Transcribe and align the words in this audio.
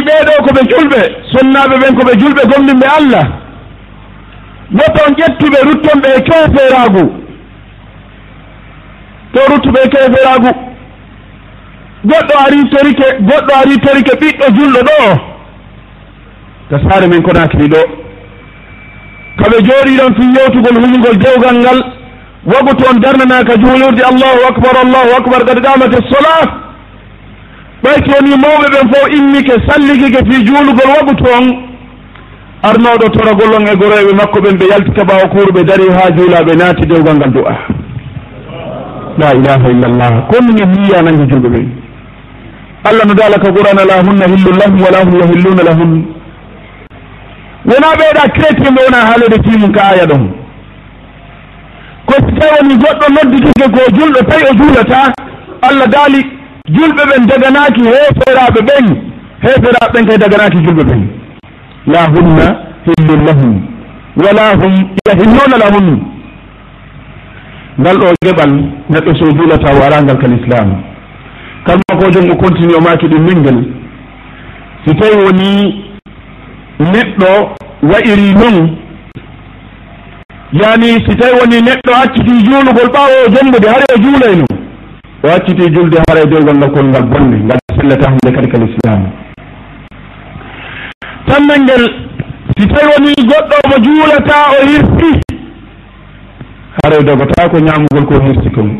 ɓeeɗo 0.00 0.32
ko 0.44 0.50
ɓe 0.54 0.62
julɓe 0.70 1.00
sonnaaɓe 1.32 1.76
ɓen 1.82 1.94
ko 1.98 2.02
ɓe 2.06 2.12
julɓe 2.20 2.42
gomɗinɓe 2.50 2.86
allah. 2.98 3.24
Noton 4.70 5.14
ƴettuɓe 5.18 5.58
ruttonɓe 5.68 6.08
e 6.16 6.20
keferaagu 6.28 7.04
to 9.32 9.40
ruttuɓe 9.50 9.80
e 9.84 9.88
keferaagu 9.88 10.50
goɗɗo 12.04 12.34
ari 12.46 12.60
torike 12.72 13.06
goɗɗo 13.28 13.52
ari 13.60 13.76
torike 13.84 14.14
ɓiɗɗo 14.20 14.46
julɗo 14.56 14.80
ɗo. 14.88 14.98
Ta 16.70 16.76
saare 16.88 17.06
men 17.08 17.22
konakiri 17.22 17.68
ɗo. 17.68 17.80
Kaɓe 19.38 19.56
jooɗiɗon 19.66 20.14
fi 20.16 20.24
yewtugol 20.36 20.80
huñugol 20.82 21.16
dewgal 21.18 21.56
ngal. 21.60 21.80
Wagu 22.46 22.74
toon 22.76 23.00
darnanaka 23.00 23.54
juulurde 23.56 24.02
allahu 24.10 24.40
akbar 24.50 24.74
allahu 24.84 25.10
akbar 25.18 25.44
gad 25.46 25.60
qamate 25.64 25.98
sola. 26.10 26.63
ɓay 27.84 27.98
woni 28.12 28.36
mawɓe 28.42 28.66
ɓen 28.74 28.86
fof 28.92 29.06
immike 29.18 29.54
salligike 29.68 30.20
fi 30.30 30.44
juulugol 30.46 30.90
wagu 30.96 31.14
toon. 31.22 31.46
Arnoɗo 32.62 33.08
toragol 33.12 33.54
on 33.56 33.66
e 33.68 33.76
goroyɓe 33.76 34.12
makko 34.16 34.40
ɓen 34.40 34.56
ɓe 34.58 34.66
yalti 34.70 34.90
kaɓawa 34.96 35.28
kuuru 35.28 35.52
ɓe 35.52 35.62
dari 35.64 35.86
ha 35.92 36.10
juulaɓe 36.16 36.56
naati 36.56 36.86
dewgal 36.86 37.16
ngal 37.16 37.32
du'a. 37.32 37.54
La 39.18 39.34
ilaha 39.34 39.70
illallah. 39.70 40.12
Konnini 40.30 40.78
yiyanange 40.82 41.22
e 41.22 41.26
julɓe 41.30 41.48
ɓen 41.48 41.84
allah 42.84 43.04
no 43.06 43.14
dala 43.14 43.38
ka 43.38 43.50
qur'ana 43.52 43.84
la 43.84 43.96
hunna 44.04 44.26
hillun 44.32 44.56
lahum 44.60 44.80
wala 44.84 44.98
hum 45.04 45.14
yahilluna 45.20 45.62
lahum. 45.62 45.90
Wona 47.64 47.88
ɓeeɗa 48.00 48.24
chrétien 48.36 48.74
ɓe 48.74 48.80
wona 48.86 49.00
haalede 49.08 49.38
timum 49.42 49.72
ka 49.72 49.82
aya 49.92 50.06
ɗon. 50.06 50.24
Ko 52.06 52.14
so 52.14 52.30
tawi 52.38 52.52
woni 52.60 52.74
goɗɗo 52.82 53.06
nodditike 53.14 53.66
ko 53.74 53.80
julɗo 53.96 54.20
tawi 54.28 54.44
o 54.50 54.54
juulata 54.58 55.12
allah 55.62 55.86
daali 55.88 56.33
julɓe 56.68 57.02
ɓen 57.10 57.26
daganaki 57.26 57.82
heferaɓe 57.84 58.60
ɓen 58.68 58.86
heferaɓe 59.42 59.92
ɓen 59.92 60.06
kay 60.08 60.18
daganaki 60.18 60.58
julɓe 60.64 60.84
ɓen. 60.84 61.02
La 61.86 62.06
hunna 62.08 62.46
hillun 62.86 63.24
lahum 63.26 63.60
wala 64.16 64.54
hum 64.60 64.74
yahilluna 65.08 65.56
lahum. 65.58 66.00
Ngal 67.80 67.96
ɗo 67.98 68.06
geɓal 68.24 68.52
neɗɗo 68.90 69.14
so 69.18 69.26
julata 69.36 69.74
warangal 69.80 70.18
kal 70.18 70.32
islam 70.32 70.68
kalma 71.66 71.92
ko 72.00 72.10
jom 72.12 72.30
o 72.30 72.36
continue 72.36 72.76
o 72.76 72.80
maki 72.80 73.06
ɗum 73.08 73.22
mingel 73.24 73.58
si 74.84 74.94
tawi 74.96 75.16
woni 75.24 75.84
neɗɗo 76.80 77.30
wa'iri 77.82 78.34
noon 78.34 78.76
yani 80.52 80.88
si 81.04 81.16
tawi 81.16 81.38
woni 81.40 81.60
neɗɗo 81.62 81.92
acciti 82.02 82.44
juulugol 82.46 82.88
ɓawo 82.94 83.28
jombude 83.34 83.66
haari 83.68 83.86
o 83.94 84.02
juulayno 84.02 84.44
o 85.24 85.26
wacciti 85.28 85.70
julde 85.72 85.98
hara 86.08 86.20
e 86.20 86.26
dewgal 86.26 86.56
ngal 86.56 86.70
kol 86.72 86.84
ngal 86.88 87.02
bonde 87.12 87.36
ngal 87.46 87.58
sellata 87.76 88.10
hunde 88.10 88.30
kadi 88.36 88.48
kal 88.52 88.62
islamu 88.68 89.08
tannal 91.28 91.60
ngel 91.64 91.84
si 92.56 92.66
tawi 92.68 92.86
woni 92.92 93.12
goɗɗo 93.30 93.56
mo 93.70 93.76
juulata 93.84 94.36
o 94.56 94.58
hirsi 94.68 95.10
hara 96.82 96.96
e 97.00 97.04
dogota 97.04 97.48
ko 97.48 97.56
ñamugol 97.58 98.04
ko 98.08 98.20
hirsi 98.24 98.50
kon. 98.54 98.70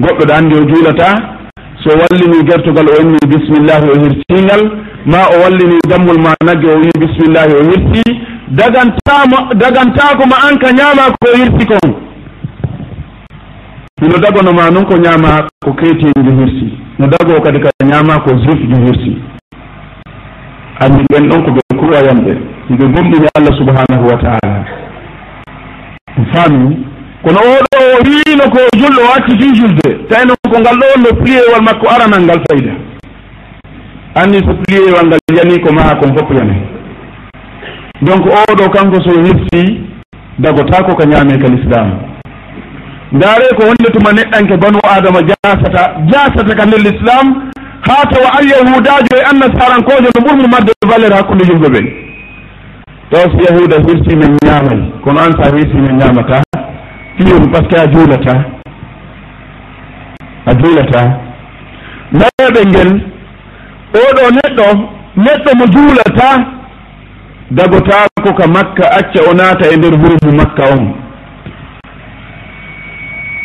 Goɗɗo 0.00 0.24
ɗo 0.26 0.34
anndi 0.34 0.54
o 0.58 0.64
juulata 0.68 1.08
so 1.82 1.90
wallini 2.00 2.44
gertogal 2.48 2.88
o 2.90 3.00
inni 3.02 3.18
bisimillahi 3.30 3.86
o 3.94 3.96
hirsingal 4.02 4.62
ma 5.06 5.20
o 5.34 5.42
wallini 5.42 5.78
dammol 5.88 6.18
ma 6.18 6.34
nagge 6.44 6.66
o 6.74 6.78
wi 6.82 6.90
bisimillahi 7.00 7.52
o 7.54 7.62
hirti 7.70 8.02
dagantamo 8.48 9.54
dagantako 9.54 10.26
ma 10.26 10.36
an 10.48 10.58
ka 10.58 10.70
ñama 10.72 11.14
ko 11.22 11.28
hirsi 11.38 11.66
kon. 11.66 11.94
hino 14.00 14.18
dagonoma 14.18 14.70
noon 14.70 14.84
ko 14.86 14.96
ñaama 14.96 15.48
ko 15.64 15.72
keetejo 15.72 16.30
hirsi. 16.38 16.68
No 16.98 17.06
dago 17.06 17.40
kadi 17.40 17.60
ka 17.60 17.70
ñaama 17.84 18.20
ko 18.24 18.30
jufjo 18.36 18.76
hirsi. 18.84 19.12
Andi 20.80 21.04
ɓen 21.12 21.28
ɗon 21.30 21.42
ko 21.44 21.50
ɓe 21.56 21.60
kuwayanɓe 21.78 22.32
hiɓe 22.68 22.84
gomɗini 22.94 23.26
allah 23.36 23.54
subhanahu 23.58 24.04
wa 24.10 24.16
taala. 24.22 24.64
Faami. 26.32 26.76
Kono 27.24 27.40
oɗo 27.40 27.78
o 27.80 27.96
wiino 28.04 28.44
ko 28.52 28.58
julɗo 28.76 29.00
o 29.00 29.12
acci 29.16 29.32
fi 29.40 29.48
julde. 29.54 29.88
Tawi 30.08 30.26
noon 30.26 30.50
ko 30.52 30.60
ngal 30.60 30.76
ɗo 30.76 30.86
no 31.02 31.10
pliewal 31.24 31.62
makko 31.64 31.86
aranal 31.88 32.22
ngal 32.24 32.40
fayda 32.48 32.72
anni 34.14 34.38
so 34.44 34.52
pliewal 34.64 35.06
ngal 35.06 35.20
yani 35.36 35.60
ko 35.60 35.72
maha 35.72 35.96
kon 35.96 36.12
fof 36.16 36.30
yane. 36.36 36.56
Donc 38.02 38.26
oɗo 38.26 38.68
kanko 38.74 39.00
so 39.00 39.10
hirsi 39.24 39.80
dagotako 40.38 40.96
ko 40.96 41.04
ñaame 41.08 41.38
ka 41.40 41.48
l'islam 41.48 42.05
ndaare 43.12 43.48
ko 43.56 43.62
wonde 43.68 43.88
tuma 43.92 44.12
neɗɗanke 44.12 44.56
banu 44.56 44.78
adama 44.96 45.20
jasata 45.22 45.82
jasata 46.10 46.54
ka 46.58 46.64
nder 46.66 46.80
l'islam 46.80 47.26
ha 47.86 47.96
tawa 48.10 48.28
alyahudajo 48.38 49.14
e 49.16 49.22
annasarankojo 49.30 50.08
no 50.14 50.20
ɓurmo 50.26 50.46
madde 50.54 50.72
valeur 50.90 51.12
hakkude 51.14 51.44
yimɓe 51.48 51.68
ɓen 51.74 51.86
taw 53.10 53.24
so 53.30 53.38
yahuda 53.48 53.76
hirsi 53.86 54.16
men 54.16 54.36
ñaamay 54.46 54.80
kono 55.04 55.20
an 55.20 55.32
sa 55.42 55.54
hirsi 55.56 55.76
men 55.76 55.96
ñaamata 55.98 56.42
fiyoni 57.16 57.48
par 57.52 57.62
ce 57.62 57.68
que 57.68 57.76
a 57.80 57.86
juulata 57.92 58.56
a 60.46 60.54
juulata. 60.54 61.02
Nayaɓe 62.12 62.60
ngel 62.68 62.90
oɗo 64.02 64.24
neɗɗo 64.36 64.66
neɗɗo 65.16 65.50
mo 65.58 65.64
juulata 65.72 66.28
dagotako 67.50 68.30
ka 68.38 68.46
makka 68.46 68.84
acca 68.98 69.20
o 69.30 69.34
naata 69.34 69.66
e 69.72 69.76
nder 69.76 69.94
wuro 70.00 70.16
mu 70.24 70.32
makka 70.36 70.62
on. 70.72 71.05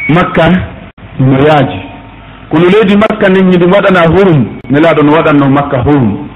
makka 0.10 0.50
no 1.20 1.38
yaaji. 1.48 1.80
Kono 2.50 2.66
leydi 2.70 2.96
makka 2.98 3.30
nen 3.30 3.50
ñiɗum 3.50 3.72
waɗana 3.74 4.02
hurum 4.14 4.46
nelaɗo 4.70 5.04
no 5.04 5.12
waɗanno 5.14 5.50
makka 5.50 5.78
hurum. 5.86 6.28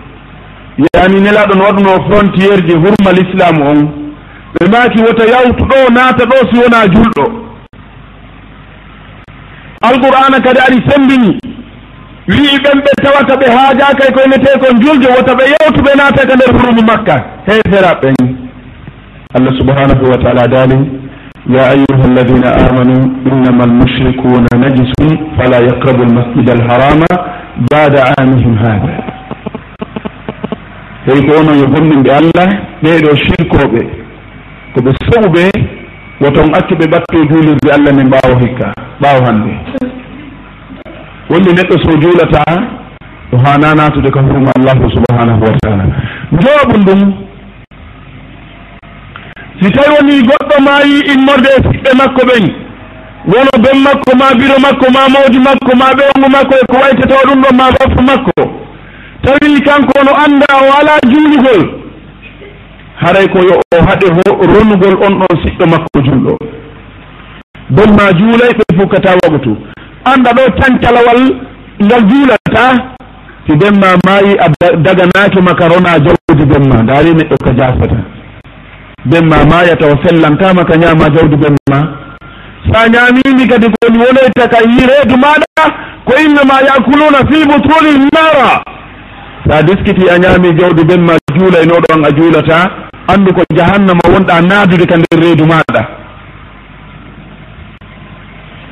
Yani 0.96 1.20
nelaɗo 1.22 1.56
no 1.56 1.64
waɗuno 1.64 2.04
frontiére 2.08 2.62
ji 2.68 2.74
hurmal 2.76 3.18
islamu 3.26 3.64
on. 3.70 3.80
Ɓe 4.60 4.68
maaki 4.72 5.02
wota 5.02 5.26
yawtu 5.26 5.64
ɗo 5.66 5.78
naata 5.94 6.26
ɗo 6.26 6.36
si 6.52 6.58
wona 6.62 6.88
julɗo. 6.94 7.26
Alqur'ana 9.82 10.40
kadi 10.44 10.60
ari 10.60 10.80
sembini. 10.90 11.38
Wii 12.28 12.58
ɓen 12.64 12.80
ɓe 12.86 12.92
tawata 13.04 13.36
ɓe 13.36 13.48
haajaka 13.56 14.08
e 14.10 14.14
koynete 14.14 14.60
kon 14.60 14.80
julde 14.82 15.08
wota 15.08 15.34
ɓe 15.36 15.44
yewtu 15.54 15.82
ɓe 15.84 15.92
naata 15.98 16.28
ka 16.28 16.36
nder 16.36 16.54
hurumu 16.56 16.82
makka. 16.88 17.16
Heyfera 17.48 18.00
ɓen. 18.02 18.16
Allah 19.36 19.54
subhanahu 19.60 20.12
wa 20.12 20.18
taala 20.18 20.48
daali 20.48 20.78
يا 21.50 21.72
أيها 21.72 22.06
الذين 22.06 22.46
آمنوا 22.46 23.04
إنما 23.32 23.64
المشركون 23.64 24.46
نجس 24.56 24.94
فلا 25.38 25.60
يقربوا 25.60 26.06
المسجد 26.06 26.50
الحرام 26.50 27.02
بعد 27.74 27.94
عامهم 27.98 28.54
هذا. 28.58 28.94
Tawi 31.06 31.22
ko 31.28 31.32
onon 31.38 31.58
yo 31.62 31.68
bonninɓe 31.70 32.10
allah 32.20 32.50
ɓeɗo 32.84 33.12
shirkoɓe 33.24 33.82
koɓe 34.74 34.92
ɓe 35.34 35.44
woton 36.22 36.50
accu 36.58 36.74
ɓe 36.80 36.86
ɓatto 36.94 37.18
juulirde 37.30 37.70
allah 37.78 37.94
ne 37.94 38.04
mbaawa 38.04 38.40
hikka 38.42 38.68
ɓaawa 39.02 39.26
hannde. 39.26 39.54
Wolli 41.30 41.52
neɗɗo 41.54 41.76
so 41.84 41.92
juulata 42.02 42.42
o 43.34 43.38
haana 43.38 43.76
natude 43.76 44.10
ka 44.12 44.20
hurma 44.22 44.52
allahu 44.58 44.90
subhanahu 44.98 45.42
wa 45.46 45.54
taala. 45.62 45.86
Jooɓu 46.42 46.76
ndum 46.82 47.25
si 49.62 49.72
tawi 49.72 49.96
woni 49.96 50.22
goɗɗo 50.28 50.56
maayi 50.66 51.00
immorde 51.14 51.50
e 51.58 51.60
siɓɓe 51.66 51.92
makko 52.00 52.22
ɓen 52.30 52.46
wono 53.32 53.54
ben 53.64 53.78
makko 53.84 54.12
ma 54.20 54.28
biro 54.40 54.58
makko 54.66 54.88
ma 54.96 55.04
mawdi 55.14 55.40
makko 55.40 55.72
ma 55.80 55.88
ɓewngu 55.98 56.28
makko 56.36 56.54
e 56.62 56.66
ko 56.72 56.76
waytata 56.82 57.16
ɗum 57.28 57.42
ɗon 57.42 57.56
ma 57.58 57.72
bappa 57.76 58.02
makko. 58.10 58.66
Tawi 59.24 59.62
kanko 59.66 60.04
no 60.06 60.12
annda 60.24 60.46
o 60.62 60.68
ala 60.80 60.94
juulugol 61.10 61.62
haray 63.02 63.28
ko 63.28 63.40
yo 63.40 63.56
o 63.74 63.78
haɗe 63.88 64.08
ronugol 64.54 64.96
on 65.06 65.14
ɗon 65.22 65.36
siɗɗo 65.44 65.66
makko 65.72 66.00
julɗo 66.06 66.38
bon 67.70 67.92
ma 67.98 68.12
juulay 68.20 68.52
ɓe 68.60 68.64
fukkata 68.80 69.16
wagutu 69.24 69.58
annda 70.06 70.32
ɗo 70.34 70.44
cancalawal 70.60 71.22
ngal 71.82 72.04
juulata 72.10 72.66
si 73.48 73.56
ben 73.56 73.80
ma 73.80 73.96
maayi 74.06 74.38
a 74.38 74.48
daganaaki 74.78 75.42
makarona 75.42 75.98
jawdi 76.06 76.46
ben 76.46 76.68
ma 76.70 76.84
ndaari 76.84 77.14
neɗɗo 77.16 77.36
ka 77.44 77.54
jaafata. 77.58 78.15
ɓen 79.10 79.26
ma 79.30 79.46
maya 79.46 79.76
tawa 79.76 79.98
fellantama 80.04 80.66
ka 80.66 80.76
ñama 80.78 81.10
jawdi 81.16 81.36
ɓen 81.36 81.56
sa 82.72 82.88
ñamimi 82.90 83.48
kadi 83.48 83.68
koni 83.80 83.98
wonoyta 84.00 84.48
ka 84.50 84.60
yireedu 84.66 85.16
maɗa 85.18 85.64
ko 86.06 86.14
innama 86.26 86.56
yakuluna 86.68 87.20
fi 87.30 87.46
butruni 87.46 88.10
nara 88.14 88.64
sa 89.48 89.62
diskiti 89.64 90.10
a 90.10 90.18
ñami 90.18 90.58
jawdi 90.60 90.84
ɓen 90.84 91.02
ma 91.06 91.14
on 91.94 92.04
a 92.06 92.10
juulata 92.12 92.72
andu 93.08 93.34
ko 93.34 93.42
jahannama 93.56 94.02
wonɗa 94.14 94.42
naadude 94.42 94.86
ka 94.88 94.96
nder 94.98 95.20
reedu 95.22 95.46
maɗa. 95.46 95.82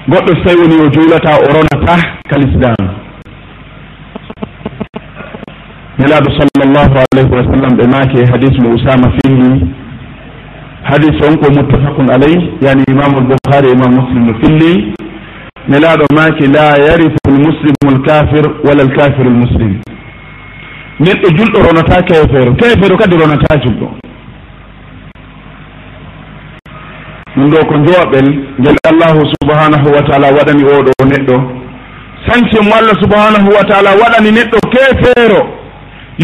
Goɗɗo 0.09 0.31
so 0.35 0.43
tawi 0.43 0.59
woni 0.61 0.75
o 0.81 0.89
juulata 0.89 1.37
o 1.39 1.45
ronata 1.53 1.95
kalislam 2.29 2.75
nelaɗo 5.99 6.29
sallllahu 6.39 6.95
alayhi 7.05 7.31
wa 7.31 7.43
sallam 7.51 7.77
ɓe 7.77 7.87
maaki 7.87 8.17
e 8.17 8.25
hadis 8.31 8.57
mo 8.63 8.69
usama 8.75 9.11
fihi 9.15 9.82
hadis 10.89 11.15
on 11.27 11.37
ko 11.37 11.51
muttafaqun 11.51 12.09
alay 12.15 12.35
yani 12.61 12.83
imamu 12.89 13.17
albuhari 13.21 13.71
imam 13.71 13.91
muslim 13.99 14.27
no 14.27 14.33
filli. 14.41 14.93
Nelaɗo 15.69 16.05
maki 16.15 16.47
la 16.47 16.75
yarifu 16.77 17.17
lmuslimu 17.27 17.89
lkafir 17.95 18.45
wala 18.67 18.83
lkafiru 18.83 19.29
lmuslim 19.29 19.79
neɗɗo 20.99 21.27
julɗo 21.37 21.59
ronata 21.67 22.01
kefeero 22.03 22.53
kefeero 22.55 22.97
kadi 22.97 23.17
ronata 23.17 23.57
julɗo. 23.63 23.87
Ɗum 27.35 27.49
ɗo 27.49 27.65
ko 27.69 27.75
jooɓel 27.85 28.27
ngel 28.59 28.77
allahu 28.91 29.21
subhanahu 29.33 29.87
wa 29.95 30.01
taala 30.09 30.27
waɗani 30.37 30.63
oɗo 30.63 30.91
neɗɗo. 31.11 31.35
Sanction 32.27 32.63
mo 32.67 32.73
allah 32.79 32.95
subhanahu 33.01 33.49
wa 33.55 33.63
taala 33.69 33.91
waɗani 34.01 34.31
neɗɗo 34.31 34.57
kefeero 34.73 35.41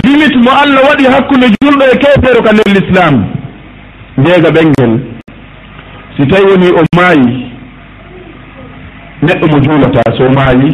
limite 0.03 0.37
mo 0.43 0.51
allah 0.63 0.81
waɗi 0.89 1.05
hakkunde 1.13 1.47
julɗo 1.63 1.83
e 1.93 1.97
kefeero 1.97 2.41
ka 2.43 2.51
nder 2.53 2.67
l'islam 2.75 3.15
ndeega 4.19 4.49
ɓenngel 4.55 4.93
si 6.15 6.27
tawi 6.27 6.45
woni 6.51 6.67
o 6.79 6.81
maayi 6.95 7.29
neɗɗo 9.23 9.45
mo 9.51 9.59
juulata 9.63 10.01
so 10.17 10.29
maayi 10.37 10.69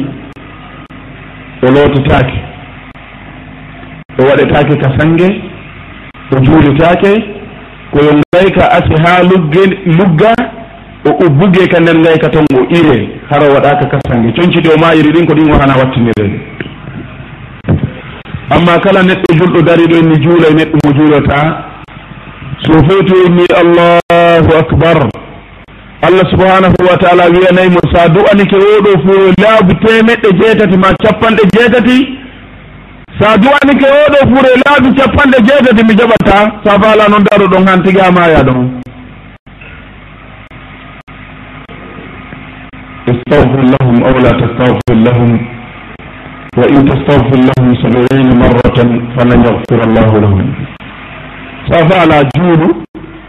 o 1.63 1.67
lootataake 1.73 2.37
o 4.19 4.23
waɗetaake 4.27 4.75
ka 4.81 4.89
sange 4.97 5.27
o 6.31 6.39
juulitaake 6.45 7.11
koyo 7.91 8.11
ngayka 8.19 8.71
asi 8.77 8.95
haa 9.03 9.23
lugge 9.23 9.63
lugga 9.97 10.33
o 11.05 11.09
ubbuge 11.25 11.67
ka 11.67 11.79
nder 11.79 11.95
ngayka 11.99 12.29
ton 12.29 12.45
o 12.59 12.65
iwe 12.79 13.09
hara 13.29 13.45
o 13.49 13.53
waɗaaka 13.53 13.85
ka 13.91 13.99
sange. 14.07 14.31
Coñciɗe 14.33 14.69
o 14.75 14.77
maayiri 14.81 15.11
ɗin 15.13 15.25
ko 15.27 15.33
ɗin 15.33 15.51
wahana 15.51 15.77
wattinirede 15.77 16.39
amma 18.49 18.79
kala 18.79 19.03
neɗɗo 19.03 19.29
julɗo 19.37 19.61
dariɗo 19.61 19.95
inni 19.97 20.21
juula 20.23 20.47
e 20.49 20.53
neɗɗo 20.53 20.77
mo 20.85 20.93
juulata 20.97 21.74
so 22.66 22.72
fewti 22.88 23.14
inni 23.26 23.46
allahu 23.62 24.50
akbar 24.62 24.98
allah 26.08 26.24
subhanahu 26.32 26.76
wa 26.88 26.96
taala 27.02 27.24
wiyanaymo 27.34 27.80
sa 27.92 28.08
du'anike 28.08 28.56
oɗo 28.76 28.92
fo 29.04 29.14
laabi 29.42 29.74
temeɗɗe 29.84 30.28
jeetati 30.40 30.76
ma 30.84 30.90
capanɗe 31.04 31.42
jeetati 31.56 31.98
sa 33.20 33.36
du'anike 33.36 33.86
oɗo 34.04 34.20
fure 34.32 34.50
laabi 34.64 34.88
capanɗe 35.00 35.38
jeetati 35.48 35.82
mi 35.88 35.94
jaɓata 36.00 36.38
sa 36.64 36.80
faala 36.82 37.08
noon 37.08 37.24
daro 37.30 37.46
ɗon 37.52 37.68
han 37.68 37.82
tiga 37.84 38.10
maya 38.12 38.42
ɗon 38.42 38.80
استغفر 43.10 43.60
لهم 43.74 43.96
أو 44.08 44.14
لا 44.24 44.30
تستغفر 44.40 44.94
لهم 45.06 45.30
وإن 46.58 46.78
تستغفر 46.90 47.38
لهم 47.50 47.68
سبعين 47.84 48.28
مرة 48.44 48.78
فلن 49.16 49.40
يغفر 49.48 49.78
الله 49.88 50.10
لهم 50.24 50.40
sa 51.69 51.81
fa 51.89 52.01
ala 52.03 52.21
juulu 52.35 52.83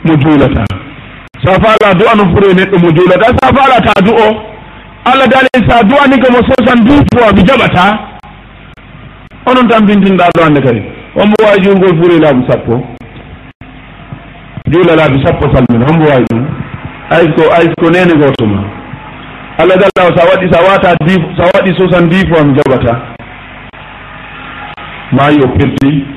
mo 0.05 0.15
juulata. 0.17 0.65
Sa 1.45 1.53
fa 1.61 1.73
ala 1.77 1.95
du'a 1.95 2.15
no 2.17 2.25
fure 2.35 2.53
neɗɗo 2.55 2.79
mo 2.79 2.91
juulata. 2.93 3.33
Sa 3.41 3.49
fa 3.55 3.65
ala 3.65 3.81
ta 3.81 3.93
allah 5.07 5.27
dali 5.31 5.49
sa 5.69 5.83
du'ani 5.83 6.19
ko 6.21 6.29
mo 6.33 6.41
sosan 6.49 6.85
du 6.85 6.97
fois 7.15 7.33
mi 7.33 7.43
jaɓata. 7.47 7.85
Onon 9.47 9.69
tan 9.69 9.87
bintinɗa 9.87 10.29
ɗo 10.35 10.43
hande 10.45 10.61
kadi 10.61 10.83
on 11.17 11.29
mbo 11.29 11.45
wawi 11.47 11.63
juulgol 11.63 11.97
fure 12.03 12.19
laabi 12.21 12.47
sappo. 12.49 12.83
Juula 14.69 14.97
laabi 14.97 15.23
sappo 15.25 15.47
salmina 15.55 15.87
on 15.89 15.97
mbo 15.97 16.05
wawi 16.11 16.25
ɗum. 16.31 16.45
Ay 17.11 17.27
ko 17.37 17.43
ay 17.57 17.67
ko 17.81 17.91
nene 17.91 18.19
goto 18.19 18.47
ma. 18.47 18.61
Allah 19.59 19.77
dalla 19.81 20.17
sa 20.17 20.27
waɗi 20.29 20.53
sa 20.53 20.61
wata 20.61 20.95
di 21.07 21.15
sa 21.39 21.49
waɗi 21.55 21.73
sosan 21.79 22.09
di 22.09 22.27
fois 22.29 22.45
mi 22.45 22.55
jaɓata. 22.59 22.95
Ma 25.13 25.31
o 25.31 25.49
perdi 25.57 26.16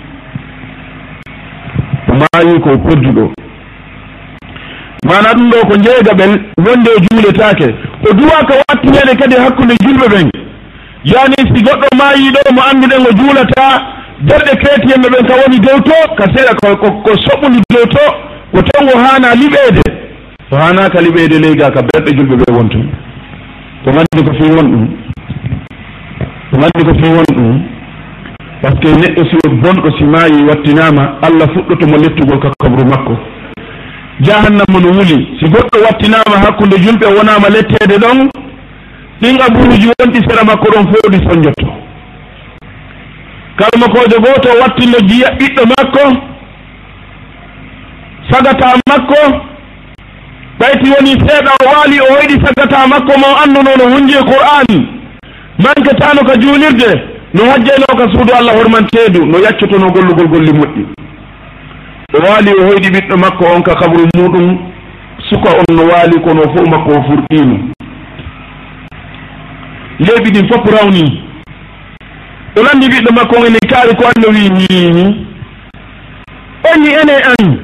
maayi 2.22 2.60
ko 2.60 2.78
kodduɗo 2.86 3.26
mana 5.08 5.34
ɗum 5.34 5.50
ɗo 5.52 5.60
ko 5.70 5.76
jeyga 5.84 6.14
ɓen 6.20 6.32
wonde 6.66 6.90
e 6.98 7.00
juuletake 7.06 7.68
ko 8.04 8.14
duwa 8.14 8.40
ka 8.48 8.54
wattinede 8.68 9.14
kadi 9.20 9.36
hakkude 9.36 9.74
julɓe 9.84 10.08
ɓen. 10.14 10.30
Yani 11.04 11.36
si 11.56 11.64
goɗɗo 11.64 11.88
maayi 11.98 12.32
ɗo 12.36 12.42
mo 12.56 12.62
annduɗen 12.70 13.08
o 13.08 13.12
juulata 13.18 13.66
derɗe 14.28 14.54
crétien 14.62 15.02
ɓe 15.02 15.10
ɓen 15.14 15.28
ka 15.28 15.34
woni 15.42 15.60
dow 15.60 15.80
to 15.88 15.96
ka 16.18 16.26
seeɗa 16.36 16.54
ko 17.04 17.12
soɓɓudu 17.26 17.60
dow 17.74 17.86
to 17.96 18.04
ko 18.52 18.62
ton 18.70 18.88
o 18.94 18.98
haana 19.00 19.36
liɓeede. 19.36 19.84
O 20.52 20.56
haanaka 20.56 21.02
liɓeede 21.02 21.40
leyga 21.40 21.72
ka 21.72 21.82
berɗe 21.82 22.12
julɓe 22.18 22.36
ɓe 22.44 22.52
won 22.58 22.70
ton 22.70 22.86
ko 23.84 23.90
nganndi 23.92 24.24
ko 24.28 24.34
fi 24.38 24.52
won 24.52 24.68
ɗum? 24.72 24.88
Ko 26.52 26.58
nganndi 26.58 26.84
ko 26.88 26.94
fi 27.00 27.08
won 27.16 27.26
ɗum? 27.36 27.79
par 28.62 28.72
ce 28.74 28.80
que 28.80 28.88
neɗɗo 28.88 29.24
si 29.30 29.36
o 29.46 29.50
bonɗo 29.50 29.98
si 29.98 30.04
maayi 30.04 30.44
wattinama 30.44 31.18
allah 31.22 31.48
fuɗɗotomo 31.54 31.98
lettugol 31.98 32.40
ka 32.40 32.50
kabru 32.60 32.86
makko. 32.86 33.18
Jahannama 34.22 34.80
no 34.82 34.90
wuli. 34.98 35.38
Si 35.40 35.46
goɗɗo 35.46 35.78
wattinama 35.86 36.36
hakkunde 36.44 36.76
julɓe 36.84 37.06
wonama 37.18 37.50
lettede 37.50 37.98
ɗon 38.00 38.30
ɗin 39.22 39.42
aburuji 39.42 39.88
wonɗi 40.00 40.20
sera 40.28 40.44
makko 40.44 40.68
ɗon 40.72 40.86
fooɗi 40.92 41.20
soñjotto 41.30 41.68
kalmakojo 43.60 44.20
goto 44.22 44.50
wattino 44.62 45.00
jiya 45.08 45.30
ɓiɗɗo 45.38 45.64
makko 45.72 46.04
sagata 48.32 48.68
makko 48.90 49.20
ɓayti 50.60 50.90
woni 50.92 51.12
seeɗa 51.28 51.52
o 51.64 51.66
waali 51.72 52.00
o 52.00 52.06
hoyɗi 52.14 52.36
sagata 52.46 52.88
makko 52.88 53.14
ma 53.20 53.28
o 53.44 53.46
no 53.48 53.96
hunji 53.96 54.14
e 54.14 54.24
qur'an 54.24 54.70
manketano 55.64 56.22
ka 56.28 56.40
juulirde. 56.40 57.09
no 57.34 57.46
hajjayno 57.46 57.86
ka 57.98 58.12
suudu 58.12 58.34
allah 58.34 58.56
hormanteedu 58.58 59.26
no 59.26 59.40
yaccotono 59.40 59.92
gollugol 59.92 60.28
golli 60.28 60.52
moƴƴi. 60.52 60.86
O 62.14 62.18
waali 62.26 62.52
o 62.54 62.66
hoyɗi 62.66 62.90
ɓiɗɗo 62.90 63.18
makko 63.18 63.46
on 63.56 63.62
ka 63.64 63.76
kabru 63.76 64.08
muɗum 64.18 64.58
suka 65.30 65.50
on 65.60 65.76
no 65.76 65.84
waali 65.92 66.20
kono 66.22 66.42
fof 66.42 66.68
makko 66.72 66.90
o 66.92 67.04
furɗiimo 67.08 67.58
leeɓi 70.00 70.30
ɗin 70.32 70.48
fof 70.50 70.66
rawni. 70.74 71.22
O 72.58 72.64
landi 72.64 72.88
ɓiɗɗo 72.88 73.12
makko 73.14 73.36
on 73.38 73.46
enen 73.46 73.70
kaari 73.70 73.96
ko 73.96 74.04
anno 74.10 74.28
wi 74.34 74.50
hihi 74.58 75.06
onni 76.74 76.90
ene 77.02 77.16
an. 77.32 77.60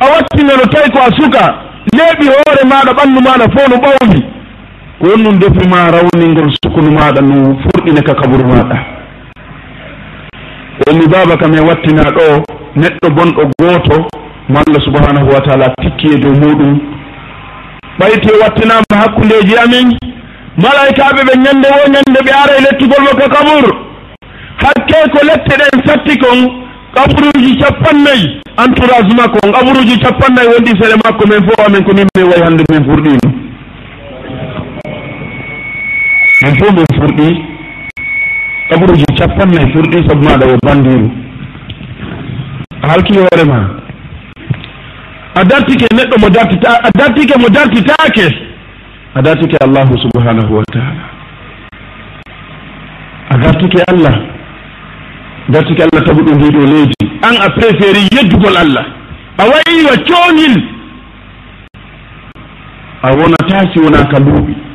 A 0.00 0.04
wattinga 0.06 0.56
no 0.56 0.64
tawi 0.72 0.90
ko 0.90 0.98
a 0.98 1.10
suka 1.20 1.44
leeɓi 1.92 2.26
hoore 2.26 2.64
maɗa 2.64 2.92
ɓanndu 2.96 3.20
maɗa 3.20 3.44
fof 3.52 3.68
no 3.68 3.76
ɓawndi 3.76 4.41
ko 5.02 5.08
on 5.14 5.22
ɗum 5.24 5.38
defnuma 5.38 5.90
rawni 5.90 6.28
ngol 6.28 6.50
sukunu 6.62 6.90
maɗa 6.92 7.20
no 7.22 7.58
furɗina 7.62 8.02
ka 8.02 8.14
kaburu 8.14 8.44
maɗa. 8.44 8.76
Wonni 10.86 11.06
baba 11.08 11.36
kam 11.36 11.54
e 11.54 11.60
wattina 11.60 12.02
ɗo 12.16 12.26
neɗɗo 12.76 13.08
bonɗo 13.10 13.42
gooto 13.58 13.96
mo 14.48 14.60
allah 14.62 14.82
subhanahu 14.84 15.28
wa 15.34 15.40
taala 15.40 15.74
tikki 15.82 16.06
e 16.14 16.18
dow 16.18 16.30
muɗum. 16.30 16.78
Ɓayti 17.98 18.28
o 18.30 18.38
wattinama 18.42 18.94
hakkundeji 18.94 19.56
amin 19.64 19.90
malaikaɓe 20.62 21.20
ɓe 21.26 21.34
ñande 21.44 21.68
wo 21.74 21.82
ñande 21.90 22.20
ɓe 22.26 22.30
ara 22.42 22.54
e 22.58 22.62
lettugol 22.62 23.02
mo 23.02 23.18
ka 23.18 23.28
kabur. 23.34 23.66
Hakke 24.62 25.10
ko 25.10 25.18
lette 25.26 25.54
ɗen 25.58 25.82
satti 25.86 26.16
kon 26.18 26.62
kaburuji 26.94 27.58
capannayyi 27.58 28.38
entourage 28.64 29.12
makko 29.18 29.50
kaburuji 29.50 29.98
capannayyi 29.98 30.48
wonɗi 30.54 30.78
seeɗe 30.78 30.96
makko 31.04 31.26
min 31.26 31.42
fo 31.48 31.52
amin 31.66 31.82
ko 31.84 31.90
min 31.92 32.06
min 32.14 32.28
wayi 32.30 32.42
hande 32.44 32.62
min 32.70 32.84
furɗino. 32.86 33.41
min 36.42 36.54
fof 36.58 36.72
min 36.76 36.86
furɗi 36.98 37.28
kaburuji 38.70 39.04
capannayyi 39.18 39.72
furɗi 39.72 39.98
sabu 40.08 40.24
maɗa 40.24 40.46
yo 40.50 40.56
bandiru. 40.66 41.10
A 42.82 42.88
halki 42.88 43.14
hoore 43.14 43.44
ma. 43.46 43.58
A 45.34 45.44
dartike 45.44 45.86
neɗɗo 45.94 46.16
mo 46.20 46.28
dartita 46.30 46.70
a 46.82 46.90
dartike 46.98 47.34
mo 47.38 47.48
dartitake 47.48 48.26
a 49.14 49.22
dartike 49.22 49.56
allahu 49.64 49.94
subhanahu 50.04 50.54
wa 50.56 50.64
taala. 50.72 51.04
A 53.30 53.38
dartike 53.38 53.82
allah. 53.88 54.14
Dartike 55.48 55.82
allah 55.82 56.04
tabu 56.04 56.22
ɗo 56.24 56.34
ndiɗo 56.34 56.66
leydi. 56.66 56.94
An 57.22 57.36
a 57.40 57.48
préféri 57.50 58.08
yeddugol 58.16 58.56
allah. 58.56 58.86
A 59.38 59.44
wayiwa 59.44 59.94
coñil. 60.10 60.56
A 63.02 63.10
wonata 63.16 63.72
si 63.72 63.78
wona 63.78 64.04
ka 64.10 64.18
luuɓi. 64.18 64.71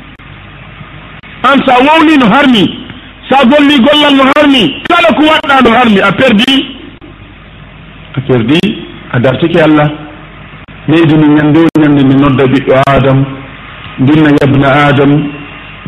an 1.58 1.66
sa 1.66 1.76
wowni 1.82 2.18
no 2.18 2.26
harmi 2.30 2.64
sa 3.30 3.44
golli 3.46 3.78
gollal 3.80 4.16
no 4.16 4.24
harmi 4.36 4.64
kala 4.90 5.10
ko 5.18 5.24
waɗɗa 5.26 5.62
no 5.64 5.72
harmi 5.78 6.00
a 6.02 6.12
perdi? 6.12 6.54
A 8.16 8.22
perdi? 8.22 8.60
A 9.14 9.20
dartike 9.20 9.62
allah? 9.62 9.90
Leydi 10.88 11.16
ndi 11.16 11.28
ñande 11.28 11.60
o 11.60 11.80
ñande 11.82 12.04
mi 12.04 12.16
nodda 12.16 12.44
ɓiɗɗo 12.46 12.74
adam 12.88 13.26
ndinna 14.00 14.30
yabna 14.42 14.70
adam 14.88 15.12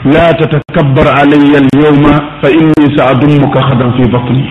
la 0.05 0.33
tatakabbar 0.33 1.07
alayya 1.21 1.59
al 1.59 1.69
yawma 1.83 2.13
fa 2.41 2.49
inni 2.49 2.97
sa 2.97 3.09
adummuka 3.11 3.61
hadan 3.61 3.93
fi 3.97 4.09
batni. 4.11 4.43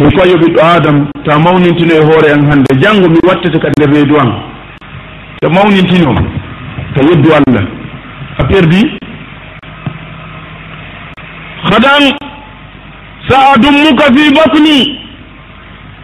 Mi 0.00 0.10
fayo 0.16 0.36
ɓiɗɗo 0.38 0.60
adam 0.76 1.08
ta 1.24 1.38
mawnintino 1.38 1.94
e 1.94 1.98
hoore 2.04 2.32
an 2.32 2.50
hannde 2.50 2.72
janngo 2.80 3.08
mi 3.08 3.18
wattete 3.28 3.58
ka 3.58 3.68
nder 3.68 3.90
reedu 3.92 4.16
an 4.20 4.30
to 5.42 5.48
mawnintino 5.50 6.14
ta 6.94 7.02
yeddu 7.02 7.28
allah. 7.32 7.64
A 8.38 8.44
perdi? 8.44 9.00
hadan 11.68 12.04
sa 13.28 13.52
adummuka 13.54 14.04
fi 14.14 14.24
batni. 14.34 15.00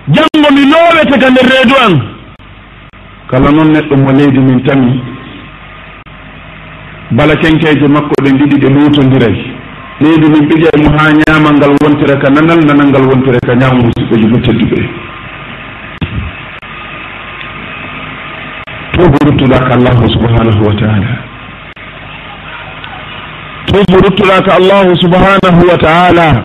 Janngo 0.09 0.49
mi 0.55 0.63
loowete 0.71 1.19
ka 1.19 1.31
nder 1.31 1.47
reedu 1.51 1.75
an 1.85 1.95
kala 3.29 3.51
noon 3.51 3.73
neɗɗo 3.73 3.97
mo 3.97 4.13
leydi 4.13 4.39
min 4.39 4.63
tami 4.63 5.03
bala 7.11 7.35
kenkeje 7.37 7.89
makko 7.89 8.15
ɗe 8.23 8.31
ɗiɗi 8.39 8.57
ɗe 8.63 8.69
luutodiray 8.71 9.37
leydi 10.01 10.27
min 10.31 10.47
ɓiƴa 10.49 10.71
e 10.75 10.83
mo 10.83 10.91
haa 10.97 11.11
ñaamal 11.11 11.55
ngal 11.59 11.75
wontira 11.83 12.17
ka 12.23 12.29
nanal 12.31 12.61
nanal 12.67 12.87
ngal 12.89 13.03
wontira 13.11 13.39
ka 13.47 13.55
ñaama 13.55 13.83
musidɓeji 13.83 14.27
mo 14.31 14.39
tedduɓe. 14.39 14.81
To 18.95 19.03
ko 19.11 19.19
ruttuɗa 19.27 19.59
allahu 19.75 20.09
subhanahu 20.15 20.67
wa 20.67 20.75
taala. 20.79 21.36
ɓeydi 23.73 23.97
ruttuɗaka 24.05 24.51
allahu 24.55 24.97
subhanahu 25.03 25.61
wa 25.71 25.77
taala. 25.79 26.45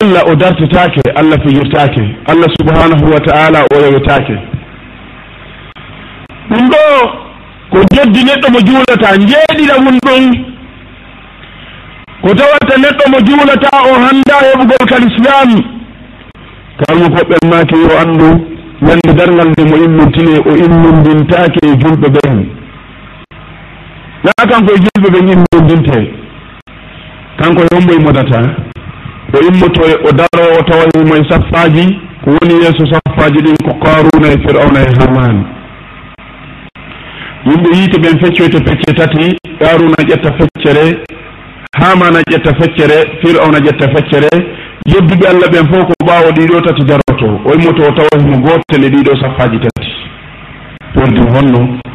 Allah 0.00 0.22
o 0.26 0.34
dartitake 0.34 1.00
allah 1.16 1.38
fijirtake 1.44 2.02
allah 2.28 2.48
subhanahu 2.60 3.12
wa 3.12 3.20
taala 3.20 3.64
o 3.72 3.76
yewetake 3.80 4.36
ɗum 6.50 6.64
ɗo 6.72 6.84
ko 7.70 7.78
joddi 7.94 8.24
neɗɗo 8.24 8.48
mo 8.52 8.60
juulata 8.66 9.16
jeeɗiɗa 9.28 9.76
mum 9.84 9.96
ɗum. 10.06 10.24
Ko 12.22 12.28
tawata 12.34 12.74
neɗɗo 12.82 13.04
mo 13.12 13.18
juulata 13.26 13.68
o 13.90 13.92
hannda 14.04 14.36
heɓugol 14.44 14.84
kal 14.88 15.04
islam. 15.10 15.50
Kalmo 16.80 17.06
koɓɓen 17.16 17.44
maake 17.50 17.76
yo 17.76 17.90
anndu 18.02 18.28
yande 18.88 19.12
dargal 19.18 19.48
nde 19.50 19.62
mo 19.70 19.76
immintine 19.84 20.38
o 20.38 20.50
immindintake 20.56 21.60
e 21.66 21.76
julɓe 21.82 22.08
ɓen. 22.16 22.57
na 24.24 24.32
kanko 24.50 24.72
e 24.74 24.78
julɓe 24.84 25.08
ɓe 25.14 25.20
ñin 25.26 25.44
nodinte 25.52 25.98
kanko 27.38 27.62
yombo 27.72 27.92
e, 27.92 27.96
e 27.96 28.04
modata 28.04 28.40
o 29.34 29.38
immoto 29.40 29.80
o 30.08 30.12
daro 30.12 30.44
o 30.58 30.62
tawanimo 30.62 31.14
e 31.16 31.24
saffaji. 31.30 32.00
Ko 32.24 32.30
woni 32.30 32.54
yeeso 32.64 32.84
saffaji 32.92 33.38
ɗin 33.44 33.56
ko 33.64 33.74
karuna 33.84 34.28
e 34.32 34.38
firauna 34.44 34.80
e 34.80 34.90
haman 34.98 35.44
yimɓe 37.46 37.68
yiite 37.76 37.98
ɓen 38.00 38.18
feccoyte 38.20 38.60
pecce 38.64 38.92
tati. 38.94 39.36
Karuna 39.60 39.96
ƴetta 40.08 40.32
feccere. 40.38 41.04
Hamana 41.78 42.20
ƴetta 42.30 42.54
feccere. 42.60 42.98
Firauna 43.22 43.58
ƴetta 43.58 43.88
feccere. 43.94 44.30
Yedduɓe 44.86 45.26
allah 45.28 45.48
ɓen 45.52 45.66
fof 45.72 45.84
ko 45.86 45.94
ɓawo 46.06 46.30
ɗiɗo 46.36 46.60
tati 46.66 46.84
daroto 46.84 47.28
o 47.44 47.54
immoto 47.54 47.82
o 47.82 47.92
tawahimo 47.92 48.38
gotel 48.40 48.84
e 48.84 48.88
ɗiɗo 48.90 49.20
saffaji 49.20 49.58
tati. 49.60 49.92
Tordi 50.94 51.20
honno. 51.20 51.87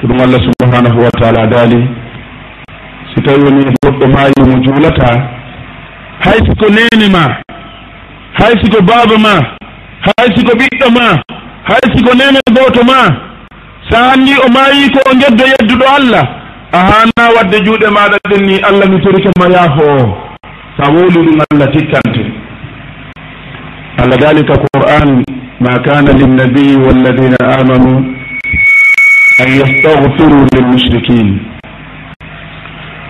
ko 0.00 0.06
ɗum 0.06 0.20
allah 0.20 0.40
subhanahu 0.46 0.98
wa 1.04 1.10
taala 1.20 1.46
daali 1.46 1.80
si 3.14 3.22
tawi 3.22 3.42
woni 3.44 3.64
goɗɗo 3.84 4.06
maayi 4.14 4.40
mo 4.46 4.56
juulata 4.64 5.38
hay 6.20 6.38
siko 6.46 6.66
nene 6.68 7.08
ma. 7.12 7.24
Hay 8.38 8.54
siko 8.62 8.82
baaba 8.82 9.18
ma. 9.18 9.34
Hay 10.06 10.28
siko 10.36 10.52
ɓiɗɗo 10.58 10.88
ma. 10.96 11.06
Hay 11.68 11.84
siko 11.94 12.10
nene 12.14 12.40
gooto 12.50 12.82
ma. 12.84 12.98
Sa 13.90 14.12
anndi 14.12 14.34
o 14.34 14.48
maayi 14.52 14.90
ko 14.90 14.98
o 15.10 15.14
geddo 15.14 15.44
yedduɗo 15.46 15.86
allah. 15.96 16.24
A 16.72 16.78
hana 16.90 17.24
wadde 17.36 17.62
juuɗe 17.64 17.86
maɗa 17.90 18.18
ɗen 18.30 18.42
ni 18.46 18.58
allah 18.68 18.86
mi 18.90 19.00
torike 19.02 19.30
ma 19.38 19.46
yaafo 19.46 19.84
o 19.86 20.18
sa 20.76 20.90
wowli 20.90 21.22
ɗum 21.26 21.38
allah 21.50 21.68
tikkante. 21.72 22.22
Allah 24.02 24.16
dalika 24.18 24.54
qur'an 24.74 25.22
ma 25.60 25.78
kana 25.86 26.12
linnabiyi 26.12 26.76
walladina 26.76 27.38
amanu 27.58 28.17
an 29.42 29.48
yastagfiru 29.60 30.38
lilmushrikin 30.54 31.40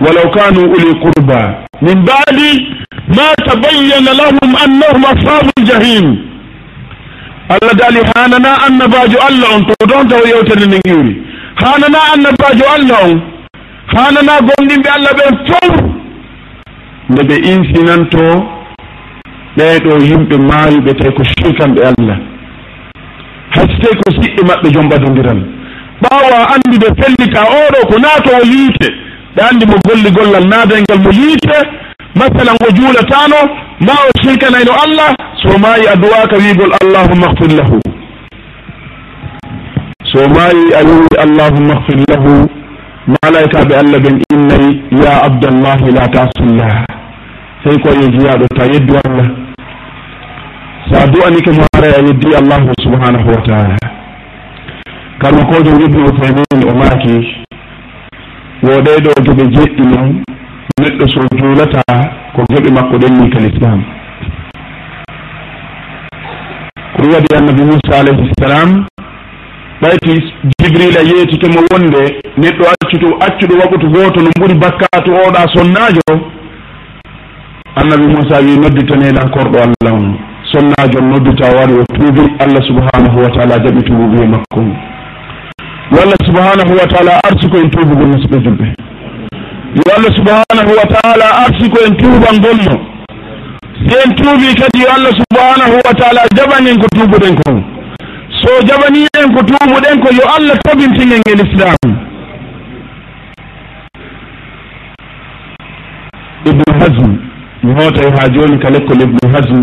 walaw 0.01 0.29
kanu 0.31 0.61
uli 0.75 0.91
qurba 1.03 1.41
min 1.81 2.05
badi 2.05 2.51
ma 3.17 3.27
tabayyana 3.47 4.13
lahum 4.21 4.51
annahum 4.65 5.03
ashabu 5.13 5.51
ljahim 5.67 6.07
allah 7.49 7.73
daali 7.81 8.01
hanana 8.15 8.51
annabajo 8.67 9.17
allah 9.29 9.55
on 9.55 9.65
to 9.65 9.73
ɗon 9.89 10.07
taw 10.09 10.21
yewtere 10.31 10.65
nden 10.67 10.81
iwri 10.93 11.13
hanana 11.63 11.99
annabajo 12.13 12.65
allah 12.75 12.97
on 13.09 13.21
hanana 13.95 14.33
gonɗinɓe 14.47 14.89
allah 14.97 15.11
ɓen 15.19 15.33
fof 15.47 15.75
nde 17.09 17.21
ɓe 17.29 17.35
insinanto 17.53 18.25
ɓeɗo 19.57 19.91
yimɓe 20.09 20.35
maayuɓe 20.49 20.93
tawi 20.93 21.11
ko 21.17 21.23
sirkanɓe 21.23 21.81
allah 21.91 22.17
hay 23.55 23.65
tawi 23.81 23.95
ko 24.01 24.07
siɗɗe 24.21 24.41
maɓɓe 24.49 24.67
jom 24.73 24.89
ɓadodiran 24.89 25.58
ɓaawa 26.01 26.37
anndude 26.53 26.89
fellita 26.99 27.41
oɗo 27.43 27.79
ko 27.89 27.95
naatowo 27.99 28.41
yiite. 28.51 28.87
Ɓe 29.35 29.41
anndi 29.49 29.65
mo 29.65 29.75
golli 29.87 30.11
gollal 30.11 30.47
naadalngal 30.47 30.99
mo 31.03 31.11
yiite. 31.11 31.57
Masalan 32.15 32.57
o 32.67 32.69
juulatano 32.75 33.39
ma 33.85 33.93
o 33.93 34.09
sirkanayno 34.21 34.71
allah 34.83 35.13
so 35.41 35.57
maayi 35.57 35.87
a 35.87 35.95
duwaka 35.95 36.35
wiigol 36.37 36.73
allahumma 36.81 37.27
hfir 37.33 37.51
lahu. 37.59 37.79
So 40.11 40.27
maayi 40.35 40.73
a 40.79 40.81
wiwi 40.87 41.15
allahumma 41.25 41.75
hfir 41.81 41.99
lahu. 42.09 42.49
Malaikaɓe 43.07 43.73
allah 43.75 43.99
ɓen 43.99 44.17
innayi 44.33 44.81
ya 45.03 45.23
abdallahi 45.27 45.91
la 45.91 46.07
tasillah 46.07 46.85
sey 47.63 47.77
koye 47.83 48.07
jiyaɗo 48.17 48.47
ta 48.57 48.65
yeddu 48.65 48.93
allah. 49.05 49.27
Sa 50.91 51.07
du'anike 51.07 51.51
mo 51.51 51.63
haray 51.75 51.93
a 51.93 52.01
yeddi 52.07 52.35
allahu 52.35 52.73
subhanahu 52.83 53.29
wa 53.29 53.41
taala. 53.47 53.98
kalmakojo 55.21 55.71
ibnu 55.85 56.05
utaymin 56.05 56.69
o 56.69 56.73
maaki 56.75 57.15
woɗeɗo 58.63 59.11
geɓe 59.25 59.43
jeɗɗi 59.55 59.83
noon 59.91 60.23
neɗɗo 60.81 61.05
so 61.13 61.21
juulata 61.37 61.81
ko 62.35 62.43
geɓe 62.51 62.69
makko 62.71 62.97
ɗenni 62.97 63.29
kal 63.29 63.45
islam 63.45 63.83
ko 66.95 67.01
ɗum 67.03 67.11
waɗi 67.13 67.35
annabi 67.37 67.63
moussa 67.63 67.99
alayhi 67.99 68.31
salam 68.39 68.85
ɓayti 69.81 70.13
jibrila 70.61 71.01
yeetike 71.09 71.47
mo 71.53 71.61
wonde 71.71 72.01
neɗɗo 72.37 72.63
accuto 72.73 73.07
accuɗo 73.25 73.53
waɓutu 73.61 73.87
gooto 73.93 74.19
no 74.21 74.29
ɓuri 74.39 74.55
bakkatu 74.59 75.11
oɗa 75.11 75.41
sonnajo 75.55 76.11
annabi 77.75 78.07
moussa 78.07 78.41
wi 78.45 78.57
nodditaneɗan 78.59 79.29
korɗo 79.31 79.57
allah 79.59 79.93
on. 79.93 80.17
Sonnajo 80.51 80.99
noddita 81.01 81.45
o 81.51 81.55
wari 81.57 81.73
o 81.73 81.83
tuubi 81.93 82.23
allah 82.39 82.61
subhanahu 82.67 83.17
wa 83.23 83.29
taala 83.35 83.59
jaɓitumo 83.63 84.07
biye 84.07 84.27
makko 84.27 84.63
yo 85.91 85.97
allah 86.03 86.19
subhanahu 86.25 86.71
wa 86.79 86.87
taala 86.93 87.11
arsi 87.27 87.49
ko 87.49 87.57
en 87.57 87.69
tuubugol 87.69 88.07
musidɓe 88.13 88.37
julɓe. 88.45 88.67
Yo 89.79 89.83
allah 89.97 90.11
subhanahu 90.19 90.71
wa 90.79 90.85
taala 90.95 91.25
arsi 91.45 91.69
koyen 91.69 91.95
tuuban 91.97 92.37
gonno 92.41 92.99
si 93.87 93.95
en 94.03 94.15
tuubi 94.15 94.53
kadi 94.59 94.81
yo 94.83 94.89
allah 94.95 95.11
subhanahu 95.21 95.75
wa 95.85 95.93
taala 95.93 96.21
jaɓan 96.35 96.67
en 96.67 96.79
ko 96.81 96.87
tuubuɗen 96.95 97.35
ko 97.39 97.51
so 98.41 98.49
jaɓani 98.67 99.05
en 99.19 99.31
ko 99.35 99.41
tuubuɗen 99.43 99.99
ko 100.03 100.09
yo 100.19 100.25
allah 100.35 100.57
tabintin 100.65 101.11
e 101.15 101.35
l'islam 101.39 101.91
ibnu 106.45 106.69
hasm 106.79 107.11
mi 107.63 107.71
hotay 107.73 108.09
ha 108.17 108.27
joni 108.29 108.59
ka 108.59 108.69
lekkol 108.69 109.01
ibnu 109.01 109.31
hasm 109.33 109.61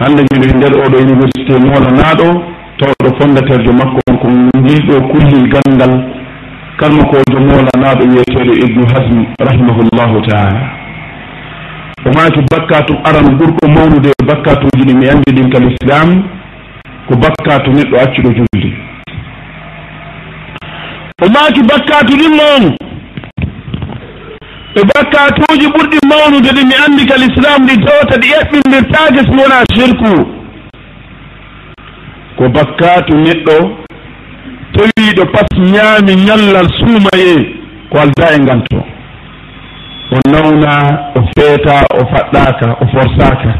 hande 0.00 0.22
miɗo 0.32 0.44
e 0.48 0.56
nder 0.56 0.74
oɗo 0.86 0.96
université 0.98 1.58
moolanaaɗo 1.58 2.28
tawɗo 2.78 3.16
fondateur 3.18 3.60
jo 3.64 3.72
makko 3.72 4.00
on 4.10 4.16
ko 4.18 4.28
ngilɗo 4.58 5.00
kullil 5.10 5.48
gandal 5.52 5.92
kalmakojo 6.78 7.38
molanaɗo 7.48 8.04
wiyeteɗo 8.10 8.52
ibnu 8.64 8.84
hasm 8.92 9.18
rahimahullahu 9.46 10.20
taala. 10.28 10.62
O 12.06 12.10
maki 12.16 12.40
bakkatum 12.50 12.96
aran 13.04 13.36
ɓurɗo 13.38 13.68
mawnude 13.74 14.08
e 14.10 14.24
bakkatuji 14.26 14.84
ɗi 14.88 14.94
mi 14.94 15.08
andi 15.08 15.32
ɗin 15.36 15.50
kal 15.52 15.64
islam 15.72 16.08
ko 17.08 17.14
bakkatu 17.22 17.70
neɗɗo 17.70 17.96
accuɗo 18.04 18.30
julde. 18.36 18.70
O 21.22 21.26
maki 21.34 21.60
bakkatu 21.70 22.12
ɗin 22.20 22.34
mawnu 22.40 22.70
e 24.74 24.82
bakkatuji 24.90 25.66
ɓurɗi 25.74 25.98
mawnude 26.10 26.50
ɗi 26.56 26.62
mi 26.66 26.74
andi 26.86 27.06
kal 27.06 27.22
islam 27.30 27.60
ɗi 27.68 27.74
tawata 27.84 28.16
ɗi 28.22 28.28
eɓɓindirtake 28.40 29.20
so 29.26 29.32
wona 29.38 29.58
shirku. 29.74 30.41
ko 32.36 32.48
bakkatu 32.48 33.16
neɗɗo 33.16 33.56
tawiɗo 34.74 35.24
pas 35.32 35.48
ñaami 35.72 36.12
ñallal 36.26 36.68
suumaye 36.78 37.34
ko 37.90 37.98
alda 37.98 38.26
e 38.34 38.38
nganto. 38.42 38.78
O 40.12 40.18
nawna 40.30 40.72
o 41.16 41.20
feeta 41.36 41.84
o 41.98 42.00
faɗɗaka 42.12 42.66
o 42.82 42.86
forsaka 42.92 43.52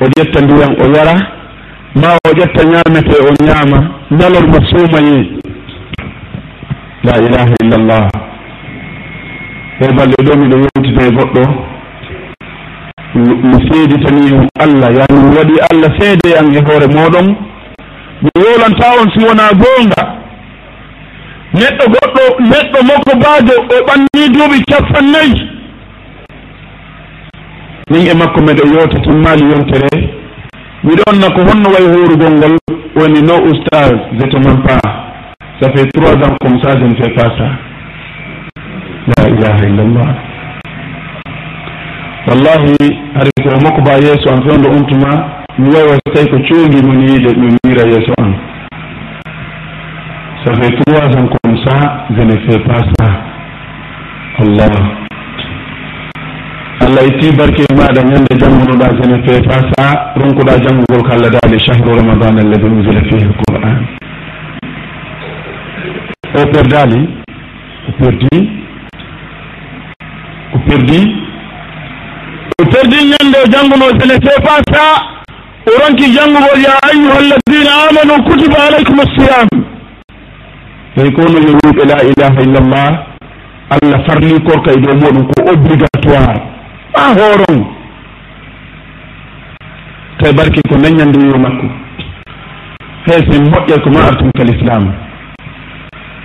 o 0.00 0.04
ƴetta 0.16 0.40
ndiyam 0.44 0.74
o 0.82 0.86
yara 0.94 1.14
ma 1.94 2.08
o 2.26 2.30
ƴetta 2.38 2.62
ñaamete 2.64 3.16
o 3.28 3.30
ñaama 3.44 3.78
ñalorma 4.10 4.58
suumaye. 4.70 5.18
La 7.04 7.14
ilaha 7.26 7.54
illallah 7.62 8.08
e 9.80 9.92
balɗe 9.96 10.22
ɗo 10.26 10.36
miɗo 10.40 10.56
yewtina 10.58 11.02
e 11.06 11.10
goɗɗo. 11.10 11.75
mi 13.14 13.56
seeditani 13.68 14.32
on 14.38 14.48
allah 14.60 14.90
yani 14.98 15.18
mi 15.22 15.36
waɗi 15.36 15.56
allah 15.70 15.90
seede 15.98 16.38
an 16.38 16.54
e 16.54 16.60
hoore 16.60 16.86
moɗon 16.86 17.26
mi 18.22 18.30
wolanta 18.42 18.92
on 19.00 19.10
si 19.12 19.18
wona 19.26 19.52
goonga. 19.52 20.02
Neɗɗo 21.54 21.84
goɗɗo 21.92 22.22
neɗɗo 22.50 22.78
makko 22.88 23.12
baajo 23.22 23.54
o 23.74 23.76
ɓanni 23.86 24.28
duuɓi 24.34 24.64
capan 24.70 25.06
nayyi 25.12 25.50
min 27.90 28.06
e 28.10 28.14
makko 28.14 28.40
meɗo 28.40 28.64
yewta 28.72 28.98
timmali 29.00 29.44
yontere. 29.52 30.16
Miɗonna 30.84 31.30
ko 31.34 31.40
honno 31.48 31.68
way 31.70 31.86
horugol 31.92 32.34
ngol 32.38 32.56
woni 32.96 33.22
no 33.22 33.34
oustage 33.46 34.00
jete 34.18 34.38
man 34.44 34.62
pas 34.62 34.80
ça 35.60 35.70
fait 35.72 35.86
trois 35.92 36.14
ans 36.14 36.36
comme 36.40 36.60
ça 36.62 36.76
je 36.78 36.84
ne 36.84 36.94
fais 36.96 37.14
pas 37.14 37.30
ça. 37.38 37.48
La 39.06 39.28
ilaha 39.28 39.64
illallah. 39.68 40.25
wallahi 42.26 42.76
haɗa 43.14 43.30
kira 43.42 43.56
e 43.56 43.62
makko 43.64 43.80
ba 43.82 43.92
yeeso 44.02 44.26
an 44.34 44.42
fewndo 44.42 44.68
tuma 44.88 45.10
mi 45.58 45.68
wawa 45.74 45.94
so 45.94 46.12
tawi 46.14 46.28
ko 46.30 46.38
coongi 46.48 46.82
mon 46.86 47.00
yiide 47.06 47.30
mi 47.38 47.48
mira 47.66 47.84
yeeso 47.88 48.12
an 48.18 48.32
ça 50.44 50.52
fait 50.60 50.74
trois 50.86 51.06
ans 51.18 51.28
comme 51.42 51.56
ça 51.64 52.06
je 52.16 52.22
ne 52.22 52.36
fais 52.46 52.58
pas 52.60 52.82
ça. 52.98 53.08
Allah. 54.38 54.70
Allah 56.80 57.02
itti 57.08 57.34
barke 57.36 57.64
maɗa 57.74 58.02
ñande 58.02 58.38
janngunoɗa 58.38 58.88
je 59.02 59.10
ne 59.10 59.26
fais 59.26 59.42
pas 59.42 59.62
ça. 59.76 60.12
Ronkuɗa 60.16 60.52
janngugol 60.62 61.02
ko 61.02 61.12
allah 61.16 61.30
daali 61.30 61.58
chahru 61.58 61.96
ramadan 61.96 62.38
alladi 62.38 62.64
usila 62.64 63.00
fihi 63.08 63.24
l 63.24 63.32
o 66.36 66.46
perdali 66.52 67.00
o 67.88 67.92
perdi 67.98 68.38
o 70.54 70.58
perdi 70.68 71.25
E 72.58 72.64
perdi 72.64 72.96
ñande 72.96 73.36
e 73.36 73.42
o 73.44 73.50
jannguno 73.52 73.84
sene 74.00 74.16
sefa 74.24 74.54
sa 74.72 74.84
o 75.66 75.70
ronki 75.78 76.10
janngugol 76.10 76.58
ya 76.58 76.72
ayuha 76.88 77.18
alladina 77.18 77.72
amanu 77.84 78.24
kutiba 78.24 78.56
alaykum 78.66 78.98
assiyam. 79.00 79.48
Ɓey 80.96 81.10
kono 81.12 81.38
yo 81.38 81.52
wiɓe 81.52 81.84
la 81.84 82.02
ilaha 82.02 82.40
illallah 82.42 82.88
allah 83.74 84.00
farli 84.06 84.40
korka 84.40 84.72
e 84.72 84.80
dow 84.80 84.94
muɗum 84.94 85.26
ko 85.32 85.52
obligatoire. 85.52 86.40
Ma 86.96 87.04
hooron 87.12 87.58
tawi 90.18 90.34
barki 90.36 90.62
ko 90.68 90.76
daññande 90.80 91.18
wiwo 91.18 91.38
makko. 91.38 91.66
Hey 93.04 93.20
sen 93.30 93.50
moƴƴere 93.50 93.82
ko 93.82 93.90
ma 93.90 94.00
artum 94.08 94.30
kal 94.32 94.48
islam. 94.48 94.94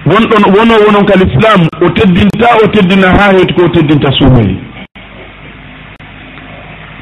Wonɗon 0.06 0.44
wono 0.56 0.74
wonon 0.86 1.06
kal 1.06 1.28
islam 1.28 1.68
o 1.82 1.90
teddinta 1.90 2.56
o 2.64 2.68
teddina 2.68 3.12
ha 3.20 3.34
heeti 3.36 3.54
ko 3.54 3.66
o 3.66 3.70
teddinta 3.70 4.10
suumoyi 4.14 4.71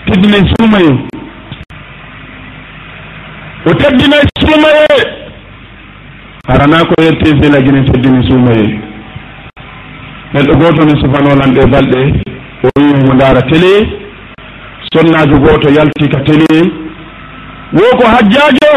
tabbinay 0.10 0.40
e 0.42 0.50
suumaye 0.58 0.92
o 3.66 3.74
tabbinay 3.74 4.20
e 4.20 4.30
suumaye 4.40 4.88
arana 6.48 6.86
ko 6.86 6.94
yerte 7.04 7.30
e 7.30 7.50
lagine 7.50 7.84
tabbini 7.86 8.28
suumaye 8.28 8.80
neɗɗo 10.34 10.54
gooto 10.60 10.86
ne 10.86 10.96
sufanolan 11.02 11.54
ɗe 11.54 11.66
balɗe 11.72 12.02
o 12.64 12.70
wi 12.76 13.06
mo 13.06 13.14
ndaara 13.14 13.42
télé 13.42 13.88
sonnajo 14.94 15.38
gooto 15.40 15.70
yalti 15.70 16.10
ka 16.10 16.20
télé 16.20 16.60
wo 17.74 17.98
ko 17.98 18.08
hajjajo 18.08 18.72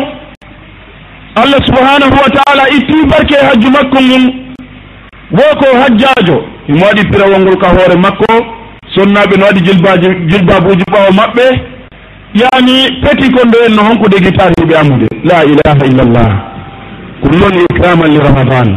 allah 1.35 1.61
subhanahu 1.67 2.17
wa 2.23 2.31
taala 2.37 2.69
itti 2.69 3.07
barke 3.09 3.37
hajju 3.47 3.71
makko 3.71 4.03
ngun 4.03 4.25
wo 5.31 5.47
ko 5.61 5.67
hajjajo 5.81 6.45
imo 6.69 6.85
waɗi 6.87 7.09
pirawol 7.11 7.41
ngol 7.41 7.57
ka 7.57 7.69
hoore 7.69 7.97
makko. 7.97 8.62
sonnaɓe 8.95 9.37
no 9.39 9.45
waɗi 9.47 9.61
jilbaji 9.67 10.09
jilbabuji 10.31 10.85
ɓawo 10.93 11.11
maɓɓe. 11.19 11.45
Yani 12.35 12.75
peti 13.03 13.31
kondo 13.33 13.59
en 13.67 13.75
no 13.77 13.83
honkude 13.89 14.17
gitariɓe 14.25 14.75
amude. 14.81 15.07
La 15.25 15.45
ilaha 15.45 15.85
illallah. 15.87 16.31
Ɗum 17.23 17.33
noon 17.41 17.57
ikraman 17.71 18.11
li 18.11 18.19
ramadan. 18.19 18.77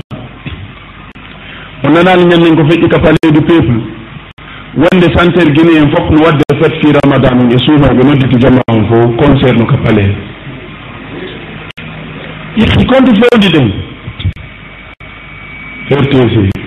O 1.84 1.90
nanani 1.90 2.26
ñannen 2.26 2.56
ko 2.56 2.64
feƴƴi 2.70 2.90
ka 2.90 3.00
paledu 3.00 3.42
peuple 3.48 3.96
wonde 4.78 5.08
santere 5.16 5.52
guine 5.54 5.78
en 5.80 5.90
fof 5.90 6.10
no 6.12 6.24
wadde 6.26 6.44
fête 6.60 6.76
fi 6.82 6.92
ramadan 7.02 7.40
um 7.40 7.50
e 7.50 7.58
suumaɓe 7.66 8.04
nodditi 8.04 8.40
jama 8.42 8.60
on 8.68 8.84
fo 8.90 9.08
concert 9.18 9.58
no 9.58 9.66
ka 9.66 9.78
pale 9.78 10.04
yetti 12.58 12.86
konto 12.86 13.12
fewndi 13.16 13.48
ɗen 13.54 13.72
rtc 15.92 16.65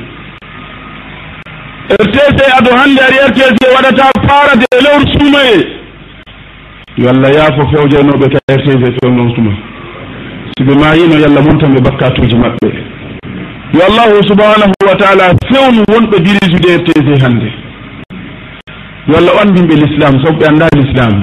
rtc 1.91 2.39
ado 2.59 2.71
hannde 2.77 3.01
ari 3.03 3.19
rtc 3.29 3.59
waɗata 3.75 4.05
parade 4.29 4.67
e 4.77 4.83
lewru 4.85 5.07
suumaye 5.13 5.59
yo 6.97 7.11
allah 7.11 7.31
yaafo 7.35 7.63
fewjanoɓe 7.71 8.29
ka 8.33 8.39
rtc 8.55 8.85
fewnon 9.01 9.35
tuma 9.35 9.53
siɓe 10.59 10.75
mayino 10.75 11.15
yo 11.19 11.27
allah 11.27 11.43
montan 11.45 11.75
ɓe 11.75 11.81
bakkatuji 11.81 12.37
maɓɓe. 12.37 12.69
Yo 13.75 13.81
allahu 13.89 14.23
subhanahu 14.29 14.75
wa 14.89 14.97
taala 14.97 15.25
fewnu 15.49 15.83
wonɓe 15.93 16.19
dirige 16.25 16.59
de 16.65 16.77
rtc 16.77 17.23
hannde 17.23 17.49
yo 19.09 19.17
allah 19.17 19.33
ɓandinɓe 19.39 19.75
l'islam 19.81 20.25
sabu 20.25 20.39
ɓe 20.39 20.47
annda 20.49 20.67
l'islam. 20.77 21.21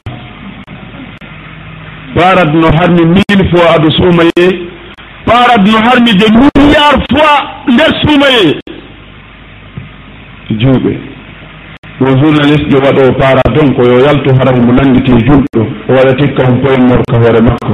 Paradno 2.16 2.68
harmi 2.80 3.06
mille 3.06 3.44
fois 3.52 3.76
aɗo 3.76 3.92
suumaye 3.92 4.48
paradno 5.26 5.78
harmi 5.86 6.12
de 6.16 6.28
milliard 6.40 7.02
fois 7.12 7.38
nder 7.68 7.92
suumaye 8.02 8.60
juuɓe. 10.50 11.00
O 12.02 12.06
journaliste 12.06 12.70
jo 12.70 12.78
waɗo 12.84 13.14
para 13.20 13.42
donc 13.56 13.78
yo 13.78 14.00
yaltu 14.06 14.30
haram 14.38 14.66
mo 14.66 14.74
nannditi 14.74 15.12
e 15.12 15.26
julɗo 15.26 15.62
o 15.90 15.94
waɗa 15.94 16.14
tikka 16.18 16.44
on 16.44 16.60
poyen 16.62 16.88
morka 16.88 17.18
hoore 17.22 17.42
makko. 17.42 17.74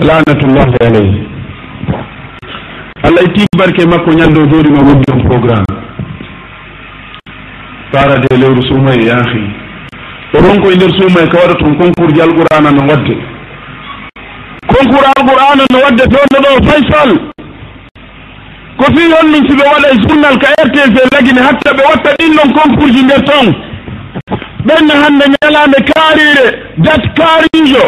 Lanatullahi 0.00 0.76
alayhi. 0.86 1.22
Allah 3.02 3.22
itti 3.24 3.46
barke 3.58 3.86
makko 3.86 4.10
ñalɗo 4.12 4.40
e 4.44 4.48
jooɗima 4.50 4.82
wondi 4.86 5.12
on 5.12 5.22
programme. 5.28 5.64
Parade 7.92 8.26
e 8.30 8.36
lewru 8.36 8.62
suumaye 8.62 9.06
yaahi. 9.06 9.42
O 10.34 10.38
ronko 10.38 10.70
e 10.70 10.76
nder 10.76 10.90
suumaye 10.98 11.26
e 11.26 11.30
ka 11.30 11.38
waɗa 11.38 11.54
toon 11.58 11.76
concours 11.78 12.12
ji 12.14 12.20
alqur'ana 12.20 12.70
no 12.70 12.82
wadde. 12.86 13.16
Concours 14.68 15.08
alqur'ana 15.16 15.64
no 15.72 15.78
wadde 15.84 16.02
fewno 16.12 16.38
ɗo 16.44 16.68
faysal! 16.68 17.35
ko 18.78 18.84
fi 18.94 19.04
on 19.18 19.32
ɗum 19.32 19.44
siɓe 19.48 19.64
waɗa 19.72 19.88
e 19.94 19.96
journal 20.04 20.38
ka 20.38 20.48
rtv 20.64 20.96
lagine 21.12 21.40
hatta 21.40 21.72
ɓe 21.76 21.82
watta 21.90 22.10
ɗin 22.18 22.32
ɗon 22.36 22.52
concours 22.56 22.92
ji 22.92 23.02
nder 23.04 23.22
ton. 23.24 23.46
Ɓenne 24.66 24.94
hannde 25.02 25.24
ñalande 25.34 25.78
kaarire 25.90 26.46
date 26.78 27.08
kaarijo 27.16 27.84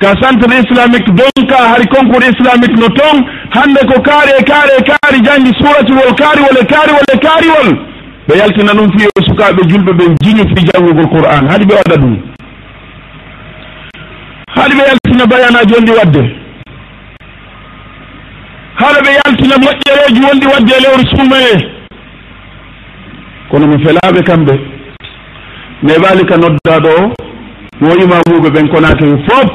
ka 0.00 0.14
centre 0.22 0.48
islamique 0.64 1.10
donka 1.18 1.56
hari 1.72 1.86
concours 1.88 2.24
islamique 2.32 2.76
no 2.80 2.88
toon 2.88 3.18
hannde 3.56 3.80
ko 3.90 4.00
kaari 4.00 4.32
e 4.40 4.42
kaari 4.44 4.72
e 4.78 4.82
kaari 4.88 5.20
jangi 5.26 5.52
suratiwol 5.60 6.14
kaariwol 6.16 6.56
e 6.62 6.64
kaariwol 6.64 7.06
e 7.14 7.18
kaariwol. 7.18 7.68
Ɓe 8.28 8.38
yaltina 8.38 8.72
ɗum 8.72 8.88
fi 8.96 9.04
e 9.04 9.24
sukaaɓe 9.28 9.62
julɓe 9.68 9.92
ɓe 9.92 10.04
jiñu 10.24 10.44
fi 10.56 10.66
janngugol 10.72 11.08
qur'an. 11.10 11.50
Haɗi 11.50 11.64
ɓe 11.66 11.74
waɗa 11.74 11.96
ɗum. 12.00 12.16
Haɗi 14.56 14.74
ɓe 14.78 14.84
yaltina 14.88 15.26
bayanaji 15.26 15.74
on 15.78 15.84
ɗi 15.84 15.92
waɗde 15.98 16.39
haɗa 18.90 19.02
ɓe 19.04 19.10
yaltina 19.18 19.56
moƴƴereji 19.64 20.20
wonɗi 20.26 20.46
wadde 20.52 20.72
e 20.76 20.80
lewru 20.82 21.04
suumaye 21.10 21.54
kono 23.50 23.66
mi 23.66 23.84
felaɓe 23.84 24.20
kamɓe 24.28 24.54
mais 25.82 25.98
ɓaalika 26.02 26.36
noddaɗo 26.36 26.90
o 27.00 27.12
mo 27.80 27.90
imamuɓe 28.04 28.48
ɓen 28.54 28.68
konake 28.68 29.04
fop 29.28 29.52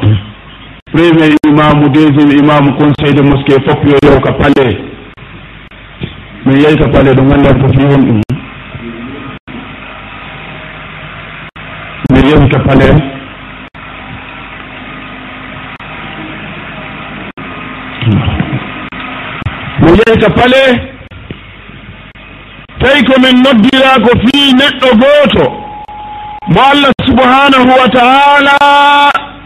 premier 0.93 1.35
imamu 1.47 1.89
deuxiéme 1.89 2.33
imamu 2.39 2.73
conseil 2.77 3.13
de 3.15 3.21
mosqué 3.21 3.53
fof 3.65 3.79
yo 3.85 3.97
yew 4.03 4.19
ka 4.21 4.31
palais 4.33 4.77
min 6.45 6.57
yeyta 6.61 6.87
palais 6.89 7.13
ɗo 7.15 7.23
gandan 7.29 7.59
ko 7.61 7.67
fi 7.73 7.85
won 7.85 8.05
ɗum. 8.07 8.21
Min 12.11 12.25
yewta 12.29 12.59
palais 12.59 13.14
yeyta 19.99 20.29
pale 20.29 20.63
tawi 22.79 23.03
komin 23.07 23.37
noddira 23.43 23.91
ko 24.05 24.11
fii 24.23 24.53
neɗɗo 24.59 24.89
gooto 25.01 25.45
mo 26.53 26.61
allah 26.71 26.91
subhanahu 27.05 27.69
wa 27.79 27.87
taala 27.89 28.57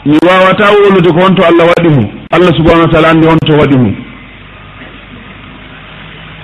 mi 0.05 0.17
wawata 0.27 0.71
wolude 0.71 1.09
ko 1.11 1.19
honto 1.19 1.43
allah 1.45 1.65
waɗi 1.67 1.89
mum. 1.89 2.07
Allah 2.31 2.51
subahanahu 2.57 2.87
wa 2.87 2.93
taala 2.93 3.09
anndi 3.09 3.27
honto 3.27 3.53
waɗi 3.53 3.77
mum. 3.77 3.95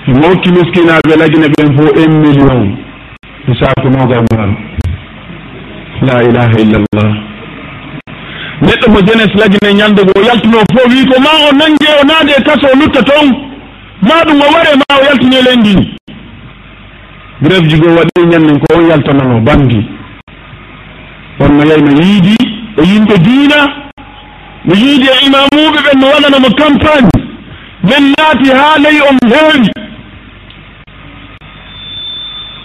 Himo 0.05 0.27
hokki 0.27 0.49
miskinaɓe 0.51 1.15
lagina 1.19 1.47
ɓen 1.47 1.77
fo 1.77 1.83
un 2.01 2.19
million. 2.21 2.77
Mi 3.47 3.55
saku 3.59 3.89
nogal 3.89 4.23
ngal 4.33 4.51
la 6.01 6.23
ilaha 6.23 6.59
illa 6.59 6.79
llah 6.93 7.13
neɗɗo 8.61 8.91
mo 8.91 8.99
jeunesse 9.01 9.35
lagine 9.39 9.73
ñande 9.73 10.01
go 10.03 10.21
yaltuno 10.21 10.59
fo 10.73 10.81
wi 10.89 11.05
ko 11.05 11.19
ma 11.21 11.31
o 11.49 11.51
nangue 11.55 11.89
o 12.01 12.05
naade 12.05 12.31
e 12.37 12.43
kaso 12.43 12.67
o 12.73 12.77
lutta 12.79 13.01
toon 13.03 13.54
ma 14.07 14.23
ɗum 14.25 14.41
o 14.41 14.53
ware 14.53 14.71
ma 14.77 14.95
o 14.99 15.03
yaltini 15.05 15.41
lendi 15.41 15.73
ndi 15.73 15.95
grève 17.43 17.67
ji 17.69 17.77
goo 17.79 17.95
waɗi 17.97 18.27
ñanden 18.31 18.59
ko 18.59 18.65
on 18.77 18.89
yaltanano 18.89 19.39
bandi 19.41 19.77
on 21.39 21.49
wonno 21.57 21.63
yayno 21.65 21.91
yiidi 22.01 22.35
e 22.77 22.81
yimɓe 22.83 23.17
diina. 23.17 23.59
No 24.65 24.73
yiidi 24.75 25.07
e 25.07 25.25
imamuɓe 25.27 25.79
ɓen 25.85 25.99
no 25.99 26.07
waɗanamo 26.07 26.49
campagne. 26.57 27.09
Min 27.83 28.13
naati 28.17 28.49
haa 28.51 28.77
leyi 28.83 29.01
on 29.09 29.17
heewi. 29.31 29.69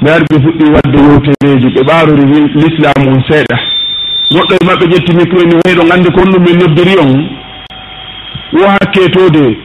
Ndaari 0.00 0.24
ɓe 0.31 0.37
fuɗɗi 0.44 0.64
wadde 0.74 0.98
yewtereeji 0.98 1.68
ɓe 1.74 1.83
ɓaarori 1.88 2.24
l'islam 2.55 3.09
on 3.09 3.22
seeɗa. 3.29 3.57
Goɗɗo 4.33 4.55
e 4.61 4.64
maɓɓe 4.66 4.85
ƴetti 4.92 5.16
micro 5.16 5.42
ni 5.44 5.55
wayɗo 5.64 5.83
nganndi 5.85 6.11
ko 6.12 6.20
honɗum 6.20 6.42
min 6.44 6.59
noddiri 6.59 6.94
on. 6.98 7.12
Wo 8.53 8.66
hakketode 8.68 9.59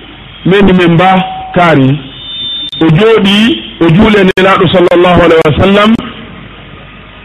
meni 0.45 0.73
min 0.73 0.93
mbaa. 0.93 1.34
kaari 1.55 1.89
o 2.81 2.85
jooɗi 2.97 3.37
o 3.81 3.87
juule 3.95 4.19
nelaaɗo 4.27 4.65
sallllahu 4.73 5.19
alayhi 5.25 5.43
wa 5.47 5.57
sallam 5.63 5.91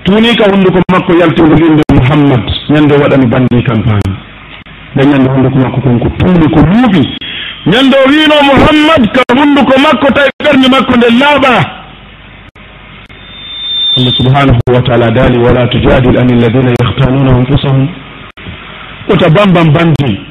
tuuni 0.05 0.37
ka 0.37 0.45
hunnduko 0.51 0.79
makko 0.93 1.13
yaltingol 1.21 1.63
innde 1.67 1.83
mouhammad 1.93 2.45
ñannde 2.71 2.95
waɗani 3.03 3.27
banndi 3.27 3.63
campagne. 3.65 4.13
Nde 4.95 5.03
ñannde 5.07 5.29
hunnduko 5.31 5.59
makko 5.59 5.81
kon 5.81 5.99
ko 5.99 6.09
tuuni 6.19 6.47
ko 6.55 6.61
luuɓi 6.71 7.03
ñannde 7.67 7.97
o 8.05 8.09
wiino 8.11 8.37
mouhammad 8.49 9.03
ka 9.15 9.23
hunnduko 9.39 9.75
makko 9.85 10.07
tawi 10.15 10.31
ɓernde 10.45 10.69
makko 10.71 10.97
nde 10.97 11.09
laaɓa. 11.21 11.55
Allah 13.97 14.13
subhanahu 14.17 14.61
wa 14.73 14.83
taala 14.83 15.11
daali 15.11 15.39
wala 15.39 15.67
tujadil 15.67 16.17
an 16.19 16.31
alladina 16.31 16.71
yahtanuna 16.81 17.31
anfusahum. 17.37 17.89
Wota 19.09 19.29
bambam 19.31 19.73
bandi 19.75 20.30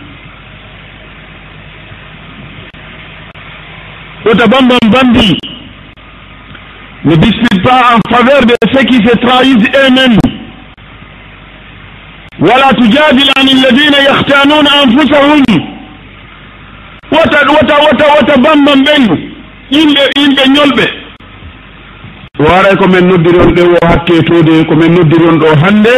bambambi 4.35 5.37
ne 7.05 7.15
dispute 7.15 7.63
pas 7.63 7.95
en 7.95 8.13
faveur 8.15 8.41
de 8.45 8.55
ceux 8.73 8.83
qui 8.83 8.95
se 9.07 9.15
trahissent 9.17 9.69
eux-mêmes. 9.75 10.17
Wala 12.39 12.73
tujadil 12.73 13.29
an 13.37 13.47
alladina 13.47 13.99
yahtanuna 14.07 14.69
anfusahum. 14.83 15.43
عن 17.09 17.17
الذين 17.17 17.43
يختانون 17.51 17.71
أنفسهم 17.71 18.09
وتبمم 18.19 18.83
ɓen 18.85 19.03
yimɓe 19.71 20.03
yimɓe 20.19 20.43
ñolɓe 20.55 20.85
waray 22.39 22.59
aray 22.59 22.75
komin 22.77 23.05
noddiri 23.07 23.39
on 23.39 23.51
ɗen 23.55 23.67
o 23.73 23.87
hakketude 23.87 24.65
komin 24.69 24.91
noddiri 24.93 25.25
on 25.29 25.37
ɗo 25.39 25.47
hannde. 25.63 25.95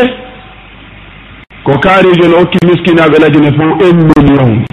Ko 1.63 1.78
kaarijo 1.80 2.28
no 2.30 2.38
hokki 2.39 2.58
miskinaɓe 2.67 3.20
lajine 3.22 3.52
fo 3.58 3.63
un 3.86 3.98
million. 4.10 4.65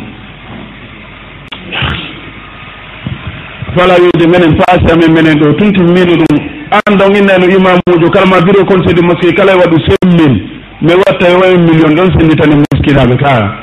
falaweje 3.78 4.26
menen 4.26 4.56
paasi 4.58 4.92
amen 4.92 5.12
menen 5.12 5.38
ɗo 5.40 5.52
tuntimmino 5.58 6.14
ɗum. 6.20 6.36
An 6.70 6.96
ɗon 6.98 7.16
innano 7.16 7.46
imamujo 7.46 8.10
kala 8.12 8.26
ma 8.26 8.40
bureau 8.40 8.66
conseil 8.66 8.94
de 8.94 9.02
mosqué 9.02 9.32
kala 9.34 9.52
e 9.52 9.56
waɗu 9.56 9.78
cinq 9.86 10.04
mille 10.04 10.42
mi 10.82 10.92
watta 10.94 11.28
e 11.30 11.34
wayi 11.40 11.58
million 11.58 11.94
ɗon 11.96 12.12
sennditani 12.18 12.56
miskinaɓe 12.56 13.16
kaa 13.16 13.54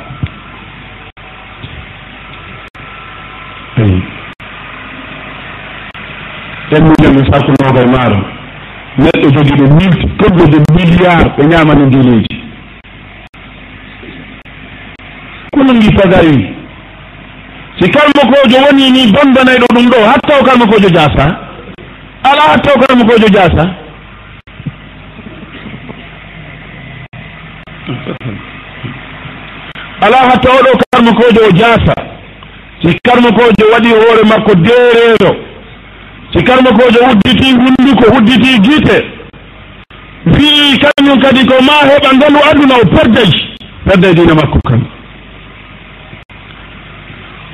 ten 6.69 6.83
million 6.83 7.13
ɓe 7.15 7.21
sakkunoga 7.31 7.81
e 7.83 7.91
maaro. 7.91 8.19
Neɗɗo 8.97 9.27
jogii 9.35 9.57
ɗo 9.59 9.65
mille 9.75 9.99
toggoje 10.17 10.59
milliard 10.75 11.27
ɓe 11.37 11.43
ñamani 11.45 11.85
ndineji 11.85 12.35
kono 15.53 15.73
gi 15.81 15.91
pagayi 15.95 16.54
si 17.79 17.89
kalmakojo 17.89 18.57
woni 18.65 18.91
ni 18.91 19.11
bambanayɗo 19.11 19.65
ɗum 19.75 19.85
ɗo 19.91 19.99
hatta 20.09 20.39
o 20.39 20.43
kalmakojo 20.45 20.89
jasa 20.89 21.25
ala 22.23 22.41
hatta 22.51 22.69
o 22.75 22.79
kalmakojo 22.79 23.27
jasa 23.29 23.63
ala 30.01 30.17
hatta 30.17 30.49
oɗo 30.51 30.71
karmakojo 30.91 31.41
o 31.47 31.51
jasa 31.51 31.93
si 32.81 32.97
karmakojo 33.03 33.63
waɗi 33.73 33.89
hoore 33.89 34.23
makko 34.29 34.55
dereɗo 34.55 35.29
si 36.33 36.43
karmakojo 36.43 36.99
udditi 37.11 37.51
hunduko 37.53 38.05
udditi 38.17 38.59
guite 38.59 38.97
wii 40.25 40.77
kañum 40.83 41.19
kadi 41.21 41.45
ko 41.45 41.53
ma 41.67 41.73
heɓa 41.89 42.09
ngalu 42.17 42.39
aduna 42.49 42.75
o 42.75 42.85
perdaji 42.95 43.41
perda 43.85 44.13
dina 44.13 44.33
makko 44.35 44.59
kam 44.67 44.81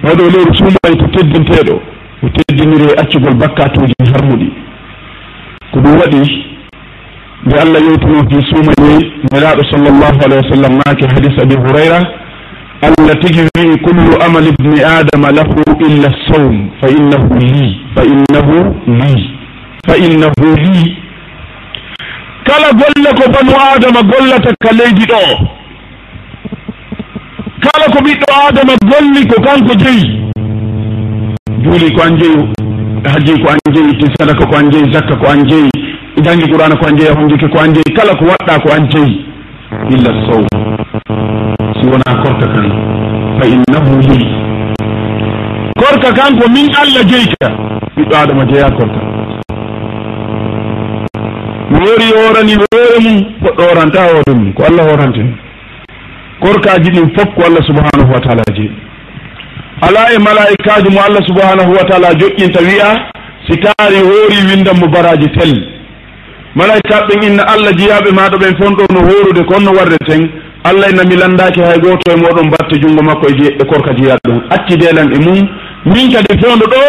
oɗo 0.04 0.24
lewru 0.34 0.54
suumani 0.56 0.98
to 0.98 1.08
teddinteɗo 1.16 1.76
o 2.24 2.28
teddiniri 2.30 2.86
e 2.92 3.00
accugol 3.02 3.34
bakkatuji 3.36 3.94
harmuɗi. 4.14 4.50
Ko 5.72 5.80
ɗum 5.80 5.98
waɗi 6.00 6.22
nde 7.46 7.56
allah 7.60 7.82
yewtuno 7.82 8.30
fi 8.30 8.38
suumani 8.50 9.12
nelaɗo 9.32 9.64
sallllahu 9.72 10.18
alayhi 10.26 10.44
wa 10.46 10.52
sallam 10.56 10.74
maake 10.86 11.06
hadis 11.14 11.36
abi 11.44 11.56
hurayra 11.56 12.00
allah 12.82 13.16
tigi 13.22 13.42
wi 13.56 13.78
kullu 13.86 14.18
amal 14.26 14.46
ibni 14.48 14.82
adama 14.84 15.32
lahu 15.32 15.62
illa 15.88 16.10
sawm 16.30 16.70
fa 16.82 16.88
innahu 16.90 17.40
li 17.40 17.82
fa 17.96 18.04
innahu 18.04 18.58
li 18.88 19.14
fa 19.88 19.98
innahu 19.98 20.56
li 20.64 20.98
kala 22.46 22.70
golle 22.74 23.10
ko 23.20 23.26
banu 23.34 23.54
adama 23.74 24.02
gollata 24.04 24.54
ka 24.60 24.72
leydi 24.74 25.06
ɗo. 25.06 25.61
kala 27.64 27.86
ko 27.94 28.00
ɓiɗɗo 28.06 28.28
adama 28.48 28.74
golli 28.90 29.22
ko 29.28 29.42
kanko 29.46 29.74
jeyi. 29.76 30.06
Juuli 31.64 31.92
ko 31.96 32.02
an 32.04 32.18
jeyi 32.18 32.42
haji 33.06 33.34
ko 33.44 33.50
an 33.54 33.60
jeyi 33.74 33.92
ti 34.00 34.06
sadaka 34.18 34.46
ko 34.46 34.56
an 34.58 34.70
jeyi 34.72 34.92
zakka 34.94 35.16
ko 35.22 35.26
an 35.32 35.46
jeyi 35.50 35.70
jangi 36.26 36.50
qur'ana 36.52 36.76
ko 36.78 36.86
an 36.88 36.98
jeyi 36.98 37.14
honjike 37.16 37.48
ko 37.54 37.60
an 37.60 37.74
jeyi 37.74 37.94
kala 37.96 38.16
ko 38.16 38.26
waɗɗa 38.26 38.60
ko 38.64 38.70
an 38.76 38.88
jeyi 38.90 39.26
illa 39.94 40.12
sow 40.26 40.42
si 41.80 41.86
wona 41.88 42.12
korka 42.24 42.48
kan 42.54 42.68
fa 43.40 43.46
innahu 43.48 43.94
li 44.10 44.20
korka 45.82 46.10
kan 46.20 46.38
ko 46.40 46.50
min 46.50 46.68
allah 46.82 47.04
jeyka 47.14 47.48
ɓiɗɗo 47.98 48.16
adama 48.24 48.46
jeeya 48.46 48.70
korka. 48.72 49.02
Mi 51.72 51.78
wori 51.80 52.08
yorani 52.14 52.54
hoore 52.62 53.00
mum 53.06 53.18
goɗɗo 53.44 53.64
oranta 53.72 54.02
hoore 54.08 54.34
mum 54.36 54.54
ko 54.54 54.64
allah 54.70 54.84
horante 54.92 55.24
korkaji 56.42 56.90
ɗin 56.92 57.08
fof 57.16 57.30
ko 57.36 57.42
allah 57.48 57.64
subhanahu 57.70 58.12
wa 58.14 58.20
taala 58.20 58.44
jeeɗi 58.56 58.76
ala 59.82 60.02
e 60.14 60.18
malaikaji 60.20 60.90
mo 60.94 61.00
allah 61.08 61.24
subhanahu 61.30 61.72
wa 61.78 61.84
taala 61.90 62.14
joƴƴinta 62.20 62.62
wiya 62.68 63.12
si 63.50 63.58
taari 63.58 64.00
hoori 64.08 64.40
windan 64.50 64.78
mo 64.80 64.88
baraji 64.88 65.28
tel. 65.38 65.52
Malaikaɓe 66.56 67.08
ɓen 67.20 67.24
inna 67.28 67.44
allah 67.54 67.72
jiyaɓe 67.78 68.12
maɗo 68.12 68.38
ɓen 68.38 68.56
fonɗo 68.60 68.84
no 68.94 69.00
horude 69.08 69.44
kon 69.50 69.64
no 69.64 69.72
warde 69.72 69.98
ten. 70.08 70.30
Allah 70.64 70.92
ina 70.92 71.04
mi 71.04 71.16
landaki 71.16 71.62
hay 71.62 71.80
goto 71.80 72.12
e 72.12 72.16
moɗon 72.16 72.50
batte 72.52 72.76
junngo 72.82 73.02
makko 73.04 73.28
e, 73.30 73.48
e 73.62 73.66
korka 73.66 73.94
jeeyaɗo 73.98 74.30
ɗon 74.30 74.42
accidelan 74.56 75.10
e 75.16 75.20
mum 75.26 75.40
min 75.86 76.12
kadi 76.14 76.38
fewndo 76.42 76.66
ɗo 76.68 76.82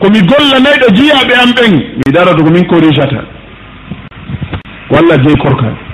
komi 0.00 0.20
gollanayɗo 0.22 0.86
jiyaɓe 0.94 1.34
am 1.42 1.50
ɓen. 1.58 1.72
Mi 2.04 2.12
darata 2.12 2.42
komin 2.44 2.66
korijata 2.66 3.20
walla 4.90 5.16
jeyi 5.24 5.36
korka. 5.38 5.87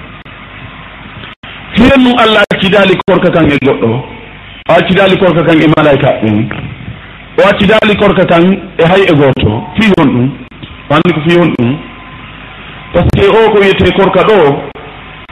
fiyen 1.75 1.91
fiyennu 1.91 2.15
allah 2.19 2.43
accidali 2.51 2.99
korka 3.07 3.31
kan 3.31 3.51
e 3.51 3.59
goɗɗo. 3.65 3.91
O 4.69 4.73
accidali 4.73 5.17
korka 5.19 5.43
kan 5.45 5.61
e 5.61 5.67
malaika 5.77 6.09
ɓen 6.23 6.49
o 7.39 7.49
accidali 7.49 7.97
korka 7.97 8.25
kan 8.27 8.45
e 8.79 8.85
hay 8.87 9.03
e 9.03 9.13
gooto 9.15 9.65
fi 9.77 9.93
hon 9.99 10.09
ɗum. 10.15 10.31
Anni 10.91 11.15
ko 11.15 11.21
fi 11.29 11.39
hon 11.39 11.51
ɗum. 11.59 11.77
Par 12.93 13.03
ce 13.03 13.21
que 13.21 13.27
o 13.29 13.51
ko 13.51 13.59
wiyete 13.61 13.93
korka 13.97 14.23
ɗo 14.23 14.37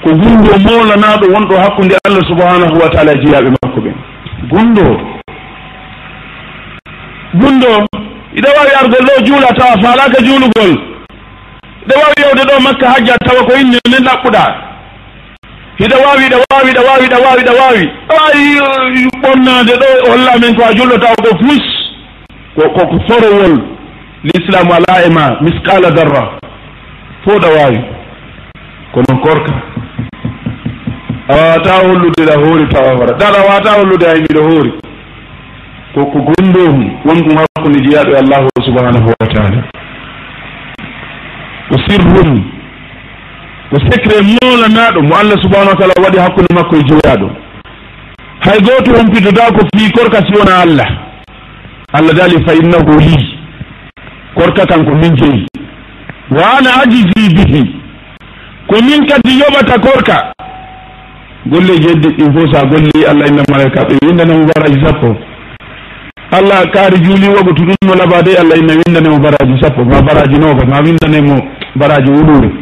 ko 0.02 0.10
gunndo 0.10 0.52
molanaɗo 0.64 1.26
wonɗo 1.32 1.56
hakkunde 1.56 1.96
allah 2.06 2.22
subhanahu 2.28 2.80
wa 2.82 2.90
taala 2.90 3.12
e 3.12 3.20
jeyaɓe 3.24 3.50
makko 3.50 3.80
ɓen. 3.80 3.94
Gunndo 4.50 4.84
gunndo 7.34 7.68
iɗa 8.34 8.48
wawi 8.56 8.72
argol 8.80 9.06
ɗo 9.06 9.24
juula 9.26 9.48
tawa 9.54 9.80
faalaka 9.82 10.22
juulugol. 10.24 10.72
Iɗa 11.86 11.94
wawi 12.02 12.18
yewde 12.22 12.42
ɗo 12.50 12.60
makka 12.62 12.88
hajja 12.90 13.18
tawa 13.18 13.44
ko 13.46 13.52
inne 13.60 13.78
nen 13.90 14.04
ɗaɓɓuɗa. 14.04 14.71
hiɗa 15.82 15.96
wawi 16.06 16.26
ɗa 16.32 16.38
wawi 16.50 16.70
ɗa 16.76 16.82
wawi 16.88 17.06
ɗa 17.12 17.18
wawi 17.26 17.42
ɗa 17.48 17.52
wawi 17.60 17.84
awawi 18.12 19.08
ɓomnade 19.22 19.74
ɗo 19.80 19.86
e 19.90 20.10
holla 20.10 20.32
men 20.40 20.54
ko 20.56 20.62
a 20.64 20.74
jullotaw 20.74 21.14
ko 21.24 21.30
fus 21.42 21.66
koko 22.54 22.98
forowol. 23.08 23.54
L'islamu 24.24 24.72
ala 24.72 25.06
e 25.06 25.10
ma 25.10 25.40
misqala 25.40 25.90
darra. 25.90 26.38
Fo 27.24 27.38
ɗa 27.38 27.48
wawi 27.56 27.80
kono 28.92 29.20
korka. 29.22 29.52
A 31.28 31.34
wawata 31.36 31.72
hollude 31.82 32.22
ɗa 32.26 32.34
hoori 32.42 32.66
tawa 32.68 32.94
wara. 32.98 33.12
Ɗaɗa 33.18 33.38
wawata 33.46 33.70
hollude 33.78 34.06
hay 34.06 34.20
mbiɗo 34.20 34.42
hoori. 34.42 34.72
Koko 35.94 36.18
gonɗohum 36.18 36.90
wonɗum 37.04 37.36
hakkude 37.38 37.78
jeeyaɗo 37.84 38.12
e 38.12 38.18
allahu 38.18 38.48
subhanahu 38.64 39.08
wa 39.20 39.26
taala. 39.34 39.62
Ko 41.68 41.76
sirrum 41.88 42.51
ko 43.72 43.78
secret 43.88 44.20
molanaɗo 44.44 45.00
mo 45.02 45.14
allah 45.16 45.36
subahanahu 45.42 45.72
wa 45.72 45.80
taala 45.80 45.94
waɗi 46.04 46.18
hakkude 46.18 46.54
makko 46.54 46.76
e 46.76 46.82
joyaɗo. 46.88 47.28
Hay 48.44 48.60
goto 48.60 48.92
humpitoda 48.98 49.48
ko 49.56 49.64
fi 49.72 49.90
korka 49.92 50.18
si 50.26 50.32
wona 50.36 50.60
allah. 50.60 50.88
Allah 51.92 52.12
dali 52.12 52.44
fa 52.44 52.52
innahu 52.54 52.98
li. 53.00 53.16
Korka 54.34 54.66
kan 54.66 54.84
ko 54.84 54.92
min 54.94 55.16
jeeyi 55.16 55.46
wa 56.30 56.42
ana 56.58 56.70
ajisi 56.84 57.34
bihi. 57.34 57.62
Ko 58.68 58.76
min 58.82 59.06
kadi 59.08 59.40
yoɓata 59.40 59.78
korka. 59.80 60.32
Golle 61.46 61.80
jeddi 61.80 62.08
ɗin 62.18 62.32
fof 62.34 62.52
sa 62.52 62.66
golli 62.66 63.06
allah 63.08 63.26
inna 63.26 63.42
malaika 63.50 63.84
ɓe 63.88 63.96
windanamo 64.06 64.44
baraji 64.52 64.84
sappo. 64.84 65.16
Allah 66.32 66.64
kaari 66.72 67.00
juuli 67.00 67.28
wogo 67.28 67.52
to 67.54 67.62
ɗum 67.64 67.76
no 67.86 67.94
labade 67.94 68.36
allah 68.36 68.56
inna 68.58 68.74
windanemo 68.84 69.18
baraji 69.18 69.56
sappo. 69.62 69.84
Ma 69.84 70.02
baraji 70.02 70.38
nogas 70.38 70.68
ma 70.68 70.80
windanemo 70.82 71.36
baraji 71.76 72.10
wuɗure 72.10 72.61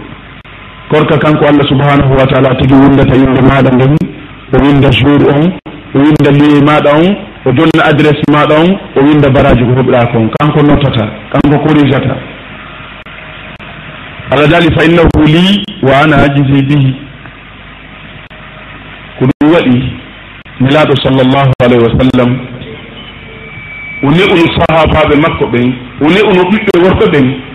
korka 0.90 1.18
kanko 1.18 1.46
allah 1.46 1.64
subhanahu 1.68 2.12
wa 2.18 2.26
taala 2.26 2.54
tigi 2.58 2.74
windata 2.74 3.14
inde 3.14 3.40
maɗa 3.40 3.70
nden 3.74 3.94
o 4.54 4.56
winda 4.62 4.90
jour 4.90 5.22
on 5.34 5.52
o 5.94 5.98
winda 6.02 6.30
liye 6.30 6.60
maɗa 6.66 6.90
on 6.98 7.06
o 7.46 7.52
jonna 7.52 7.82
adresse 7.90 8.24
maɗa 8.32 8.54
on 8.60 8.70
o 8.96 9.00
winda 9.06 9.30
baraji 9.30 9.62
ko 9.64 9.72
heɓɗa 9.78 10.06
kon. 10.12 10.30
Kanko 10.38 10.62
notata 10.66 11.04
kanko 11.32 11.58
corrigata 11.64 12.16
allah 14.32 14.48
dali 14.50 14.74
fa 14.74 14.84
innahu 14.84 15.22
li 15.26 15.62
wa 15.82 15.92
ana 16.02 16.16
ajisi 16.26 16.62
bihi. 16.68 16.92
Ko 19.18 19.24
ɗum 19.30 19.52
waɗi 19.54 19.76
nelaɗo 20.60 20.94
sallllahu 21.04 21.50
alayhi 21.64 21.84
wa 21.86 21.94
sallam 22.00 22.30
o 24.02 24.10
ne'uno 24.10 24.44
sahabaɓe 24.58 25.14
makko 25.22 25.46
ɓen 25.52 25.72
o 26.02 26.06
ne'uno 26.10 26.42
ɓiɓɓe 26.50 26.74
worɓe 26.84 27.06
ɓen 27.14 27.49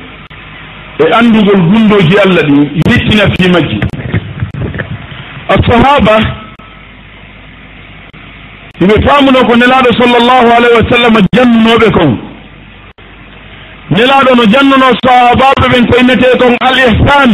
e 1.00 1.06
anndugol 1.18 1.62
gunndooji 1.70 2.16
allah 2.24 2.44
ɗin 2.48 2.62
littina 2.90 3.26
fii 3.36 3.52
majji 3.52 3.80
asahaba 5.50 6.16
hiɓe 8.80 8.96
faamuno 9.08 9.40
ko 9.48 9.56
nelaaɗo 9.56 9.90
sallllahu 10.00 10.48
alayhi 10.58 10.76
wa 10.80 10.90
sallam 10.92 11.14
jannunooɓe 11.36 11.92
kon. 11.92 12.12
Nelaaɗo 13.90 14.36
no 14.36 14.44
jannuno 14.54 14.88
sahabaɓe 15.06 15.66
ɓen 15.72 15.86
koynetee 15.92 16.38
kon 16.40 16.56
al 16.68 16.78
ihsan 16.78 17.32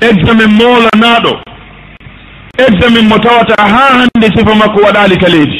examen 0.00 0.50
moolanaaɗo. 0.58 1.32
Examen 2.58 3.08
mo 3.08 3.18
tawata 3.18 3.54
haa 3.62 3.92
hannde 3.98 4.26
sifa 4.36 4.54
makko 4.54 4.80
waɗaali 4.86 5.16
ka 5.18 5.28
leydi 5.28 5.58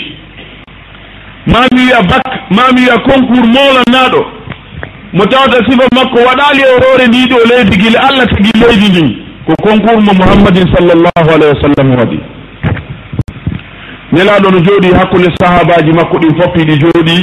mami 1.46 1.80
wiya 1.86 2.02
bac 2.02 2.26
mami 2.50 2.80
wiya 2.80 2.98
concours 2.98 3.48
moolanaaɗo. 3.56 4.33
mo 5.14 5.26
tawata 5.26 5.56
sifa 5.70 5.86
makko 5.94 6.18
waɗali 6.26 6.62
e 6.62 6.72
hoore 6.82 7.06
ndi 7.06 7.26
ɗo 7.30 7.38
leydi 7.50 7.76
gila 7.76 8.00
allah 8.08 8.26
tagi 8.26 8.50
leydi 8.60 8.88
ndi. 8.88 9.18
Ko 9.46 9.52
concours 9.62 10.02
mo 10.04 10.12
mouhammadin 10.12 10.66
sallllahu 10.74 11.28
alayhi 11.34 11.54
wa 11.54 11.62
sallam 11.62 11.88
waɗi. 11.98 12.18
Nelaɗo 14.12 14.50
no 14.50 14.58
jooɗi 14.58 14.88
hakkude 14.98 15.28
sahabaji 15.40 15.92
makko 15.92 16.18
ɗin 16.18 16.34
foppiɗi 16.40 16.74
jooɗi. 16.80 17.16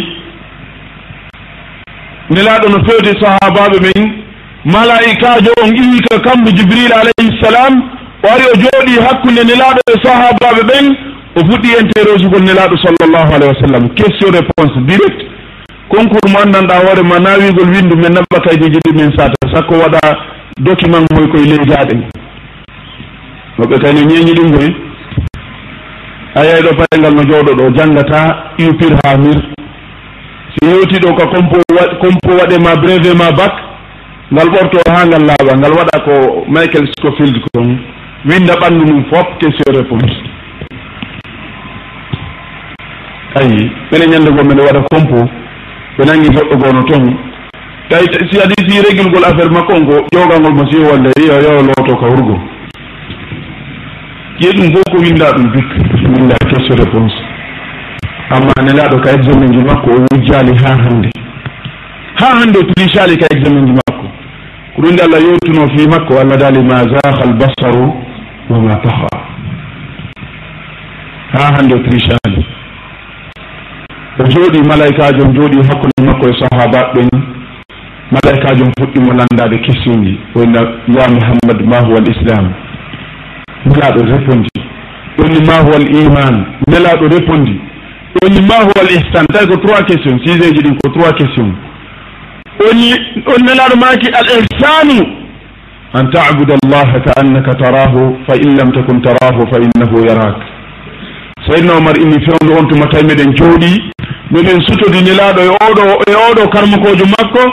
Nelaɗo 2.30 2.70
no 2.70 2.80
fewde 2.88 3.12
sahabaɓe 3.20 3.78
men 3.86 4.12
malaikajo 4.66 5.52
on 5.64 5.76
iwika 5.76 6.20
kammo 6.20 6.50
jibril 6.52 6.94
alayhi 6.94 7.42
salam 7.44 7.74
o 8.24 8.28
ari 8.34 8.44
o 8.54 8.56
jooɗi 8.64 9.02
hakkunde 9.08 9.44
nelaɗo 9.44 9.82
e 9.92 10.00
sahabaɓe 10.08 10.62
ɓen 10.70 10.86
o 11.36 11.40
fuɗɗi 11.40 11.70
interrogegol 11.82 12.44
nelaɗo 12.44 12.76
sallllahu 12.86 13.34
alayhi 13.36 13.54
wa 13.54 13.62
sallam. 13.68 13.90
Question 13.96 14.32
réponse 14.32 14.80
direct 14.88 15.31
concours 15.92 16.32
mo 16.32 16.40
anndanɗa 16.40 16.76
hoore 16.84 17.04
ma 17.04 17.20
nawigol 17.20 17.70
windu 17.70 17.96
min 17.98 18.14
naɓɓa 18.16 18.40
kaydeji 18.46 18.80
ɗi 18.86 18.92
min 18.96 19.12
sata 19.18 19.36
sakko 19.54 19.74
waɗa 19.76 20.00
document 20.60 21.06
moy 21.14 21.28
koye 21.32 21.46
leydaɗe 21.52 21.96
noɓe 23.60 23.76
kayno 23.82 24.02
ñeñi 24.10 24.34
ɗum 24.38 24.52
koy 24.56 24.70
a 26.36 26.46
yey 26.46 26.62
ɗo 26.64 26.72
payngal 26.80 27.14
no 27.16 27.24
jooɗo 27.30 27.52
ɗo 27.60 27.70
janggata 27.76 28.22
upir 28.60 28.94
ha 29.04 29.18
mir 29.18 29.40
si 30.56 30.66
yewti 30.70 31.00
ɗo 31.04 31.14
ko 31.16 31.28
compo 31.28 31.58
compo 32.02 32.30
waɗema 32.40 32.76
brevet 32.82 33.16
ma 33.18 33.32
bac 33.32 33.52
ngal 34.32 34.48
ɓorto 34.50 34.80
ha 34.92 35.06
ngal 35.06 35.24
laaɓa 35.28 35.58
ngal 35.58 35.74
waɗa 35.74 36.00
ko 36.06 36.46
michael 36.48 36.88
scofield 36.96 37.36
kon 37.54 37.78
winda 38.26 38.56
ɓanndu 38.56 38.86
mum 38.86 39.04
fof 39.12 39.28
question 39.40 39.74
réponse. 39.76 40.16
Ayi 43.36 43.72
mene 43.92 44.06
ñannde 44.08 44.32
goo 44.32 44.44
mene 44.44 44.62
waɗa 44.62 44.84
compo. 44.92 45.41
ko 46.02 46.08
nangi 46.08 46.30
goɗɗo 46.34 46.56
gono 46.58 46.82
toon 46.90 47.06
kay 47.90 48.06
si 48.32 48.40
adi 48.42 48.56
si 48.66 48.82
régulgol 48.82 49.24
affaire 49.24 49.52
makko 49.54 49.74
on 49.78 49.86
ko 49.86 49.96
ƴoogangol 50.10 50.54
mo 50.58 50.64
siyo 50.72 50.90
walla 50.90 51.10
yo 51.22 51.38
yo 51.46 51.62
looto 51.62 51.94
ka 51.96 52.08
hurgo 52.10 52.36
ƴiye 54.40 54.54
ɗum 54.58 54.74
fof 54.74 54.88
ko 54.92 54.98
winda 54.98 55.30
ɗum 55.32 55.52
bik 55.54 55.70
winda 56.10 56.36
question 56.50 56.76
réponse. 56.82 57.14
Amma 58.32 58.54
nelaɗo 58.66 58.98
ka 59.04 59.12
examen 59.14 59.54
ji 59.54 59.60
makko 59.60 59.92
o 59.92 60.06
wujjali 60.10 60.58
ha 60.64 60.74
hande 60.74 61.10
ha 62.18 62.28
hande 62.40 62.58
o 62.58 62.64
tricali 62.74 63.18
ka 63.18 63.28
examen 63.36 63.68
ji 63.68 63.74
makko. 63.74 64.06
Ko 64.76 64.82
ɗum 64.82 64.94
nde 64.94 65.02
allah 65.04 65.22
yewtuno 65.22 65.68
fi 65.78 65.88
makko 65.88 66.18
allah 66.18 66.38
dali 66.38 66.64
ma 66.64 66.82
zaha 66.90 67.22
al 67.22 67.34
basaru 67.38 67.94
wa 68.50 68.58
ma 68.58 68.76
taha 68.82 69.14
ha 71.34 71.54
hande 71.58 71.74
o 71.76 71.80
tricali 71.86 72.61
o 74.20 74.24
jooɗi 74.30 74.60
malaikajom 74.68 75.34
jooɗi 75.36 75.58
hakkude 75.68 76.02
makko 76.06 76.28
e 76.30 76.34
sahaba 76.40 76.92
ɓen 76.94 77.10
malaikajom 78.12 78.72
fuɗɗimo 78.80 79.14
landade 79.14 79.58
questionji 79.66 80.20
wona 80.36 80.60
ya 80.88 81.08
mouhammad 81.10 81.60
ma 81.66 81.80
huwa 81.80 82.00
l 82.00 82.10
islam 82.12 82.52
nelaɗo 83.66 84.02
répondi 84.12 84.50
ɗonni 85.18 85.40
ma 85.48 85.56
huwa 85.64 85.78
l 85.80 85.88
iman 86.04 86.46
nelaɗo 86.68 87.08
répondi 87.08 87.56
ɗonni 88.16 88.42
ma 88.50 88.56
huwa 88.66 88.82
l 88.84 88.92
ihsan 89.00 89.26
tawi 89.34 89.48
ko 89.48 89.58
trois 89.64 89.84
question 89.88 90.20
sujet 90.26 90.54
ji 90.56 90.62
ɗin 90.64 90.76
ko 90.84 90.90
trois 90.92 91.14
question 91.14 91.54
oni 92.70 92.92
on 93.32 93.42
nelaɗo 93.46 93.76
maki 93.80 94.08
al 94.12 94.28
ihsanu 94.28 95.00
an 95.94 96.12
tabuda 96.12 96.56
allaha 96.64 97.00
ka 97.00 97.12
annaka 97.22 97.54
tarahu 97.56 98.18
fa 98.28 98.36
in 98.36 98.58
lam 98.58 98.72
takun 98.74 99.02
tarahu 99.02 99.48
fa 99.52 99.58
innahu 99.64 100.04
yarak 100.08 100.36
sayidna 101.48 101.78
omar 101.78 101.96
inni 101.98 102.20
fewndo 102.26 102.60
on 102.60 102.68
tuma 102.68 102.88
tawi 102.92 103.04
meɗen 103.08 103.34
jooɗi 103.38 103.92
miɗen 104.32 104.62
sutodi 104.68 105.02
nelaɗo 105.02 105.42
e 105.42 105.50
oɗo 105.68 105.84
e 106.08 106.14
oɗo 106.28 106.50
karmakojo 106.50 107.06
makko. 107.06 107.44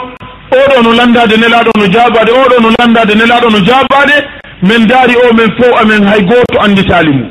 Oɗo 0.51 0.83
no 0.83 0.93
landade 0.93 1.37
nelaɗo 1.37 1.71
no 1.77 1.85
jabade 1.93 2.31
oɗo 2.31 2.55
no 2.61 2.69
landade 2.79 3.13
nelaɗo 3.15 3.49
no 3.51 3.59
jabade. 3.59 4.15
Min 4.61 4.87
daari 4.87 5.15
o 5.15 5.33
min 5.33 5.49
fof 5.57 5.81
amen 5.81 6.07
hay 6.07 6.21
goto 6.23 6.59
anditali 6.61 7.11
mum 7.11 7.29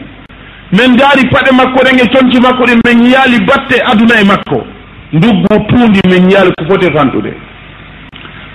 min 0.72 0.96
daari 0.96 1.28
paɗe 1.32 1.50
makko 1.52 1.84
ɗen 1.84 1.98
e 1.98 2.06
conci 2.12 2.40
makko 2.40 2.64
ɗen 2.64 2.80
min 2.86 3.04
yiyaali 3.06 3.44
batte 3.46 3.82
aduna 3.84 4.20
e 4.20 4.24
makko. 4.24 4.64
Nduggu 5.12 5.54
tuundi 5.68 6.00
min 6.08 6.30
yiyaali 6.30 6.52
ko 6.58 6.64
foti 6.68 6.92
fanɗude 6.94 7.32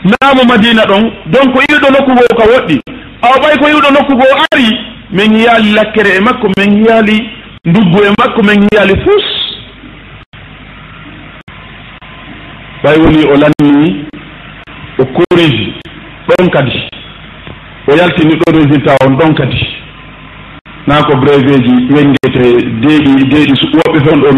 naamo 0.03 0.43
madina 0.43 0.85
ɗon 0.85 1.03
donc 1.25 1.55
iwɗo 1.69 1.89
nokkugo 1.91 2.35
ka 2.37 2.45
woɗɗi. 2.45 2.79
Awa 3.21 3.37
ɓay 3.41 3.57
ko 3.59 3.67
iwɗo 3.69 3.89
nokkugo 3.91 4.25
ari 4.53 4.67
min 5.11 5.33
yiyaali 5.33 5.71
lakkere 5.71 6.17
e 6.17 6.19
makko 6.19 6.47
min 6.57 6.77
yiyaali 6.77 7.29
nduggu 7.65 8.03
e 8.03 8.09
makko 8.19 8.43
min 8.43 8.67
yiyaali 8.71 8.93
fus 9.03 9.42
ɓay 12.83 12.97
woni 13.01 13.23
o 13.25 13.35
lanni 13.41 14.05
o 14.99 15.03
corrige 15.05 15.73
ɗon 16.27 16.49
kadi. 16.49 16.79
O 17.87 17.95
yaltini 17.95 18.35
ɗo 18.35 18.51
résultat 18.51 18.97
on 19.05 19.15
ɗon 19.17 19.33
kadi. 19.35 19.67
Na 20.87 21.01
ko 21.03 21.15
brevet 21.17 21.63
ji 21.63 21.73
wengete 21.93 22.65
deeɗi 22.81 23.29
deeɗi 23.29 23.53
woɓɓe 23.73 23.99
fen 24.05 24.19
ɗo 24.21 24.31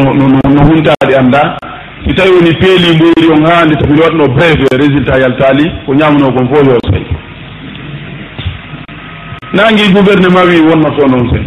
no 0.49 0.61
huntaɗe 0.67 1.15
annda. 1.19 1.57
Si 2.07 2.13
tawi 2.13 2.29
woni 2.31 2.53
peeli 2.61 2.95
mboyri 2.95 3.27
on 3.33 3.45
haa 3.45 3.65
nde 3.65 3.75
tafino 3.75 4.01
waɗno 4.03 4.27
brevet 4.35 4.73
résultat 4.73 5.19
yaltaali 5.21 5.71
ko 5.85 5.93
ñaamno 5.95 6.31
kon 6.33 6.47
fof 6.53 6.67
yo 6.67 6.77
say 6.91 7.03
nangi 9.53 9.91
gouvernement 9.93 10.45
wi 10.49 10.59
wonno 10.69 10.89
to 10.97 11.07
noon 11.07 11.29
sey 11.31 11.43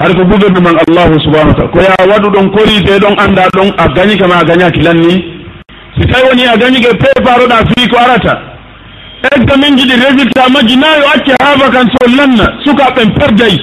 hade 0.00 0.14
ko 0.16 0.24
gouvernement 0.24 0.78
allahu 0.88 1.20
subahana 1.20 1.52
wa 1.52 1.54
taala 1.54 1.70
ko 1.72 1.78
ya 1.80 1.94
waɗu 2.10 2.28
ɗon 2.34 2.50
corrigé 2.56 2.98
ɗon 2.98 3.14
annda 3.20 3.44
ɗon 3.54 3.68
a 3.78 3.88
gañi 3.94 4.16
kama 4.18 4.34
a 4.40 4.44
gañaki 4.44 4.80
lanni 4.80 5.39
si 5.96 6.06
tawi 6.08 6.28
woni 6.28 6.44
a 6.46 6.56
dañike 6.56 6.90
préparoɗa 6.96 7.58
fii 7.70 7.88
ko 7.88 7.96
arata. 7.98 8.50
Egga 9.22 9.54
ji 9.76 9.84
ɗi 9.88 9.94
résultat 10.00 10.48
majji 10.50 10.76
nayo 10.76 11.04
acce 11.14 11.34
ha 11.42 11.54
vacance 11.56 11.92
o 12.04 12.08
lanna 12.16 12.46
sukaɓeɓen 12.64 13.10
perdayi. 13.18 13.58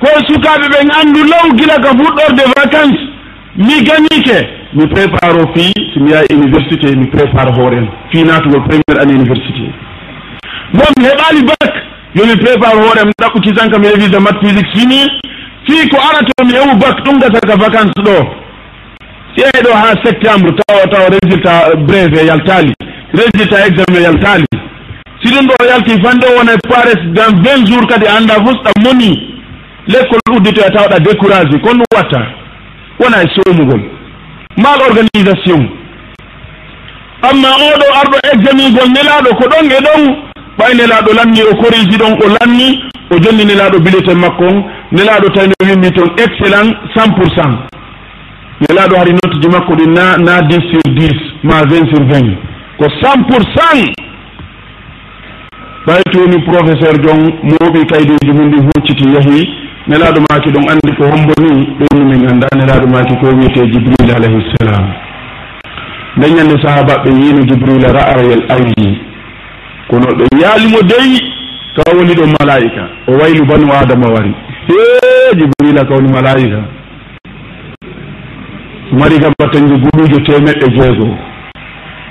Ko 0.00 0.08
sukaɓe 0.28 0.66
ɓen 0.68 0.90
andu 1.00 1.24
law 1.24 1.46
gila 1.56 1.74
ka 1.80 1.90
fuɗɗorde 1.98 2.44
vacance 2.56 3.00
mi 3.56 3.82
gañike 3.82 4.38
mi 4.74 4.86
préparo 4.88 5.46
fii 5.54 5.72
somi 5.94 6.10
yaha 6.10 6.24
université 6.30 6.94
mi 6.96 7.06
prépare 7.06 7.50
hoorem 7.56 7.88
fii 8.12 8.24
natugol 8.24 8.62
premiére 8.68 9.00
année 9.00 9.14
université. 9.14 9.70
Bon 10.74 10.90
mi 10.98 11.04
heɓali 11.06 11.42
bac 11.46 11.72
yomi 12.14 12.36
prépare 12.36 12.76
hoorem 12.76 13.10
ɗaɓɓu 13.20 13.40
kisanka 13.40 13.70
kam 13.72 13.82
révise 13.84 14.18
mat 14.20 14.36
physique 14.42 14.68
fini. 14.74 15.00
Fii 15.66 15.88
ko 15.88 15.96
arata 15.96 16.44
mi 16.44 16.52
hewu 16.52 16.76
bac 16.76 17.00
ɗum 17.04 17.18
gasaka 17.20 17.56
vacance 17.56 17.92
ɗo. 18.04 18.43
si 19.34 19.40
yeyi 19.42 19.64
ɗo 19.64 19.72
ha 19.72 19.94
septembre 20.04 20.52
tawa 20.66 20.86
tawa 20.86 21.08
résultat 21.10 21.74
brevet 21.86 22.26
yaltali 22.26 22.72
résultat 23.14 23.66
examen 23.68 24.02
yaltali. 24.02 24.46
Si 25.22 25.32
ɗum 25.32 25.46
ɗo 25.46 25.66
yalti 25.68 26.02
fande 26.02 26.26
wona 26.36 26.52
e 26.52 26.68
pares 26.68 27.00
dans 27.14 27.34
vingt 27.42 27.66
jours 27.66 27.86
kadi 27.86 28.06
anda 28.06 28.34
fusɗa 28.34 28.70
moni. 28.84 29.34
L'école 29.86 30.36
udditoya 30.36 30.68
e 30.68 30.72
tawa 30.72 30.88
ɗa 30.88 30.98
découragé 31.00 31.60
kon 31.62 31.78
ɗum 31.78 31.84
watta. 31.94 32.20
Wona 32.98 33.22
e 33.22 33.26
somugol. 33.34 33.80
Mal 34.56 34.78
organisation. 34.88 35.68
Amma 37.22 37.48
oɗo 37.48 37.86
arɗo 38.00 38.16
examen 38.32 38.72
gol 38.74 38.88
nelaɗo 38.90 39.34
ko 39.36 39.48
ɗon 39.48 39.66
e 39.70 39.80
ɗon 39.86 40.02
ɓay 40.58 40.74
nelaɗo 40.74 41.12
lanni 41.14 41.42
o 41.42 41.54
corrigi 41.56 41.96
ɗon 41.96 42.12
o 42.22 42.26
lanni 42.36 42.84
o 43.10 43.18
jonni 43.22 43.44
nelaɗo 43.44 43.78
bulletin 43.80 44.18
makko 44.18 44.44
on. 44.44 44.64
Nelaɗo 44.92 45.28
tawino 45.30 45.54
wimmi 45.62 45.90
toon 45.92 46.10
excellent 46.18 46.70
cent 46.94 47.10
pour 47.14 47.30
cent. 47.34 47.73
nelaɗo 48.68 48.96
hari 48.96 49.12
note 49.12 49.40
ji 49.42 49.48
makko 49.48 49.74
ɗi 49.74 49.86
na 49.96 50.16
na 50.18 50.40
dix 50.48 50.62
sur 50.70 50.92
dix 50.94 51.14
ma 51.42 51.62
20 51.62 51.88
sur 51.92 52.04
20 52.04 52.36
ko 52.78 52.84
cent 53.02 53.22
pour 53.28 53.40
cent. 53.54 53.92
Ɓay 55.86 56.02
toni 56.12 56.38
professeur 56.42 56.94
jon 57.02 57.20
mooɓi 57.42 57.86
kaydeji 57.86 58.32
mum 58.32 58.50
ɗi 58.50 58.58
hucciti 58.66 59.04
yeehi 59.14 59.48
nelaɗo 59.88 60.20
maki 60.30 60.50
ɗon 60.50 60.64
andi 60.72 60.96
ko 60.96 61.04
hombo 61.04 61.32
ni 61.42 61.66
ɗonni 61.80 62.04
min 62.10 62.28
anda 62.30 62.46
nelaɗo 62.56 62.86
maki 62.88 63.14
ko 63.20 63.26
wiyete 63.36 63.66
jibril 63.72 64.14
alayhi 64.16 64.42
salam 64.58 64.86
nden 66.16 66.34
ñande 66.36 66.56
sahabaɓe 66.62 67.10
yino 67.10 67.42
jibrila 67.44 67.92
ra'arayel 67.92 68.42
ayyi 68.48 68.98
kono 69.88 70.06
ɓe 70.18 70.24
yaalimo 70.42 70.80
dey 70.82 71.20
ka 71.76 71.82
woni 71.96 72.14
ɗo 72.14 72.24
malaika 72.40 72.88
o 73.08 73.12
waylu 73.20 73.44
banu 73.46 73.66
adama 73.72 74.08
wari. 74.14 74.34
He 74.68 75.36
jibrila 75.36 75.84
kawni 75.84 76.08
malaika 76.12 76.60
mari 78.98 79.18
gabatañgu 79.18 79.76
guɗuujo 79.82 80.18
temeɗɗe 80.26 80.66
jeegoo 80.76 81.16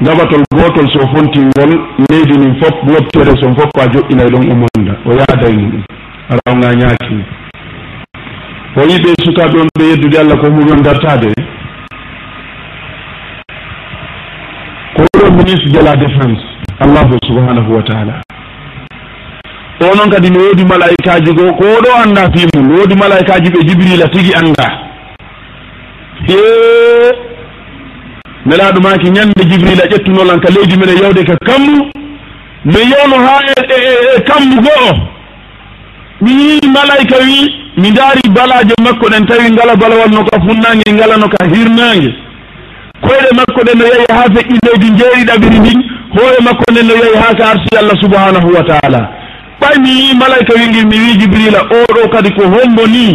gabatol 0.02 0.44
gotol 0.52 0.88
so 0.94 1.00
fonti 1.14 1.40
ngol 1.40 1.72
leydi 2.10 2.38
nin 2.38 2.56
fof 2.62 2.76
wobtere 2.88 3.34
son 3.42 3.56
fof 3.56 3.70
ko 3.74 3.82
a 3.82 3.88
joƴƴinay 3.88 4.28
ɗon 4.32 4.44
e 4.44 4.52
umonda 4.54 4.94
o 5.06 5.12
yaaday 5.14 5.56
muɗum. 5.56 5.84
Arawnga 6.30 6.74
ñaaki. 6.76 7.18
O 8.78 8.82
yiɓe 8.82 9.10
sukaɓe 9.24 9.60
on 9.62 9.68
ɓe 9.80 9.84
yeddude 9.90 10.18
allah 10.20 10.38
ko 10.42 10.50
muɗon 10.52 10.82
dartade 10.84 11.32
ko 14.96 15.04
ɗo 15.20 15.32
ministre 15.38 15.72
de 15.72 15.82
la 15.86 15.96
défense 15.96 16.44
allahu 16.80 17.18
subhanahu 17.28 17.72
wa 17.76 17.84
taala. 17.84 18.22
O 19.82 19.96
noon 19.96 20.10
kadi 20.10 20.30
ne 20.32 20.38
woodi 20.38 20.66
malaikaji 20.66 21.34
goo 21.34 21.54
ko 21.54 21.64
oɗo 21.78 21.90
anda 22.04 22.30
fimum 22.34 22.68
ne 22.68 22.74
woodi 22.80 22.96
malaikaji 22.96 23.50
ɓe 23.52 23.68
jibrila 23.68 24.08
tigi 24.10 24.34
anda 24.36 24.93
e 26.30 27.34
nelaɗo 28.46 28.80
maki 28.82 29.10
ñande 29.12 29.44
jibrila 29.50 29.86
ƴettunolan 29.92 30.40
ka 30.42 30.50
leydi 30.50 30.78
mene 30.78 30.94
yawde 31.02 31.24
ka 31.26 31.36
kammu. 31.46 31.92
Mi 32.66 32.80
yewno 32.80 33.16
ha 33.26 33.40
e, 33.48 33.54
e, 33.60 33.76
e, 33.76 34.18
e 34.18 34.22
kammu 34.24 34.62
go'o. 34.62 34.92
Mi 36.22 36.32
yii 36.32 36.68
malayka 36.72 37.18
wi 37.24 37.64
mi 37.78 37.92
daari 37.92 38.22
balaje 38.30 38.74
makko 38.84 39.10
ɗen 39.10 39.26
tawi 39.28 39.52
ngala 39.52 39.76
balawal 39.76 40.10
no 40.12 40.24
ka 40.26 40.40
funnange 40.40 40.92
ngala 40.94 41.18
no 41.18 41.28
ka 41.28 41.46
hirnange 41.46 42.14
koyɗe 43.02 43.30
makko 43.36 43.62
ɗen 43.66 43.78
no 43.80 43.86
yeehi 43.86 44.06
ha 44.10 44.24
feƴƴi 44.34 44.58
leydi 44.66 44.90
jeeriɗaɓiri 45.00 45.60
ndin 45.60 45.80
hoore 46.16 46.38
makko 46.44 46.64
nden 46.72 46.88
no 46.88 46.94
yeehi 46.94 47.18
ha 47.18 47.34
ka 47.36 47.44
arsi 47.52 47.76
allah 47.80 47.98
subhanahu 48.02 48.48
wa 48.56 48.64
taala. 48.64 49.02
Ɓay 49.62 49.76
mi 49.82 49.90
yi 49.90 50.14
malayka 50.16 50.54
wingil 50.56 50.88
mi 50.88 50.98
wi 51.00 51.18
jibrila 51.20 51.60
oɗo 51.64 52.10
kadi 52.12 52.30
ko 52.36 52.44
hombo 52.44 52.88
ni 52.88 53.06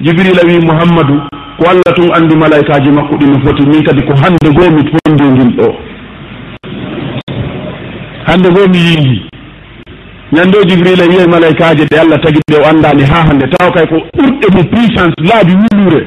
jibrila 0.00 0.42
wi 0.46 0.58
mouhammadou 0.66 1.20
ko 1.60 1.68
allah 1.68 1.92
tun 1.94 2.08
andi 2.16 2.36
malaikaji 2.36 2.90
makko 2.90 3.16
ɗi 3.20 3.26
no 3.28 3.38
foti 3.44 3.66
min 3.68 3.84
kadi 3.84 4.02
ko 4.08 4.14
hande 4.16 4.48
goo 4.56 4.70
mi 4.72 4.82
fondi 4.90 5.24
ngin 5.28 5.50
ɗo. 5.56 5.68
Hande 8.26 8.48
goo 8.54 8.66
mi 8.68 8.78
yiingi 8.78 9.28
ñande 10.32 10.56
o 10.58 10.64
jibrila 10.64 11.04
wiye 11.04 11.26
malaikaji 11.26 11.84
ɗe 11.84 11.96
allah 12.00 12.18
tagi 12.22 12.40
ɗe 12.50 12.56
o 12.56 12.64
andani 12.70 13.04
ha 13.04 13.26
hande 13.28 13.44
taw 13.52 13.70
kay 13.72 13.86
ko 13.86 13.96
ɓurɗe 14.16 14.46
mo 14.56 14.62
puissance 14.72 15.14
laabi 15.28 15.52
wulure 15.60 16.00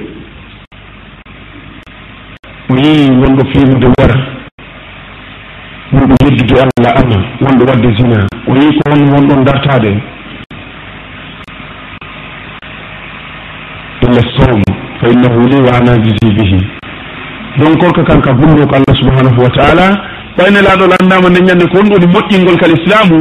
o 2.72 2.76
yii 2.76 3.10
wonɗo 3.22 3.44
fimude 3.54 3.88
wara. 3.98 4.18
Wonɗo 5.94 6.16
yeddude 6.26 6.56
allah 6.66 6.92
ama 6.98 7.18
wonɗo 7.42 7.64
wadde 7.70 7.90
zina. 7.98 8.26
O 8.50 8.56
yii 8.56 8.74
ko 8.80 8.90
won 8.90 9.10
wonɗon 9.14 9.44
dartade 9.46 9.92
illa 14.02 14.22
sowmo 14.38 14.83
fa 15.04 15.10
innahu 15.12 15.48
li 15.52 15.60
wa 15.62 15.72
ana 15.78 15.98
jisi 16.00 16.30
bihi. 16.38 16.60
Donc 17.60 17.78
korka 17.80 18.04
kanka 18.04 18.34
gunno 18.34 18.66
ko 18.68 18.76
allah 18.80 18.96
subhanahu 19.02 19.42
wa 19.44 19.50
taala. 19.58 19.88
Ɓay 20.38 20.50
nelaɗo 20.52 20.86
landama 20.90 21.30
nden 21.30 21.46
ñande 21.46 21.66
ko 21.70 21.78
wonɗoni 21.78 22.08
moƴƴingol 22.14 22.58
kal 22.60 22.72
islamu 22.74 23.20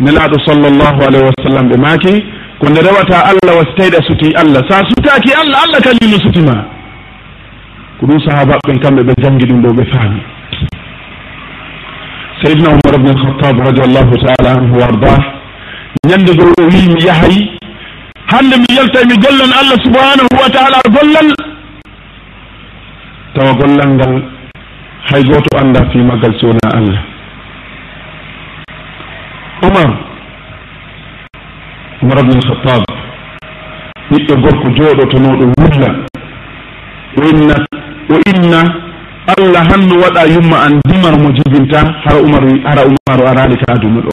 nelaɗo 0.00 0.36
sallllahu 0.46 1.00
alayhi 1.08 1.24
wa 1.26 1.34
sallam 1.42 1.68
ɓe 1.70 1.76
maaki 1.82 2.14
ko 2.60 2.68
nde 2.70 2.80
rewata 2.86 3.18
allah 3.30 3.52
wasi 3.58 3.72
tawiɗa 3.76 4.00
suti 4.06 4.28
allah. 4.36 4.60
Sa 4.70 4.84
sutaki 4.90 5.32
allah 5.34 5.58
allah 5.64 5.80
kañumno 5.82 6.18
sutima 6.22 6.54
ko 7.98 8.06
ɗum 8.06 8.20
sahabaɓen 8.26 8.78
kamɓe 8.82 9.02
ɓe 9.02 9.12
jangi 9.22 9.46
ɗum 9.46 9.62
ɗo 9.62 9.70
ɓe 9.74 9.84
faami. 9.92 10.20
Seydna 12.44 12.68
umar 12.76 12.94
bne 13.00 13.10
alhatab 13.16 13.56
radiallahu 13.66 14.14
taala 14.22 14.50
anhu 14.60 14.74
wa 14.78 14.84
ardah 14.86 15.20
ñande 16.06 16.32
go 16.36 16.44
o 16.60 16.62
wi 16.70 16.88
mi 16.94 17.00
yahay 17.06 17.34
hande 18.26 18.56
mi 18.56 18.68
yaltay 18.76 19.04
mi 19.04 19.16
gollan 19.20 19.52
allah 19.52 19.78
subhanahu 19.84 20.32
wa 20.40 20.48
taala 20.48 20.78
gollal. 20.88 21.28
Tawa 23.34 23.52
gollal 23.60 23.90
ngal 23.98 24.14
hay 25.10 25.22
goto 25.24 25.50
anda 25.58 25.80
si 25.92 25.98
wona 26.00 26.68
allah. 26.72 27.00
Omar 29.62 29.88
omar 32.02 32.18
abne 32.18 32.34
alkhatab 32.40 32.82
ɓiɗɗo 34.10 34.34
gorko 34.42 34.68
jooɗotonoɗo 34.76 35.44
wulla. 35.58 35.90
O 37.16 37.22
inna 37.30 37.54
o 38.10 38.16
inna 38.30 38.60
allah 39.36 39.62
hanno 39.70 39.94
waɗa 40.02 40.22
yumma 40.32 40.56
an 40.66 40.80
dimar 40.88 41.14
mo 41.18 41.30
jibinta 41.32 41.80
hara 42.04 42.20
umar 42.20 42.42
hara 42.64 42.82
umaru 42.88 43.22
arali 43.28 43.56
ka 43.56 43.74
aduna 43.74 44.00
ɗo. 44.00 44.12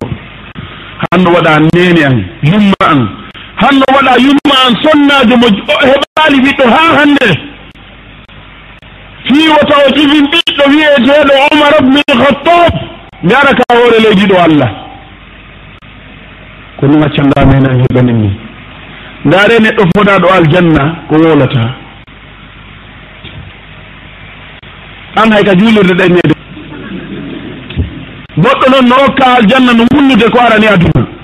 Hanno 1.12 1.30
waɗa 1.36 1.60
nene 1.74 2.02
an 2.06 2.17
yumma 2.43 2.86
an 2.91 3.20
hanno 3.62 3.86
waɗa 3.95 4.13
yumma 4.26 4.56
an 4.67 4.74
sonnajo 4.84 5.36
mo 5.41 5.47
heɓali 5.89 6.38
ɓiɗɗo 6.45 6.65
ha 6.74 6.82
hande 6.97 7.28
fiwata 9.28 9.76
o 9.86 9.89
jibin 9.95 10.26
ɓiɗɗo 10.32 10.63
wiyeteɗo 10.71 11.34
omar 11.52 11.74
bnil 11.86 12.17
khattab 12.21 12.74
ara 13.39 13.52
ka 13.60 13.63
hoore 13.76 13.97
leydi 14.04 14.26
ɗo 14.28 14.36
allah. 14.45 14.69
Ko 16.80 16.88
ɗum 16.88 17.04
accandamen 17.04 17.65
an 17.69 17.80
heɓanin 17.84 18.19
ni. 18.21 18.30
Ndaare 19.26 19.60
neɗɗo 19.60 19.84
foɗaɗo 19.95 20.28
aljanna 20.38 20.84
ko 21.10 21.15
wolata 21.15 21.62
an 25.21 25.32
hay 25.32 25.43
ka 25.43 25.54
juulirde 25.56 25.93
ɗañede 25.93 26.36
goɗɗo 28.38 28.65
noon 28.71 28.86
no 28.89 28.95
hokka 29.06 29.26
aljanna 29.38 29.74
no 29.74 29.84
hunnude 29.93 30.30
ko 30.32 30.39
arani 30.39 30.67
aduna. 30.67 31.20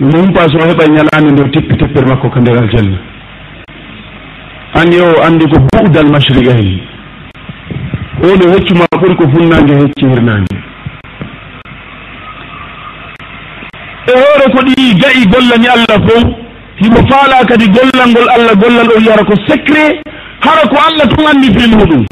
numpas 0.00 0.54
o 0.54 0.58
heɓa 0.68 0.84
ñalande 0.86 1.30
nde 1.32 1.42
teppi 1.50 1.68
tippi 1.68 1.76
teppere 1.76 2.06
makko 2.06 2.30
ko 2.30 2.40
nder 2.40 2.56
aljanna. 2.58 2.98
Anni 4.74 4.98
o 5.00 5.22
andi 5.24 5.46
ko 5.48 5.58
budal 5.72 6.10
mashriga 6.12 6.52
hen 6.52 6.80
ono 8.22 8.52
heccuma 8.52 8.84
ɓuri 9.00 9.16
ko 9.16 9.24
funnange 9.32 9.74
hecci 9.80 10.06
hirnange 10.08 10.56
e 14.08 14.12
hoore 14.12 14.46
ko 14.54 14.60
ɗi 14.66 14.94
gayi 15.00 15.26
gollani 15.32 15.68
allah 15.68 15.98
fo 16.06 16.16
himo 16.80 17.00
faala 17.10 17.44
kadi 17.48 17.68
gollal 17.68 18.08
ngol 18.10 18.28
allah 18.36 18.54
gollal 18.54 18.88
o 18.96 19.00
yiyara 19.00 19.24
ko 19.24 19.34
secret 19.48 20.00
hara 20.40 20.68
ko 20.68 20.76
allah 20.88 21.06
tun 21.08 21.26
andi 21.26 21.48
fi 21.58 21.68
muɗum. 21.74 22.04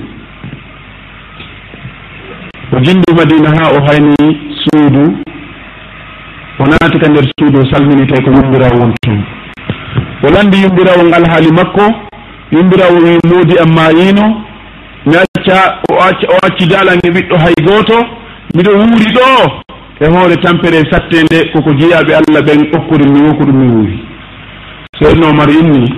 O 2.73 2.81
jindi 2.81 3.12
madina 3.16 3.51
ha 3.57 3.70
o 3.77 3.81
hayni 3.87 4.29
suudu 4.62 5.16
o 6.59 6.64
naati 6.67 6.99
ka 6.99 7.09
nder 7.09 7.27
suudu 7.38 7.67
salmini 7.71 8.07
tawi 8.07 8.25
ko 8.25 8.31
yumbirawo 8.31 8.81
won 8.81 8.95
toon 9.03 9.21
o 10.23 10.31
landi 10.31 10.62
yumbirawo 10.62 11.05
ngal 11.05 11.25
haali 11.31 11.51
makko 11.53 11.85
yumbirawo 12.53 12.97
wi 13.05 13.11
e 13.14 13.19
moodi 13.29 13.59
am 13.59 13.71
mayino 13.75 14.27
mi 15.07 15.14
acca 15.17 15.81
o 15.90 15.95
acca 16.01 16.27
o 16.33 16.37
acci 16.47 16.67
jaalange 16.71 17.09
ɓiɗɗo 17.14 17.37
hay 17.38 17.55
gooto 17.67 17.99
miɗo 18.55 18.71
wuuri 18.79 19.09
ɗo. 19.14 19.27
E 20.01 20.07
hoore 20.07 20.37
tampere 20.37 20.83
sattende 20.90 21.51
koko 21.53 21.71
jeeyaɓe 21.79 22.12
allah 22.14 22.43
ɓen 22.43 22.71
ɓokkuri 22.73 23.07
mi 23.11 23.21
woku 23.27 23.45
ɗum 23.45 23.57
mi 23.59 23.69
wuuri. 23.73 23.99
Seydno 25.01 25.29
omar 25.31 25.51
inni 25.51 25.90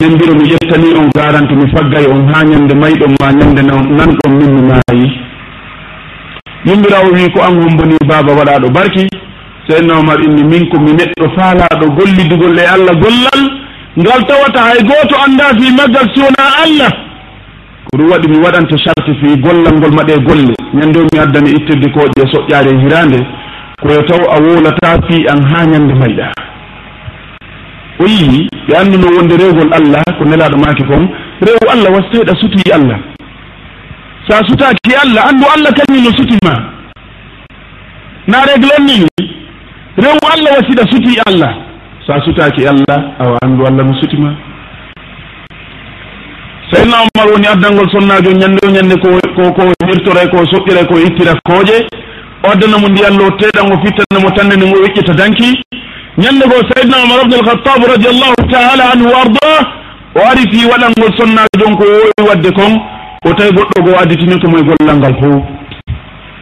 min 0.00 0.10
mbiro 0.14 0.34
mi 0.34 0.48
ƴettani 0.50 0.94
on 0.98 1.08
garante 1.14 1.54
mi 1.54 1.66
faggay 1.74 2.06
on 2.06 2.28
ha 2.32 2.44
ñande 2.44 2.74
mayɗon 2.74 3.14
ma 3.20 3.32
ñande 3.32 3.62
nanɗon 3.62 4.32
min 4.38 4.50
mi 4.54 4.62
maayi. 4.68 5.20
Yumbirawo 6.64 7.10
wi 7.12 7.30
ko 7.32 7.42
an 7.42 7.60
homboni 7.62 7.96
baba 8.06 8.32
waɗaɗo 8.32 8.70
barki. 8.72 9.06
seydna 9.68 9.98
omar 9.98 10.20
inni 10.22 10.44
min 10.44 10.68
ko 10.70 10.80
mi 10.80 10.92
neɗɗo 10.92 11.26
faalaɗo 11.36 11.86
gollidugol 11.96 12.58
e 12.58 12.64
allah 12.74 12.94
gollal. 13.02 13.42
Ngal 13.98 14.22
tawata 14.28 14.60
hay 14.68 14.80
gooto 14.84 15.16
annda 15.24 15.46
fi 15.58 15.72
maggal 15.72 16.06
siwona 16.14 16.44
allah. 16.64 16.92
Ko 17.88 17.98
ɗum 17.98 18.10
waɗi 18.10 18.28
mi 18.28 18.38
waɗanta 18.44 18.76
charte 18.84 19.12
fi 19.20 19.36
gollal 19.40 19.74
ngol 19.78 19.94
maɗe 19.96 20.14
golle. 20.28 20.54
Ñande 20.74 20.98
o 21.00 21.06
mi 21.12 21.18
addani 21.18 21.50
ittirde 21.50 21.88
koɗe 21.94 22.22
soƴƴaade 22.32 22.70
e, 22.70 22.74
e 22.76 22.80
hirande 22.82 23.18
koye 23.82 24.02
taw 24.08 24.22
a 24.34 24.36
wolata 24.40 24.96
fi 25.08 25.26
an 25.28 25.40
haa 25.50 25.66
ñande 25.66 25.94
mayɗa 25.94 26.26
o 28.00 28.04
yii 28.06 28.46
ɓe 28.68 28.76
annduno 28.76 29.06
wonde 29.16 29.36
rewgol 29.36 29.72
allah 29.72 30.02
ko 30.18 30.24
nelaɗo 30.24 30.56
maaki 30.58 30.84
kon 30.84 31.08
rew 31.40 31.58
allah 31.72 31.90
wasteɗa 31.96 32.32
sutoyi 32.40 32.72
allah. 32.72 32.98
So 34.28 34.34
a 34.36 34.42
sutaaki 34.48 34.92
allah 35.04 35.22
anndu 35.30 35.44
allah 35.54 35.70
kañum 35.72 36.04
no 36.04 36.10
sutima 36.18 36.54
na 38.26 38.44
reglon 38.44 38.84
nini 38.86 39.06
rewu 39.96 40.18
allah 40.34 40.50
wasiɗa 40.58 40.84
suti 40.90 41.20
allah. 41.26 41.52
Sa 42.06 42.20
sutaki 42.24 42.66
allah 42.66 42.98
awa 43.18 43.38
andu 43.42 43.66
allah 43.66 43.82
no 43.84 43.94
sutima 44.00 44.30
seydna 46.72 46.96
omar 47.02 47.26
woni 47.32 47.46
addangol 47.46 47.88
sonnajo 47.90 48.30
ñande 48.30 48.60
o 48.66 48.70
ñande 48.70 48.94
ko 49.02 49.08
ko 49.52 49.62
hirtore 49.88 50.28
ko 50.30 50.38
soɓɓira 50.52 50.84
ko 50.86 50.98
ittira 50.98 51.34
kooƴe 51.48 51.86
o 52.44 52.50
addanamo 52.52 52.88
ndiyallo 52.88 53.30
teɗan 53.38 53.72
o 53.72 53.76
fittanamo 53.84 54.30
tannde 54.36 54.56
nde 54.56 54.66
ngo 54.66 54.78
weƴƴita 54.82 55.14
danki. 55.14 55.50
Ñande 56.18 56.44
goo 56.48 56.62
seydna 56.70 56.96
omar 57.04 57.20
abdul 57.24 57.42
khatab 57.44 57.80
radiallahu 57.90 58.38
taala 58.52 58.84
anhu 58.92 59.06
wa 59.10 59.20
arda. 59.22 59.50
O 60.14 60.20
ari 60.30 60.44
fi 60.52 60.66
waɗalngol 60.70 61.12
sonnajo 61.18 61.64
on 61.66 61.76
ko 61.76 61.84
wowi 61.84 62.28
wadde 62.28 62.50
kon. 62.54 62.72
O 63.26 63.34
tawi 63.34 63.50
goɗɗo 63.50 63.82
goo 63.84 63.98
additini 63.98 64.38
ko 64.40 64.48
moye 64.50 64.62
gollal 64.62 64.96
ngal 64.98 65.14
fof 65.20 65.55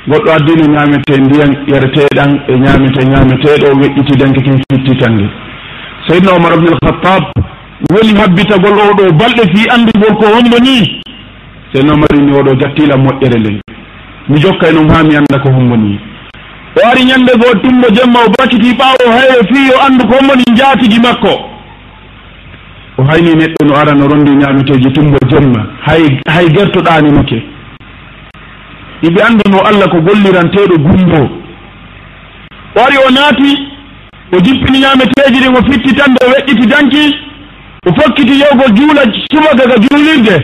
goɗɗo 0.08 0.30
addino 0.32 0.64
ñaamete 0.74 1.16
ndiyan 1.20 1.52
yareteɗan 1.72 2.30
e 2.48 2.58
ñaamete 2.58 3.00
ñaameteɗo 3.08 3.66
o 3.72 3.76
weƴƴitidanke 3.80 4.40
ken 4.44 4.60
kittitange 4.68 5.26
seydna 6.08 6.32
omar 6.36 6.52
abne 6.52 6.68
alhatab 6.76 7.24
woni 7.92 8.12
habbitagol 8.20 8.78
oɗo 8.90 9.12
balɗe 9.18 9.42
fi 9.52 9.68
andugol 9.74 10.14
ko 10.20 10.24
wonɗo 10.34 10.58
ni 10.60 11.00
seydna 11.72 11.92
omar 11.94 12.12
ini 12.14 12.32
oɗo 12.32 12.52
jattila 12.60 12.96
moƴƴere 12.96 13.38
nden 13.40 13.60
mi 14.28 14.40
jokkay 14.40 14.72
noon 14.74 14.90
ha 14.90 15.02
mi 15.04 15.16
anda 15.16 15.38
ko 15.38 15.48
hombo 15.52 15.76
ni 15.76 15.98
o 16.76 16.80
ari 16.90 17.04
ñande 17.04 17.32
goo 17.40 17.54
timmo 17.62 17.88
jemma 17.96 18.18
o 18.26 18.28
bakiti 18.38 18.74
ɓawo 18.76 19.04
haye 19.16 19.40
fi 19.48 19.60
o 19.72 19.80
andu 19.86 20.06
ko 20.06 20.14
homboni 20.18 20.44
jaatigi 20.56 21.00
makko. 21.00 21.32
O 22.98 23.02
hayni 23.04 23.34
neɗɗo 23.34 23.66
no 23.66 23.74
ara 23.76 23.94
no 23.94 24.08
rondi 24.08 24.30
ñaameteji 24.36 24.90
timmo 24.92 25.16
jemma. 25.30 25.66
Hay 25.86 26.18
hay 26.26 26.46
gertoɗanimake 26.50 27.53
yoɓe 29.04 29.20
annduno 29.22 29.58
allah 29.68 29.88
ko 29.90 30.00
golliranteɗo 30.00 30.76
gumbo. 30.78 31.20
O 32.76 32.80
ari 32.80 32.96
o 33.06 33.10
naati 33.10 33.50
o 34.32 34.36
jippini 34.40 34.78
ñameteji 34.80 35.40
ɗin 35.42 35.56
o 35.56 35.62
fitti 35.70 35.94
tan 35.94 36.14
de 36.14 36.24
o 36.26 36.30
weƴƴiti 36.30 36.66
danki 36.66 37.04
o 37.86 37.90
fokkiti 37.94 38.40
yewgo 38.40 38.64
juula 38.74 39.02
subaka 39.30 39.68
ka 39.70 39.76
juulirde. 39.84 40.36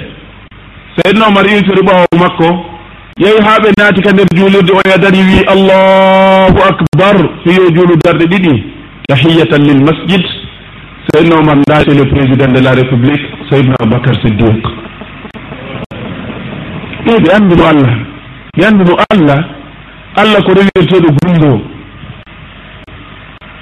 Seydna 0.97 1.27
omar 1.29 1.47
iwtori 1.47 1.83
ɓawo 1.83 2.07
makko 2.21 2.49
yehi 3.19 3.41
ha 3.43 3.59
ɓe 3.63 3.69
naati 3.79 4.03
ka 4.03 4.13
nder 4.13 4.27
juulirde 4.37 4.73
o 4.73 4.81
yadari 4.89 5.23
wi 5.29 5.39
allahu 5.49 6.59
akbar. 6.71 7.17
Fiyo 7.45 7.71
juulu 7.71 7.97
darɗe 8.05 8.27
ɗiɗi 8.27 8.65
tahiyatan 9.09 9.63
lil 9.63 9.81
masjid. 9.85 10.23
Seydna 11.13 11.37
omar 11.37 11.57
ndaati 11.57 11.91
le 11.97 12.05
président 12.05 12.53
de 12.53 12.61
la 12.61 12.73
république 12.75 13.23
seydna 13.51 13.75
aboubacar 13.81 14.15
siddiq. 14.23 14.63
Ɗi 17.07 17.13
ɓe 17.25 17.33
anndino 17.35 17.65
allah. 17.65 18.10
yanduno 18.57 18.97
allah 19.11 19.45
allah 20.17 20.43
ko 20.43 20.53
rewirteɗo 20.55 21.09
gungo 21.23 21.61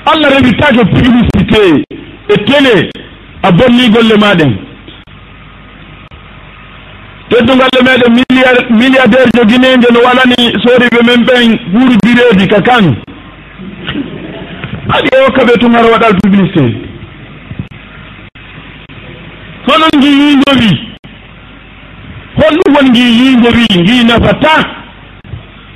allah 0.07 0.29
rewirtake 0.31 0.85
publicité 0.85 1.85
e 2.29 2.37
télé 2.45 2.91
a 3.43 3.53
bonni 3.53 3.91
golle 3.91 4.17
maɗen 4.21 4.69
teddugalle 7.31 7.81
meɗen 7.85 8.13
milliardaire 8.71 9.31
joguineje 9.37 9.89
no 9.93 10.01
walani 10.01 10.53
soriɓe 10.65 11.01
men 11.07 11.25
ɓen 11.25 11.59
guurodireji 11.73 12.49
ka 12.49 12.61
kan. 12.63 12.85
Aɗi 14.95 15.09
e 15.13 15.21
hokkaɓe 15.25 15.59
tun 15.61 15.75
hara 15.75 15.89
waɗal 15.93 16.15
publicité. 16.23 16.65
Honon 19.69 19.93
ngi 19.99 20.09
yigowi 20.09 20.71
honɗum 22.39 22.75
won 22.77 22.89
ngi 22.91 23.01
yigowi 23.19 23.67
ngi 23.81 24.05
nafata? 24.05 24.78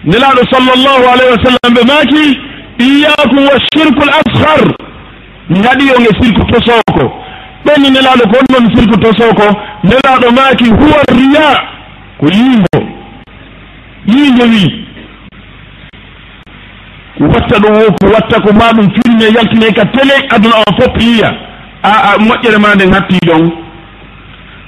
nelaɗo 0.05 0.43
sallllahu 0.51 1.05
alayhi 1.13 1.33
wa 1.33 1.43
sallam 1.45 1.75
ɓe 1.75 1.83
maaki 1.91 2.25
iyakum 2.79 3.39
wa 3.47 3.57
shirku 3.73 4.03
l 4.03 4.11
ashar 4.21 4.63
gaɗiyo 5.51 5.95
e 6.01 6.11
sirku 6.21 6.45
tosoko. 6.51 7.13
Ɓenni 7.65 7.91
nelaɗo 7.91 8.25
ko 8.31 8.37
on 8.41 8.47
noon 8.53 8.77
sirku 8.77 8.97
tosoko. 9.01 9.47
Nelaɗo 9.85 10.31
maaki 10.37 10.71
huwa 10.71 10.99
riya. 11.09 11.49
Ko 12.19 12.27
yiingo. 12.27 12.79
Yiingo 14.07 14.45
wii 14.45 14.79
watta 17.21 17.59
ɗo 17.61 17.69
wo 17.69 17.93
ko 18.01 18.07
watta 18.15 18.41
ko 18.41 18.53
ma 18.53 18.73
ɗum 18.73 18.89
filme 18.95 19.27
yaltine 19.35 19.73
ka 19.75 19.85
télé 19.95 20.15
aduna 20.31 20.57
o 20.67 20.73
fof 20.81 20.97
yiya. 21.01 21.31
A 21.83 21.91
a 22.15 22.19
moƴƴere 22.19 22.59
ma 22.59 22.75
nden 22.75 22.93
hatti 22.93 23.19
ɗon. 23.27 23.53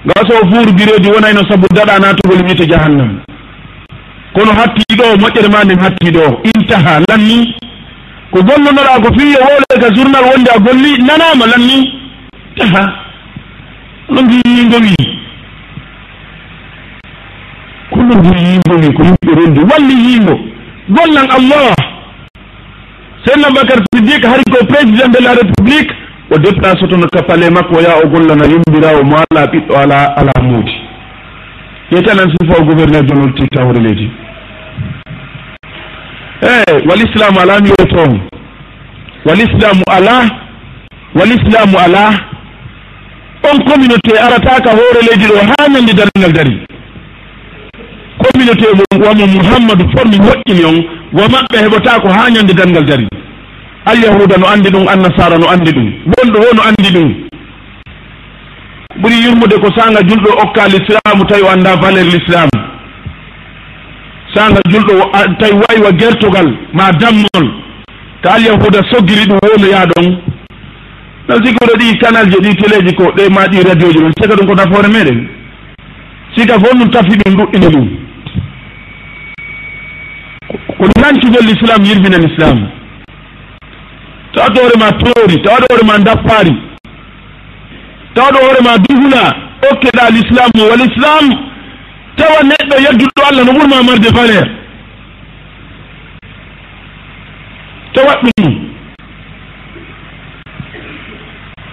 Gaso 0.06 0.36
fuuru 0.50 0.72
biredi 0.72 1.08
wonayno 1.10 1.42
sabu 1.50 1.66
daɗa 1.74 1.98
natugol 1.98 2.44
wiyete 2.44 2.66
jahannam. 2.68 3.20
kono 4.34 4.52
hattiɗo 4.52 5.04
o 5.12 5.16
moƴƴere 5.16 5.48
ma 5.52 5.64
nden 5.64 5.78
hattiɗo 5.80 6.20
o 6.28 6.40
intaha 6.44 7.00
lanni. 7.08 7.54
Ko 8.32 8.42
gollonoɗa 8.42 9.00
ko 9.02 9.08
fi 9.18 9.24
e 9.32 9.38
wowle 9.38 9.80
ka 9.80 9.90
journal 9.94 10.24
wonde 10.24 10.50
a 10.50 10.58
golli 10.58 10.98
nanama 10.98 11.46
lanni. 11.46 11.92
Taha 12.56 12.82
no 14.10 14.22
mbiyi 14.22 14.64
gowi 14.70 14.94
kullu 17.90 18.14
mbiyi 18.18 18.58
gowi 18.68 18.92
ko 18.94 19.02
yimɓe 19.02 19.32
rendi 19.40 19.60
walli 19.60 19.94
yingo 20.06 20.34
gollan 20.88 21.28
allah. 21.30 21.74
Seydna 23.24 23.50
bacar 23.50 23.80
siddique 23.94 24.26
hari 24.26 24.42
ko 24.50 24.64
président 24.66 25.08
de 25.08 25.22
la 25.24 25.34
république. 25.34 25.92
O 26.30 26.38
déplace 26.38 26.88
tono 26.88 27.06
kapale 27.12 27.50
makko 27.50 27.76
o 27.76 27.80
yaha 27.80 28.00
o 28.04 28.08
gollana 28.08 28.44
yumbirawo 28.46 29.04
mo 29.04 29.16
ala 29.16 29.46
ɓiɗɗo 29.46 29.76
ala 29.76 29.96
ala 30.16 30.32
muudi 30.42 30.72
yeytanan 31.92 32.32
sifa 32.32 32.60
o 32.60 32.64
gouverneur 32.64 33.02
donol 33.04 33.34
ti 33.34 33.46
tawre 33.48 33.78
leydi. 33.78 34.10
Eh, 36.42 36.62
eyi 36.68 36.88
walislamu 36.88 37.40
ala 37.40 37.60
mi 37.60 37.68
yo 37.68 37.86
toon 37.86 38.20
walislamu 39.24 39.82
ala 39.90 40.30
walislamu 41.14 41.78
ala. 41.78 42.10
On 43.50 43.58
communauté 43.64 44.18
arataka 44.18 44.70
hoore 44.70 45.00
leydi 45.06 45.26
ɗo 45.26 45.38
ha 45.38 45.68
nandi 45.68 45.92
darngal 45.94 46.32
dari. 46.32 46.66
Communauté 48.18 48.66
wamo 49.04 49.26
mouhammadou 49.26 49.90
formi 49.96 50.16
moƴƴini 50.18 50.64
on 50.64 50.76
wo 51.12 51.28
maɓɓe 51.28 51.58
heɓata 51.64 52.00
ko 52.00 52.08
ha 52.08 52.30
ñande 52.30 52.54
darngal 52.54 52.84
dari. 52.84 53.06
Alyahuda 53.86 54.36
no 54.38 54.46
andi 54.48 54.70
ɗum 54.70 54.88
annasara 54.88 55.38
no 55.38 55.46
andi 55.48 55.70
ɗum. 55.72 55.92
Wonɗo 56.06 56.38
ho 56.42 56.54
no 56.56 56.62
andi 56.62 56.90
ɗum. 56.94 57.14
Ɓuuri 59.00 59.24
yurmude 59.24 59.56
ko 59.60 59.68
sanga 59.76 60.00
julɗo 60.02 60.30
okka 60.42 60.68
l'islamu 60.68 61.24
tawi 61.28 61.42
o 61.42 61.48
anda 61.48 61.76
valeur 61.76 62.04
l'islamu 62.04 62.63
sanga 64.34 64.60
julɗo 64.68 64.92
tawi 65.38 65.52
waywa 65.62 65.92
gertogal 65.92 66.48
ma 66.72 66.90
dammol. 66.92 67.46
Ta 68.22 68.34
alyahuda 68.34 68.82
soggiri 68.90 69.26
ɗum 69.28 69.38
wonoya 69.42 69.86
ɗon 69.86 70.18
no 71.28 71.34
oɗo 71.34 71.76
ɗi 71.78 71.98
canal 71.98 72.30
je 72.30 72.38
ɗi 72.40 72.56
téléji 72.56 72.94
ko 72.96 73.12
ɗe 73.16 73.28
ma 73.30 73.46
ɗi 73.46 73.62
radio 73.62 73.90
ji 73.92 73.98
ɗon 73.98 74.12
sika 74.20 74.34
ɗum 74.36 74.46
ko 74.46 74.54
nafoore 74.54 74.88
meɗen. 74.88 75.28
Sika 76.36 76.54
fof 76.58 76.74
ɗum 76.78 76.90
tafi 76.90 77.16
ɗum 77.18 77.36
ɗuɗɗini 77.36 77.68
ɗum. 77.74 77.88
Ko 80.78 80.84
nancugol 81.00 81.46
l'islam 81.46 81.84
yirmina 81.84 82.18
l'islam. 82.18 82.68
Tawa 84.34 84.48
ɗo 84.48 84.60
hoore 84.60 84.78
ma 84.78 84.90
toori 84.92 85.42
tawa 85.42 85.58
ɗo 85.60 85.66
hoore 85.70 85.84
ma 85.86 85.98
dappaari 85.98 86.54
tawa 88.14 88.30
ɗo 88.32 88.38
hoore 88.42 88.60
ma 88.64 88.78
duhula 88.78 89.22
okkeɗa 89.70 90.10
l'islam 90.10 90.50
wal 90.70 90.80
islam. 90.90 91.43
tawa 92.16 92.40
neɗɗo 92.42 92.76
yadduɗo 92.84 93.20
allah 93.28 93.44
no 93.44 93.52
ɓurma 93.52 93.82
marde 93.82 94.08
valeur 94.16 94.46
tawat 97.94 98.20
ɗum 98.22 98.52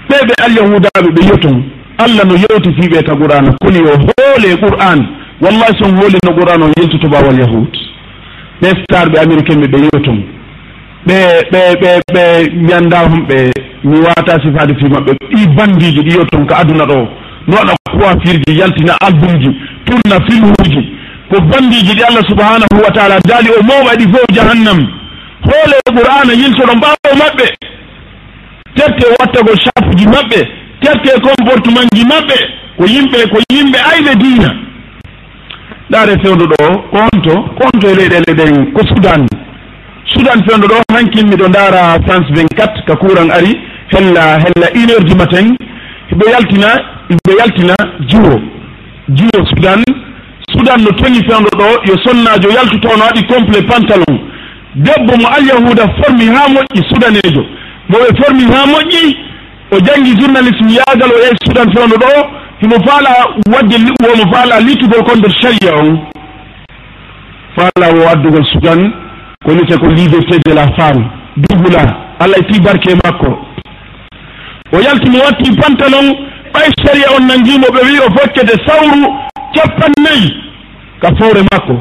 ɓe 0.10 0.18
ɓe 0.28 0.34
alyahudaɓe 0.46 1.10
ɓe 1.16 1.22
yeton 1.30 1.58
allah 1.98 2.26
no 2.26 2.36
yewti 2.36 2.70
fiɓe 2.82 3.04
ka 3.04 3.14
e 3.14 3.18
qur'ana 3.18 3.52
koni 3.62 3.80
o 3.80 3.94
hoole 3.94 4.48
e 4.54 4.58
qur'an. 4.58 5.22
Wallahi 5.42 5.74
son 5.80 5.96
hooli 5.98 6.18
no 6.26 6.34
qur'an 6.38 6.62
o 6.62 6.68
yeltoto 6.78 7.08
bawal 7.10 7.40
yahud 7.40 7.74
ɓe 8.62 8.70
star 8.84 9.10
ɓe 9.10 9.18
américain 9.20 9.60
ɓe 9.62 9.68
ɓe 9.68 9.78
yewton 9.86 10.20
ɓe 11.08 11.16
ɓe 11.52 11.60
ɓe 11.82 11.90
ɓe 12.14 12.24
ñanda 12.68 13.00
homɓe 13.10 13.52
mi 13.84 13.98
wata 14.06 14.38
sifade 14.44 14.74
fi 14.80 14.86
maɓɓe. 14.86 15.12
Ɗi 15.32 15.48
bandiji 15.58 16.02
ɗi 16.06 16.12
yewton 16.18 16.46
ko 16.46 16.54
aduna 16.56 16.86
ɗo. 16.86 17.08
No 17.48 17.58
waɗa 17.58 17.74
coiffure 17.92 18.54
yaltina 18.54 18.94
album 19.02 19.40
ji. 19.42 19.50
tunna 19.86 20.18
filhuji 20.28 21.02
ko 21.32 21.40
bandiji 21.42 21.94
ɗi 21.96 22.04
allah 22.04 22.24
subhanahu 22.30 22.84
wa 22.84 22.92
taala 22.92 23.20
daali 23.28 23.50
o 23.50 23.64
mawɓa 23.64 23.96
ɗi 24.00 24.06
fof 24.14 24.28
jahannam. 24.36 24.80
Hoole 25.48 25.78
qur'ana 25.96 26.34
yiltoɗo 26.34 26.74
mbawo 26.76 27.12
maɓɓe. 27.22 27.46
Terte 28.76 29.06
wattagol 29.20 29.58
chapuji 29.64 30.06
maɓɓe. 30.08 30.40
Terte 30.82 31.08
e 31.16 31.20
comportement 31.28 31.88
ji 31.96 32.04
maɓɓe. 32.06 32.38
Ko 32.78 32.84
yimɓe 32.86 33.18
ko 33.32 33.38
yimɓe 33.54 33.80
ayɓe 33.92 34.16
diina. 34.22 34.50
Ɗaare 35.92 36.14
fewndo 36.24 36.46
ɗo 36.52 36.56
ko 36.92 36.98
honto 36.98 37.34
ko 37.58 37.62
honto 37.64 37.88
e 37.90 37.96
leyɗele 37.96 38.34
ɗen 38.40 38.72
ko 38.74 38.82
sudan. 38.88 39.26
Sudan 40.14 40.44
fewndo 40.48 40.68
ɗo 40.68 40.76
hankin 40.94 41.28
miɗo 41.30 41.48
ndaara 41.48 41.98
france 42.06 42.28
24 42.32 42.86
ka 42.88 42.96
courant 42.98 43.32
ari 43.32 43.58
hella 43.92 44.40
hella 44.44 44.68
une 44.76 44.92
heure 44.92 45.04
du 45.06 45.16
matin. 45.16 45.56
Ɓe 46.12 46.26
yaltina 46.32 46.68
ɓe 47.10 47.32
yaltina 47.40 47.76
juuro 48.08 48.40
jiwo 49.16 49.46
sudan. 49.50 49.84
Sudan 50.52 50.84
no 50.84 50.92
toñi 50.92 51.22
fewdo 51.28 51.50
ɗo 51.58 51.68
yo 51.88 51.96
sonnajo 52.04 52.50
yaltuto 52.52 52.90
no 52.98 53.04
waɗi 53.06 53.24
complet 53.28 53.66
pantalon 53.68 54.20
debbo 54.76 55.16
mo 55.18 55.28
alyahuda 55.28 55.88
formi 55.98 56.28
ha 56.28 56.48
moƴƴi 56.50 56.82
sudanejo 56.90 57.44
mo 57.90 57.98
ɓe 58.00 58.22
formi 58.22 58.44
ha 58.44 58.66
moƴƴi 58.66 59.16
o 59.72 59.78
janggi 59.80 60.16
journalisme 60.20 60.72
yaagal 60.76 61.12
o 61.12 61.20
yehi 61.24 61.38
sudan 61.46 61.72
fewdo 61.74 61.96
ɗo 61.96 62.12
himo 62.62 62.76
faala 62.86 63.10
wadde 63.54 63.76
womo 64.04 64.32
faala 64.34 64.60
littugol 64.60 65.04
kon 65.04 65.20
nder 65.20 65.32
sharia 65.42 65.76
on. 65.76 66.00
Faala 67.56 67.88
o 67.96 68.10
addugol 68.10 68.46
sudan 68.52 68.92
ko 69.46 69.52
wiyete 69.52 69.78
ko 69.80 69.88
liberté 69.88 70.38
de 70.46 70.54
la 70.54 70.68
femme. 70.78 71.06
Dugula 71.38 71.84
allah 72.20 72.38
e 72.40 72.52
ti 72.52 72.60
barke 72.60 72.92
makko. 73.04 73.40
O 74.74 74.80
yaltimo 74.80 75.18
watti 75.24 75.56
pantalon 75.56 76.31
ɓay 76.54 76.70
saria 76.84 77.08
on 77.16 77.26
nangimo 77.28 77.68
ɓe 77.76 77.82
wi 77.88 78.00
o 78.00 78.10
foccete 78.18 78.56
sawru 78.66 79.02
capannayyi 79.56 80.30
ka 81.02 81.10
fowre 81.20 81.42
makko 81.52 81.76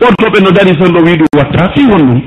wontoɓe 0.00 0.40
no 0.42 0.50
dari 0.50 0.76
ton 0.76 0.92
ɗo 0.92 1.00
wi 1.04 1.16
ɗum 1.16 1.28
watta 1.38 1.70
fi 1.74 1.84
won 1.86 2.02
ɗum. 2.08 2.20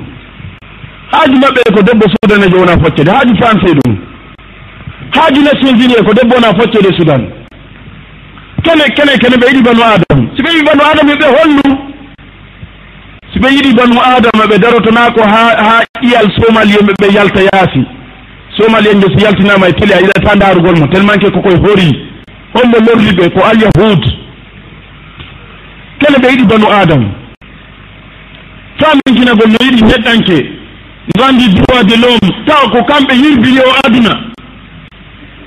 Haaju 1.12 1.36
maɓɓe 1.42 1.74
ko 1.74 1.82
debbo 1.82 2.06
sudanejo 2.14 2.56
wona 2.58 2.78
foccede 2.82 3.10
haaju 3.10 3.34
français 3.40 3.74
ɗum. 3.78 3.96
Haaju 5.14 5.40
nations 5.42 5.84
unie 5.84 6.04
ko 6.06 6.12
debbo 6.14 6.34
wona 6.34 6.54
foccede 6.58 6.90
sudan. 6.96 7.22
Kene 8.64 8.84
kene 8.96 9.18
kene 9.18 9.36
ɓe 9.36 9.46
yiɗi 9.50 9.62
banu 9.62 9.82
adam 9.82 10.20
si 10.36 10.42
ɓe 10.42 10.50
yiɗi 10.54 10.64
banu 10.66 10.82
adam 10.90 11.08
ɓe 11.08 11.26
hollu 11.36 11.66
si 13.32 13.38
ɓe 13.40 13.48
yiɗi 13.56 13.74
banu 13.76 13.98
adama 14.00 14.44
ɓe 14.50 14.58
darotona 14.58 15.10
ko 15.14 15.22
ha 15.22 15.42
ha 15.66 15.74
ƴiyal 16.02 16.28
somal 16.38 16.68
ɓe 16.68 16.92
ɓe 17.00 17.12
yalta 17.14 17.40
yaasi. 17.42 17.82
somali'en 18.56 19.00
jo 19.00 19.08
si 19.16 19.24
yaltinama 19.24 19.68
e 19.68 19.72
télé 19.72 19.94
a 19.94 20.00
yiɗata 20.00 20.36
darugol 20.36 20.78
mo. 20.78 20.86
Tellement 20.88 21.18
que 21.18 21.30
kokoye 21.30 21.56
hoori. 21.56 21.90
On 22.54 22.68
ɓe 22.68 22.78
lorli 22.86 23.14
ko 23.16 23.40
alyahud. 23.44 24.04
Kala 26.00 26.18
ɓe 26.18 26.28
yiɗi 26.30 26.46
banu 26.46 26.66
adam 26.70 27.04
faminkinagol 28.78 29.48
no 29.48 29.58
yiɗi 29.66 29.82
neɗɗanke 29.82 30.38
rendi 31.18 31.48
droit 31.54 31.84
de 31.84 31.96
l'homme. 31.96 32.30
Tawa 32.46 32.70
ko 32.70 32.84
kamɓe 32.84 33.14
yirbini 33.14 33.60
o 33.60 33.72
aduna. 33.86 34.12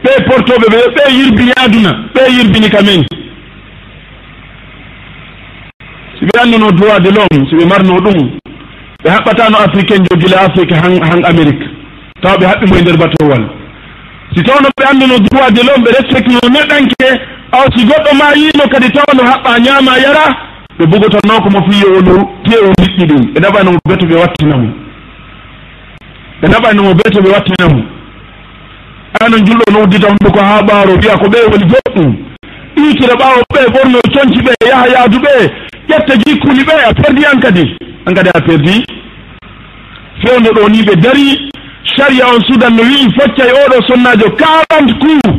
Ɓe 0.04 0.24
portoɓe 0.28 0.68
ɓe 0.70 0.80
ɓe 0.96 1.14
yirbini 1.14 1.52
aduna. 1.64 1.92
Ɓe 2.14 2.22
yirbini 2.32 2.70
kamen. 2.70 3.06
So 6.20 6.26
ɓe 6.26 6.40
anduno 6.42 6.72
droit 6.72 7.00
de 7.00 7.10
l'homme 7.10 7.48
so 7.50 7.56
ɓe 7.58 7.66
marno 7.66 8.00
ɗum 8.00 8.40
ɓe 9.04 9.10
haɓɓatano 9.10 9.58
africain 9.58 10.04
jo 10.10 10.18
gila 10.18 10.42
afrique 10.42 10.74
han 10.74 11.02
han 11.04 11.26
amérique 11.26 11.77
taw 12.22 12.38
ɓe 12.38 12.46
haɓɓimo 12.46 12.76
e 12.78 12.82
nder 12.82 12.98
batowal. 12.98 13.44
Si 14.36 14.44
tawno 14.44 14.70
ɓe 14.78 14.84
anduno 14.90 15.18
droit 15.20 15.52
de 15.52 15.62
l'homme 15.64 15.84
ɓe 15.86 15.92
respecte 15.98 16.30
no 16.34 16.50
neɗɗanke 16.50 17.10
aw 17.52 17.66
si 17.76 17.86
goɗɗo 17.86 18.12
ma 18.20 18.34
yino 18.36 18.66
kadi 18.72 18.90
tawno 18.92 19.24
haɓɓa 19.24 19.60
ñaama 19.60 19.98
yara 20.00 20.26
ɓe 20.78 20.86
bogotanno 20.86 21.42
ko 21.44 21.50
mo 21.50 21.62
fiyo 21.70 21.88
ono 21.98 22.16
te 22.46 22.56
o 22.58 22.70
liƴƴi 22.82 23.06
ɗum. 23.08 23.24
Ɓe 23.34 23.40
naɓanomo 23.40 23.80
beto 23.88 24.06
ɓe 24.06 24.16
wattina 24.16 24.58
mo. 24.58 24.70
Ɓe 26.42 26.48
naɓanomo 26.48 26.94
beto 26.94 27.22
ɓe 27.22 27.30
wattina 27.30 27.66
mo. 27.74 27.82
Anon 29.22 29.46
julɗo 29.46 29.72
no 29.74 29.84
uddita 29.84 30.08
hunde 30.08 30.30
ko 30.34 30.40
ha 30.40 30.62
ɓaaro 30.62 30.94
wiya 31.02 31.18
ko 31.18 31.26
ɓe 31.30 31.40
woni 31.52 31.66
goɗɗum. 31.72 32.10
Ɗiitira 32.76 33.16
ɓaawo 33.16 33.42
ɓe 33.54 33.62
ɓorno 33.74 34.00
conci 34.14 34.42
ɓe 34.46 34.54
yaha 34.70 34.88
yaadu 34.94 35.18
ɓe 35.20 35.34
ƴetta 35.90 36.14
jikkuli 36.18 36.64
ɓe 36.64 36.74
a 36.90 36.94
perdi 36.94 37.26
an 37.26 37.40
kadi. 37.40 37.78
An 38.06 38.14
kadi 38.14 38.30
a 38.30 38.42
perdi. 38.42 38.86
Fewde 40.22 40.50
ɗo 40.54 40.70
ni 40.70 40.84
ɓe 40.84 40.96
dari 40.96 41.47
saria 41.98 42.26
on 42.28 42.42
sudan 42.48 42.76
no 42.76 42.84
wii 42.84 43.12
foccay 43.18 43.52
oɗo 43.52 43.78
sonnajo 43.88 44.30
quarante 44.38 44.94
coup 45.00 45.38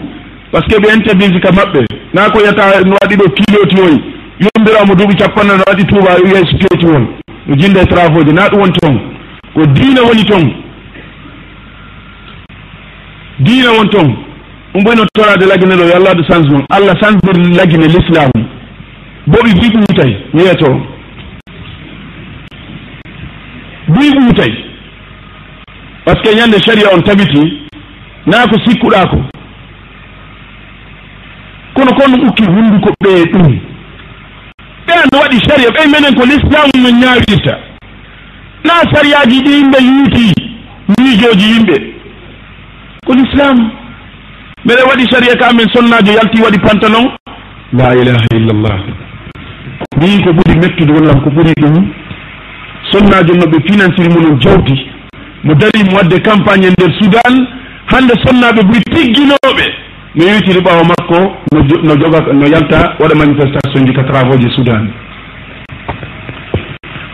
par 0.52 0.62
ce 0.62 0.68
que 0.74 0.80
ɓe 0.80 0.92
interdise 0.94 1.40
ka 1.40 1.50
maɓɓe. 1.52 1.84
Na 2.14 2.30
ko 2.30 2.40
yata 2.40 2.80
no 2.84 2.96
waɗi 3.02 3.16
ɗo 3.16 3.26
kiloti 3.36 3.76
woyi 3.80 3.98
yombiramo 4.40 4.94
duuɓi 4.94 5.16
capanna 5.16 5.56
no 5.56 5.62
waɗi 5.66 5.84
tuuba 5.86 6.16
wiya 6.24 6.46
siteti 6.50 6.86
won. 6.86 7.06
No 7.46 7.54
jinde 7.56 7.80
e 7.80 7.86
trafoje 7.86 8.32
na 8.32 8.48
ɗum 8.48 8.60
woni 8.60 8.72
toon. 8.72 8.98
Ko 9.54 9.66
diina 9.66 10.02
woni 10.02 10.24
toon. 10.24 10.52
Diina 13.40 13.72
won 13.72 13.88
toon. 13.88 14.16
Ɗum 14.74 14.82
ɓoyno 14.84 15.04
torade 15.14 15.44
lagine 15.46 15.74
ɗo 15.76 15.84
yo 15.84 15.96
allah 15.96 16.10
allahde 16.10 16.26
changement 16.28 16.64
allah 16.70 16.94
changdir 17.00 17.56
lagine 17.56 17.86
l'islam. 17.86 18.30
Boɓi 19.26 19.52
bi 19.60 19.68
ɓuutay 19.68 20.16
wiyeto 20.34 20.98
buy 23.88 24.10
ɓuutay 24.10 24.67
par 26.08 26.16
ce 26.16 26.22
que 26.30 26.34
ñande 26.34 26.58
sharia 26.64 26.88
on 26.96 27.02
tabiti 27.02 27.68
naa 28.26 28.46
ko 28.48 28.56
sikkuɗaa 28.66 29.06
ko 29.10 29.18
kono 31.74 31.92
kon 31.98 32.26
ukki 32.28 32.44
hunnduko 32.44 32.90
ɓe 33.04 33.24
ɗum. 33.32 33.58
Ɓen 34.86 35.20
waɗi 35.20 35.38
sharia 35.46 35.68
ɓey 35.70 35.86
menen 35.92 36.14
ko 36.16 36.24
l'islam 36.24 36.70
no 36.82 36.88
ñaawirta. 37.00 37.54
Naa 38.64 38.82
sariyaji 38.92 39.42
ɗi 39.44 39.50
yimɓe 39.50 39.78
yiiti 39.82 40.34
miijooji 40.98 41.46
yimɓe. 41.52 41.76
Ko 43.06 43.12
l'islam. 43.12 43.70
Mbeɗe 44.64 44.82
waɗi 44.88 45.04
saria 45.12 45.36
ka 45.36 45.48
amen 45.50 45.68
sonnaajo 45.74 46.12
yaltii 46.12 46.42
waɗi 46.42 46.58
pantalon. 46.58 47.06
La 47.74 47.94
ilaha 47.94 48.26
illallah. 48.34 48.78
Min 50.00 50.22
ko 50.24 50.30
ɓuri 50.32 50.58
mettude 50.58 50.90
wallam 50.92 51.20
ko 51.22 51.30
ɓuri 51.30 51.52
ɗum. 51.60 51.92
Sonnaajo 52.92 53.34
no 53.34 53.44
ɓe 53.52 53.58
financiri 53.68 54.08
munon 54.08 54.40
jawdi. 54.40 54.97
mo 55.44 55.54
dari 55.54 55.84
mo 55.84 55.96
wadde 55.96 56.20
campagne 56.20 56.66
e 56.66 56.70
nder 56.70 56.92
soudan 56.98 57.34
hande 57.86 58.14
sonnaɓe 58.24 58.62
ɓuri 58.62 58.80
tigginoɓe 58.92 59.66
mi 60.14 60.24
yewtiri 60.24 60.60
ɓawa 60.60 60.84
makko 60.84 61.18
no 61.84 61.94
joga 61.96 62.32
no 62.32 62.46
yalta 62.46 62.96
waɗa 62.98 63.14
manifestation 63.14 63.86
ji 63.86 63.92
ka 63.94 64.02
travaux 64.02 64.38
ji 64.38 64.50
soudan 64.56 64.90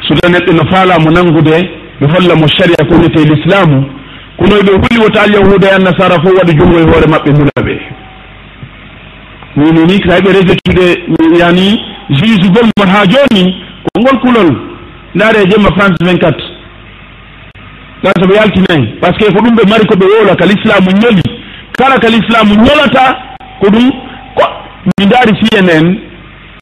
soudan 0.09 0.33
neɗɗo 0.33 0.53
no 0.53 0.71
faalamo 0.71 1.11
nangude 1.11 1.57
ɓe 2.01 2.07
holla 2.13 2.35
mo 2.35 2.47
sharia 2.49 2.89
ko 2.89 2.97
wiyete 2.97 3.29
l'islamu 3.29 3.85
kono 4.39 4.57
ɓe 4.57 4.73
hulli 4.73 5.03
wota 5.03 5.23
alyahuda 5.23 5.69
e 5.69 5.75
annasara 5.75 6.17
fof 6.23 6.33
waɗa 6.39 6.53
junngo 6.59 6.79
e 6.79 6.83
hoore 6.83 7.07
maɓɓe 7.13 7.31
mula 7.39 7.61
ɓe 7.61 7.75
minini 9.57 10.01
tawi 10.01 10.23
ɓe 10.23 10.33
rejetude 10.33 10.87
yani 11.39 11.81
juge 12.11 12.49
gol 12.49 12.89
ha 12.89 13.05
joni 13.07 13.45
ko 13.85 14.01
ngol 14.01 14.21
kulol 14.21 14.51
ndaare 15.15 15.43
e 15.45 15.51
jemma 15.51 15.71
france 15.77 15.97
24 16.05 16.54
ɓay 18.05 18.13
so 18.21 18.29
ɓe 18.29 18.35
yaltinayi 18.37 18.87
par 19.01 19.11
ce 19.19 19.25
que 19.27 19.33
ko 19.33 19.41
ɗum 19.43 19.55
ɓe 19.57 19.63
mari 19.71 19.87
ko 19.87 19.97
ɓe 19.97 20.07
wola 20.13 20.37
kal 20.37 20.51
islamu 20.53 20.91
ñoli. 21.01 21.35
Kala 21.79 21.99
ka 21.99 22.09
l'islamu 22.09 22.55
ñolata 22.55 23.05
ko 23.61 23.67
ɗum 23.71 23.91
ko 24.37 24.45
mi 24.99 25.07
ndaari 25.07 25.33
cnn 25.41 25.87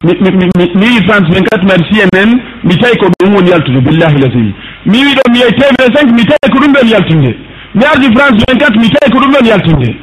mi 0.04 0.86
wi 0.88 1.04
france 1.06 1.28
24 1.28 1.70
ari 1.70 1.84
cnn 1.90 2.30
mi 2.64 2.76
tawi 2.78 2.96
ko 2.96 3.06
ɗum 3.20 3.34
woni 3.34 3.50
yaltude 3.50 3.80
billahi 3.80 4.18
lasi 4.22 4.54
mi 4.86 5.04
wi 5.04 5.12
ɗo 5.14 5.22
mi 5.32 5.38
yeyi 5.38 5.52
tv 5.52 5.76
5 5.84 6.12
mi 6.16 6.24
tawi 6.24 6.48
ko 6.52 6.58
ɗum 6.64 6.72
ɓen 6.72 6.88
yaltinde 6.88 7.36
mi 7.74 7.84
ardi 7.84 8.08
france 8.16 8.44
24 8.48 8.80
mi 8.80 8.88
tawi 8.90 9.12
ko 9.12 9.18
ɗum 9.20 9.32
ɓen 9.36 9.46
yaltinde 9.46 9.96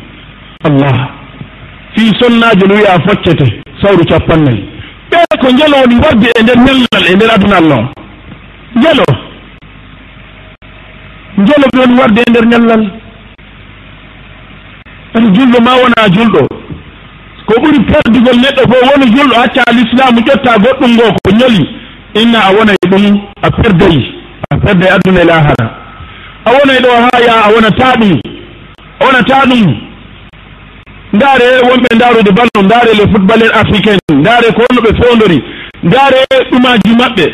allah 0.64 1.10
fi 1.96 2.06
sonnaji 2.22 2.68
no 2.68 2.76
wiya 2.76 3.00
foccete 3.08 3.48
sawru 3.82 4.06
capannayyi 4.06 4.64
ɓe 5.12 5.38
ko 5.42 5.52
njelo 5.52 5.76
woni 5.82 5.96
warde 6.06 6.30
e 6.40 6.44
nder 6.44 6.58
mellal 6.58 7.06
e 7.12 7.16
nder 7.16 7.32
aduna 7.34 7.58
allah. 7.58 7.80
O 8.76 8.80
njelo. 8.80 9.29
njelo 11.40 11.68
ɗon 11.76 12.00
warde 12.00 12.20
e 12.28 12.30
nder 12.32 12.46
ñallal 12.52 12.84
tan 15.14 15.34
julɗo 15.36 15.60
ma 15.66 15.72
wona 15.82 16.08
julɗo. 16.16 16.42
Ko 17.48 17.54
ɓuri 17.62 17.80
perdugol 17.90 18.38
neɗɗo 18.44 18.62
fof 18.72 18.84
wona 18.92 19.06
julɗo 19.16 19.36
hacca 19.42 19.64
l'islamu 19.76 20.20
ƴotta 20.28 20.52
goɗɗum 20.64 20.92
ngo 20.96 21.04
ko 21.24 21.30
ñoli. 21.40 21.64
Inna 22.22 22.40
a 22.48 22.52
wonay 22.54 22.76
ɗum 22.92 23.22
a 23.42 23.50
perdayi 23.52 24.02
a 24.52 24.58
perday 24.58 24.90
aduna 24.96 25.22
e 25.22 25.26
lahara. 25.26 25.66
A 26.46 26.50
wonay 26.52 26.80
ɗo 26.84 26.90
ha 27.04 27.20
ya 27.26 27.34
a 27.46 27.52
wonata 27.54 27.94
ɗum 28.00 28.20
a 29.00 29.06
wonata 29.06 29.46
ɗum. 29.50 29.68
Ndaare 31.14 31.48
wonɓe 31.70 31.96
ndaarude 31.96 32.32
ballon 32.38 32.66
ndaare 32.66 32.92
le 32.94 33.04
footballeur 33.12 33.52
africain 33.56 33.98
ndaare 34.14 34.54
ko 34.54 34.62
wonno 34.68 34.82
ɓe 34.82 34.92
fewdori 35.02 35.44
ndaare 35.84 36.20
ɗumaji 36.52 36.92
maɓɓe. 37.00 37.26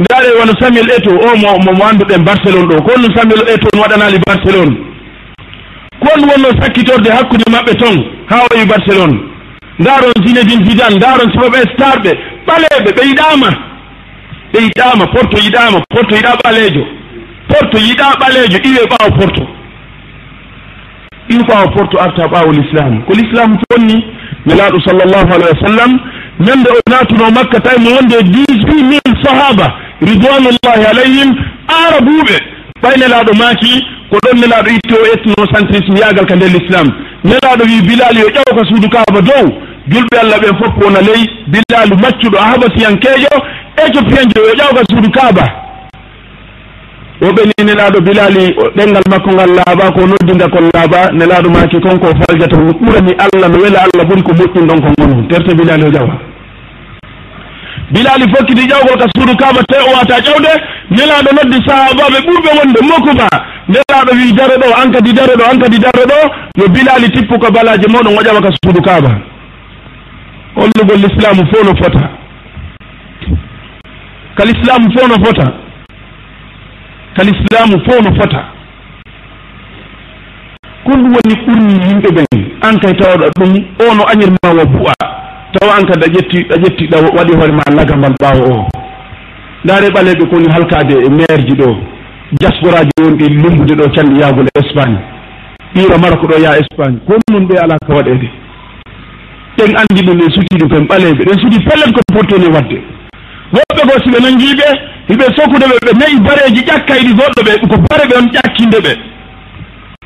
ndaare 0.00 0.28
wono 0.38 0.52
samuel 0.60 0.90
eto 0.96 1.10
o 1.10 1.36
mo 1.36 1.72
mo 1.76 1.84
annduɗen 1.84 2.24
barcelone 2.24 2.68
ɗo. 2.68 2.82
Ko 2.82 2.90
on 2.96 3.14
samuel 3.16 3.42
eto 3.48 3.68
n 3.74 3.80
waɗanali 3.80 4.18
barcelone? 4.26 4.74
Ko 6.00 6.08
on 6.16 6.22
wonno 6.28 6.48
sakkitorde 6.60 7.10
hakkude 7.10 7.44
maɓɓe 7.52 7.74
ton 7.76 7.96
ha 8.30 8.36
wayi 8.48 8.66
barcelone? 8.66 9.16
Ndaaron 9.78 10.12
zinedine 10.24 10.64
vidan 10.64 10.94
ndaaron 10.96 11.30
sibaɓe 11.32 11.60
starɓe 11.74 12.10
ɓaleɓe 12.46 12.90
ɓe 12.96 13.02
yiɗama 13.08 13.50
ɓe 14.52 14.58
yiɗama 14.64 15.06
porto 15.12 15.36
yiɗama 15.44 15.78
porto 15.90 16.14
yiɗa 16.16 16.32
ɓalejo 16.44 16.82
porto 17.48 17.78
yiɗa 17.78 18.06
ɓalejo 18.20 18.58
iwe 18.68 18.82
ɓaawo 18.90 19.10
porto. 19.18 19.42
Iwe 21.28 21.42
ɓaawo 21.48 21.70
porto 21.76 22.00
arta 22.00 22.24
ɓaawo 22.26 22.52
l'islam. 22.52 23.02
Ko 23.04 23.12
l'islam 23.12 23.58
fonni 23.68 24.04
nelaaɗo 24.46 24.80
sallllahu 24.80 25.28
alayhi 25.34 25.52
wa 25.60 25.68
sallam 25.68 25.92
ñannde 26.40 26.68
o 26.72 26.80
natuno 26.90 27.30
makka 27.30 27.60
tawi 27.60 27.84
mo 27.84 27.90
wonde 27.96 28.16
dix 28.32 28.64
huit 28.64 28.84
mille 28.84 29.12
sahaba 29.22 29.89
ridwanullahi 30.02 30.84
alayhim 30.90 31.30
arabuɓe 31.68 32.36
ɓay 32.82 32.96
nelaɗo 33.00 33.32
maaki 33.38 33.72
ko 34.10 34.16
ɗon 34.24 34.40
nelaɗo 34.40 34.70
itti 34.70 34.94
o 34.94 35.04
ethnocentrisme 35.14 35.98
yagal 36.00 36.26
ka 36.26 36.36
nder 36.36 36.48
l'islam. 36.48 36.88
Nelaɗo 37.24 37.64
wi 37.70 37.82
bilal 37.88 38.16
yo 38.18 38.28
ƴaw 38.34 38.50
ka 38.56 38.64
suudu 38.68 38.88
kaaba 38.88 39.20
dow. 39.20 39.46
Julɓe 39.88 40.16
allah 40.20 40.38
ɓen 40.40 40.56
fof 40.58 40.74
wona 40.84 41.00
ley 41.00 41.22
bilalu 41.52 41.94
maccuɗo 42.02 42.38
habasiyankejo 42.38 43.34
éthiopienjo 43.84 44.40
yo 44.48 44.54
ƴaw 44.58 44.72
ka 44.76 44.82
suudu 44.90 45.10
kaaba. 45.10 45.44
O 47.22 47.32
ɓeni 47.36 47.62
nelaɗo 47.66 48.00
bilali 48.00 48.54
ɗengal 48.76 49.04
makko 49.10 49.30
ngal 49.32 49.50
laaɓa 49.58 49.92
ko 49.92 50.00
noddinda 50.06 50.48
kon 50.48 50.66
laaɓa 50.74 51.12
nelaɗo 51.12 51.50
maaki 51.50 51.80
konko 51.80 52.08
faljata 52.20 52.56
ɓurani 52.56 53.12
allah 53.24 53.48
no 53.48 53.58
wela 53.62 53.78
allah 53.84 54.04
ɓuri 54.08 54.22
ko 54.22 54.32
moƴƴin 54.32 54.66
ɗon 54.66 54.80
ko 54.80 54.88
gonɗum 54.98 55.28
terte 55.28 55.54
bilali 55.54 55.84
o 55.84 55.90
ƴawa. 55.90 56.29
bilali 57.90 58.26
fokkiti 58.34 58.68
ƴawgol 58.70 58.98
ka 58.98 59.06
suudu 59.14 59.36
kaba 59.36 59.60
te 59.68 59.76
o 59.78 59.90
wata 59.96 60.20
ƴawde 60.20 60.52
nelaɗo 60.90 61.30
noddi 61.36 61.58
sahabaɓe 61.66 62.18
ɓurɓe 62.26 62.50
wonde 62.58 62.80
mokuba 62.88 63.28
nelaɗo 63.68 64.12
wi 64.18 64.32
dare 64.32 64.56
ɗo 64.62 64.68
an 64.80 64.92
kadi 64.92 65.12
dare 65.12 65.34
ɗo 65.36 65.44
an 65.50 65.58
kadi 65.58 65.78
dare 65.78 66.04
ɗo. 66.10 66.18
Yo 66.58 66.68
bilali 66.68 67.10
tippu 67.10 67.38
ko 67.38 67.50
balaji 67.50 67.86
mawɗo 67.92 68.10
ƴawa 68.22 68.40
ka 68.42 68.50
suudu 68.62 68.82
kaba 68.82 69.10
hollugol 70.54 71.00
l'islamu 71.02 71.42
fo 71.50 71.64
no 71.64 71.74
fota. 71.76 72.10
Kal 74.36 74.48
islamu 74.48 74.92
fof 74.92 75.08
no 75.08 75.24
fota. 75.24 75.46
Kal 77.16 77.28
islamu 77.28 77.76
fof 77.86 78.00
no 78.04 78.14
fota. 78.20 78.44
Kon 80.84 81.02
ɗum 81.02 81.12
woni 81.14 81.34
ɓurni 81.44 81.74
yimɓe 81.88 82.08
ɓen. 82.16 82.44
An 82.62 82.78
kay 82.80 82.94
tawaɗa 82.94 83.30
ɗum 83.38 83.52
o 83.80 83.94
no 83.94 84.04
añirma 84.06 84.54
wo 84.56 84.64
bu'a. 84.66 85.19
tawa 85.52 85.74
an 85.76 85.86
kadi 85.86 86.04
a 86.04 86.08
ƴetti 86.08 86.46
a 86.50 86.56
ƴetti 86.58 86.86
ɗa 86.88 86.98
waɗi 87.16 87.34
hoore 87.36 87.52
ma 87.52 87.62
laga 87.76 87.96
ngal 87.96 88.14
ɓaawo 88.22 88.54
o 88.54 88.68
ndaare 89.64 89.88
ɓaleɓe 89.90 90.24
kowoni 90.30 90.48
halkade 90.52 90.94
e 91.06 91.08
maire 91.10 91.42
ji 91.46 91.54
ɗo 91.56 91.76
diasporaji 92.38 92.90
woni 93.02 93.16
ɗi 93.18 93.28
lumbude 93.42 93.74
ɗo 93.74 93.88
canɗi 93.94 94.20
yaagol 94.20 94.46
espagne. 94.54 94.98
Ɓiira 95.74 95.98
maroko 95.98 96.26
ɗo 96.26 96.38
yaha 96.42 96.58
espagne. 96.58 96.98
Kon 97.06 97.18
noon 97.30 97.46
ɓe 97.48 97.58
ala 97.58 97.76
ka 97.86 97.94
waɗede 97.94 98.28
ɗen 99.58 99.76
anndi 99.76 100.02
ɗum 100.06 100.20
en 100.22 100.30
sutii 100.30 100.58
ɗum 100.58 100.68
koyen 100.68 100.86
ɓaleeɓe. 100.86 101.22
Ɗen 101.26 101.38
sutii 101.42 101.64
pellet 101.66 101.92
ko 101.94 102.00
pottoni 102.14 102.46
wadde 102.54 102.78
woɓɓe 103.52 103.82
goo 103.88 103.98
si 104.04 104.10
ɓe 104.10 104.18
njiiɓe 104.30 104.66
hiɓe 105.10 105.24
sokkude 105.36 105.66
ɓe 105.66 105.76
ɓe 105.86 105.92
nayi 105.98 106.20
bareji 106.26 106.62
ƴakka 106.62 106.94
iɗi 107.00 107.12
goɗɗo 107.18 107.40
ɓe 107.46 107.52
ko 107.68 107.76
bare 107.90 108.04
ɓe 108.08 108.14
on 108.18 108.28
ƴakkinde 108.30 108.78
ɓe. 108.86 108.92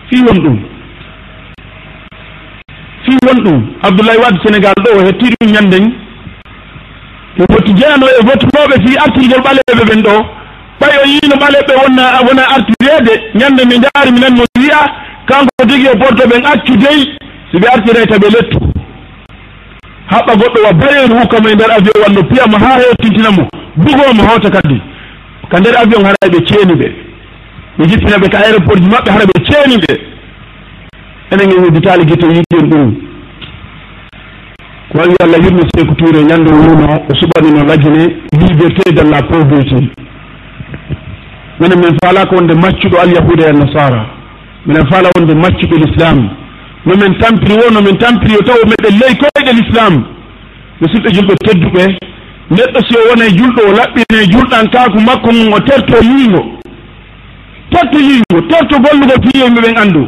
Fii 0.09 0.23
won 0.27 0.39
ɗum. 0.45 0.59
fi 3.05 3.13
won 3.27 3.39
ɗum 3.45 3.59
abdoulaye 3.83 4.19
wade 4.19 4.39
sénégal 4.45 4.75
ɗo 4.85 4.91
o 4.99 5.05
hetti 5.07 5.35
ɗum 5.41 5.53
ñanden. 5.53 5.85
Yo 7.39 7.45
wotti 7.51 7.73
jeyano 7.77 8.07
e 8.07 8.21
wottunoɓe 8.27 8.77
fi 8.87 8.97
artirgol 8.99 9.43
ɓaleɓe 9.47 9.85
ɓen 9.89 10.03
ɗo. 10.03 10.15
Ɓay 10.81 10.95
o 11.03 11.07
yino 11.07 11.37
ɓaleɓe 11.43 11.73
wonna 11.83 12.03
wona 12.27 12.43
artirede 12.55 13.15
ñande 13.35 13.63
nde 13.65 13.77
jaari 13.85 14.13
minen 14.13 14.35
no 14.39 14.45
wiya 14.59 14.81
kanko 15.27 15.51
jogui 15.69 15.89
o 15.89 15.97
porto 15.99 16.29
ɓen 16.29 16.45
accu 16.47 16.77
dey 16.77 17.01
si 17.51 17.57
ɓe 17.61 17.67
artire 17.75 18.07
taɓe 18.07 18.29
lettu. 18.35 18.59
Haɓɓa 20.11 20.33
goɗɗo 20.41 20.59
wa 20.67 20.73
bayeru 20.73 21.15
hukkamo 21.21 21.49
e 21.49 21.55
nder 21.55 21.71
avion 21.71 22.03
wanno 22.03 22.23
piyamo 22.29 22.57
ha 22.59 22.79
hewtintinamo 22.81 23.49
bugomo 23.77 24.23
hawta 24.29 24.51
kadi. 24.51 24.81
Ka 25.51 25.61
nder 25.61 25.77
avion 25.77 26.05
haɗa 26.05 26.29
ɓe 26.33 26.39
ceeni 26.47 26.75
ɓe 26.81 26.87
ɓe 27.79 27.85
jippina 27.89 28.19
ɓe 28.19 28.29
ka 28.29 28.39
aéroport 28.39 28.79
ji 28.81 28.89
maɓɓe 28.89 29.11
haɗa 29.11 29.27
ɓe 29.27 29.37
ceeni 29.51 29.77
ɓe 29.77 30.14
enen 31.33 31.51
gen 31.51 31.65
heddi 31.65 31.81
taaliki 31.81 32.17
to 32.19 32.27
yiɗen 32.27 32.69
ɗum. 32.71 32.95
Ko 34.91 34.99
wawi 34.99 35.15
allah 35.23 35.39
yurno 35.45 35.63
seyko 35.75 35.95
touré 35.95 36.23
ñande 36.25 36.51
wuno 36.51 36.85
e 36.95 37.01
o 37.11 37.15
suɓanino 37.15 37.65
lajine 37.65 38.05
liberté 38.33 38.93
de 38.93 39.03
la 39.11 39.23
pauvreté. 39.23 39.89
Minen 41.61 41.79
min 41.79 41.97
faala 42.03 42.27
ko 42.27 42.37
wonde 42.37 42.55
maccuɗo 42.55 42.97
alyahuda 43.03 43.49
e 43.49 43.53
nasara 43.53 44.07
minen 44.67 44.87
faala 44.91 45.09
wonde 45.17 45.35
maccuɗo 45.35 45.77
l'islam. 45.77 46.29
Nomin 46.87 47.19
tampiri 47.19 47.55
wo 47.55 47.71
nomin 47.73 47.97
tampiri 47.99 48.35
o 48.37 48.43
taw 48.45 48.61
meɗen 48.65 48.99
ley 49.01 49.15
koyɗe 49.17 49.53
l'islam. 49.53 50.05
Musidɓe 50.81 51.11
julɓe 51.15 51.35
tedduɓe 51.45 51.97
neɗɗo 52.51 52.81
si 52.89 52.95
o 52.97 53.09
wona 53.09 53.27
julɗo 53.29 53.63
o 53.69 53.73
laɓɓine 53.73 54.33
julɗan 54.33 54.69
kaku 54.71 55.01
makko 55.01 55.33
mum 55.33 55.53
o 55.55 55.61
terto 55.61 55.97
yiingo 56.03 56.43
terto 57.71 57.99
yiingo 57.99 58.41
terto 58.51 58.77
gollugo 58.85 59.15
fiyo 59.25 59.47
ɓen 59.49 59.79
anndu 59.79 60.07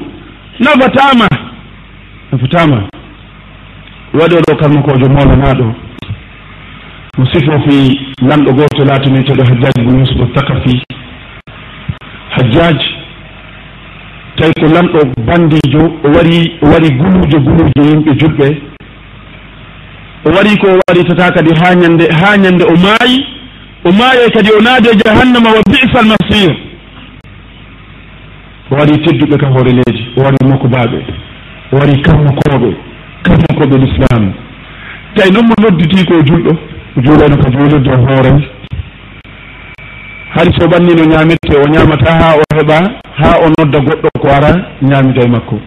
nafatama. 0.61 1.29
Nafatama. 2.33 2.89
Waɗi 4.15 4.35
oɗo 4.35 4.57
kanko 4.57 4.83
kojo 4.83 5.09
molanaɗo 5.09 5.75
mo 7.19 7.25
sifo 7.33 7.53
fi 7.67 8.01
lamɗo 8.29 8.53
goto 8.53 8.85
latiniteɗo 8.85 9.43
hajjaji 9.45 9.83
bo 9.85 9.99
yusuf 9.99 10.33
takafi 10.35 10.83
hajjaji 12.31 12.89
tawi 14.37 14.53
ko 14.61 14.67
lamɗo 14.75 15.01
bandijo 15.27 15.81
o 16.05 16.09
wari 16.15 16.59
o 16.63 16.67
wari 16.73 16.91
gulujo 16.91 17.39
gulujo 17.41 17.83
yimɓe 17.89 18.13
julɓe. 18.21 18.49
O 20.27 20.31
wari 20.31 20.57
ko 20.59 20.67
waritata 20.89 21.31
kadi 21.35 21.51
ha 21.61 21.75
ñande 21.75 22.05
ha 22.21 22.37
ñande 22.37 22.65
o 22.65 22.75
maayi 22.77 23.27
o 23.85 23.93
maaye 23.93 24.31
kadi 24.35 24.51
o 24.59 24.61
naade 24.61 24.91
jahannama 25.05 25.51
wa 25.51 25.63
bisa 25.71 25.99
almasir 26.01 26.66
o 28.71 28.75
wari 28.75 28.99
tedduɓe 29.05 29.37
ka 29.39 29.47
e 29.47 29.53
hooreneji 29.53 30.03
o 30.17 30.23
wari 30.23 30.37
makkubaɓe 30.49 30.99
o 31.73 31.77
wari 31.77 32.03
kammakoɓe 32.03 32.71
kammakoɓe 33.23 33.77
l'islam. 33.79 34.33
Tawi 35.14 35.31
noon 35.33 35.47
mo 35.47 35.55
nodditi 35.62 36.05
ko 36.07 36.14
julɗo 36.27 36.53
juuɗano 36.97 37.37
ka 37.43 37.51
juulirde 37.51 37.91
o 37.91 37.97
hoorani 37.97 38.49
hay 40.35 40.49
so 40.59 40.67
ɓannino 40.69 41.05
ñaamirte 41.05 41.55
o 41.57 41.69
ñamata 41.69 42.11
ha 42.12 42.35
o 42.37 42.43
heɓa 42.57 42.79
ha 43.21 43.29
o 43.45 43.47
nodda 43.57 43.79
goɗɗo 43.79 44.09
ko 44.21 44.29
ara 44.29 44.51
ñaamita 44.83 45.21
e 45.25 45.29
makko. 45.29 45.61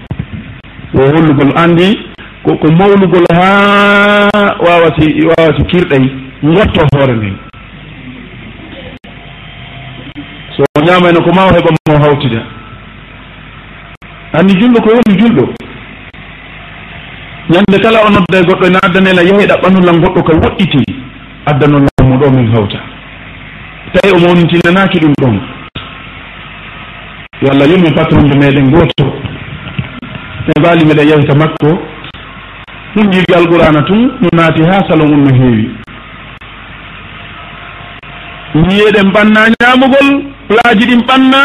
O 0.93 0.99
hollugol 1.01 1.51
anndi 1.55 1.97
koko 2.43 2.67
mawlugol 2.71 3.25
ha 3.33 4.29
wawati 4.59 5.25
wawati 5.27 5.63
kirɗay 5.71 6.03
gotto 6.43 6.81
hoore 6.93 7.13
nden 7.15 7.35
so 10.57 10.63
o 10.77 10.81
ñaamayno 10.81 11.21
ko 11.23 11.31
ma 11.33 11.45
o 11.47 11.53
heɓa 11.55 11.71
mo 11.87 12.03
hawtida. 12.05 12.58
anndi 14.33 14.53
julɗo 14.59 14.81
ko 14.81 14.89
woni 14.89 15.19
julɗo. 15.19 15.45
Ñande 17.49 17.79
kala 17.81 17.99
o 18.05 18.09
nodda 18.09 18.37
e 18.39 18.43
goɗɗo 18.45 18.65
ene 18.67 18.77
addanela 18.83 19.21
yehe 19.23 19.47
ɗaɓɓanulla 19.47 19.91
goɗɗo 20.01 20.23
ko 20.23 20.31
woɗɗiti 20.43 20.83
addanulla 21.45 21.89
mo 22.03 22.17
ɗo 22.17 22.29
min 22.31 22.51
hawta. 22.53 22.79
Tawi 23.93 24.13
o 24.15 24.19
mawnintinanaki 24.19 24.99
ɗum 24.99 25.13
ɗon. 25.21 25.39
Yo 27.41 27.51
allah 27.51 27.67
yurmi 27.67 27.91
patronde 27.95 28.35
meɗen 28.37 28.69
goto 28.71 29.05
e 30.47 30.59
mbaali 30.59 30.85
meɗen 30.85 31.07
yewta 31.09 31.35
makko 31.35 31.79
ɗum 32.95 33.11
jirgi 33.11 33.33
alqur'ana 33.33 33.81
tun 33.87 34.11
no 34.21 34.29
naati 34.33 34.61
ha 34.63 34.85
salon 34.87 35.13
um 35.13 35.23
no 35.23 35.33
heewi. 35.33 35.69
Yiyeɗen 38.53 39.09
ɓanna 39.11 39.41
ñamugol 39.57 40.09
plaji 40.47 40.85
ɗin 40.85 41.01
ɓanna 41.07 41.39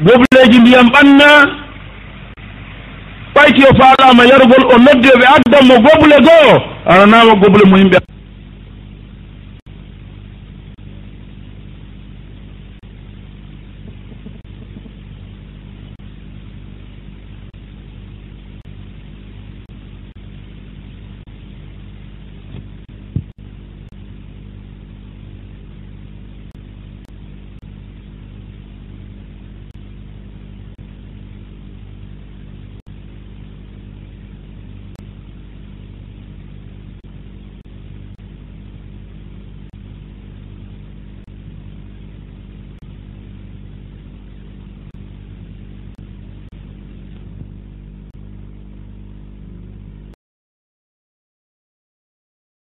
gobleji 0.00 0.60
ndiyam 0.60 0.88
ɓanna 0.92 1.67
ɓayti 3.38 3.62
o 3.70 3.72
faalama 3.80 4.22
yarugol 4.30 4.64
o 4.74 4.78
noddi 4.78 5.08
o 5.14 5.18
ɓe 5.20 5.26
addanmo 5.36 5.74
goble 5.86 6.16
goo. 6.26 6.52
Aranama 6.86 7.34
goble 7.42 7.64
mo 7.70 7.76
yimɓe 7.78 7.98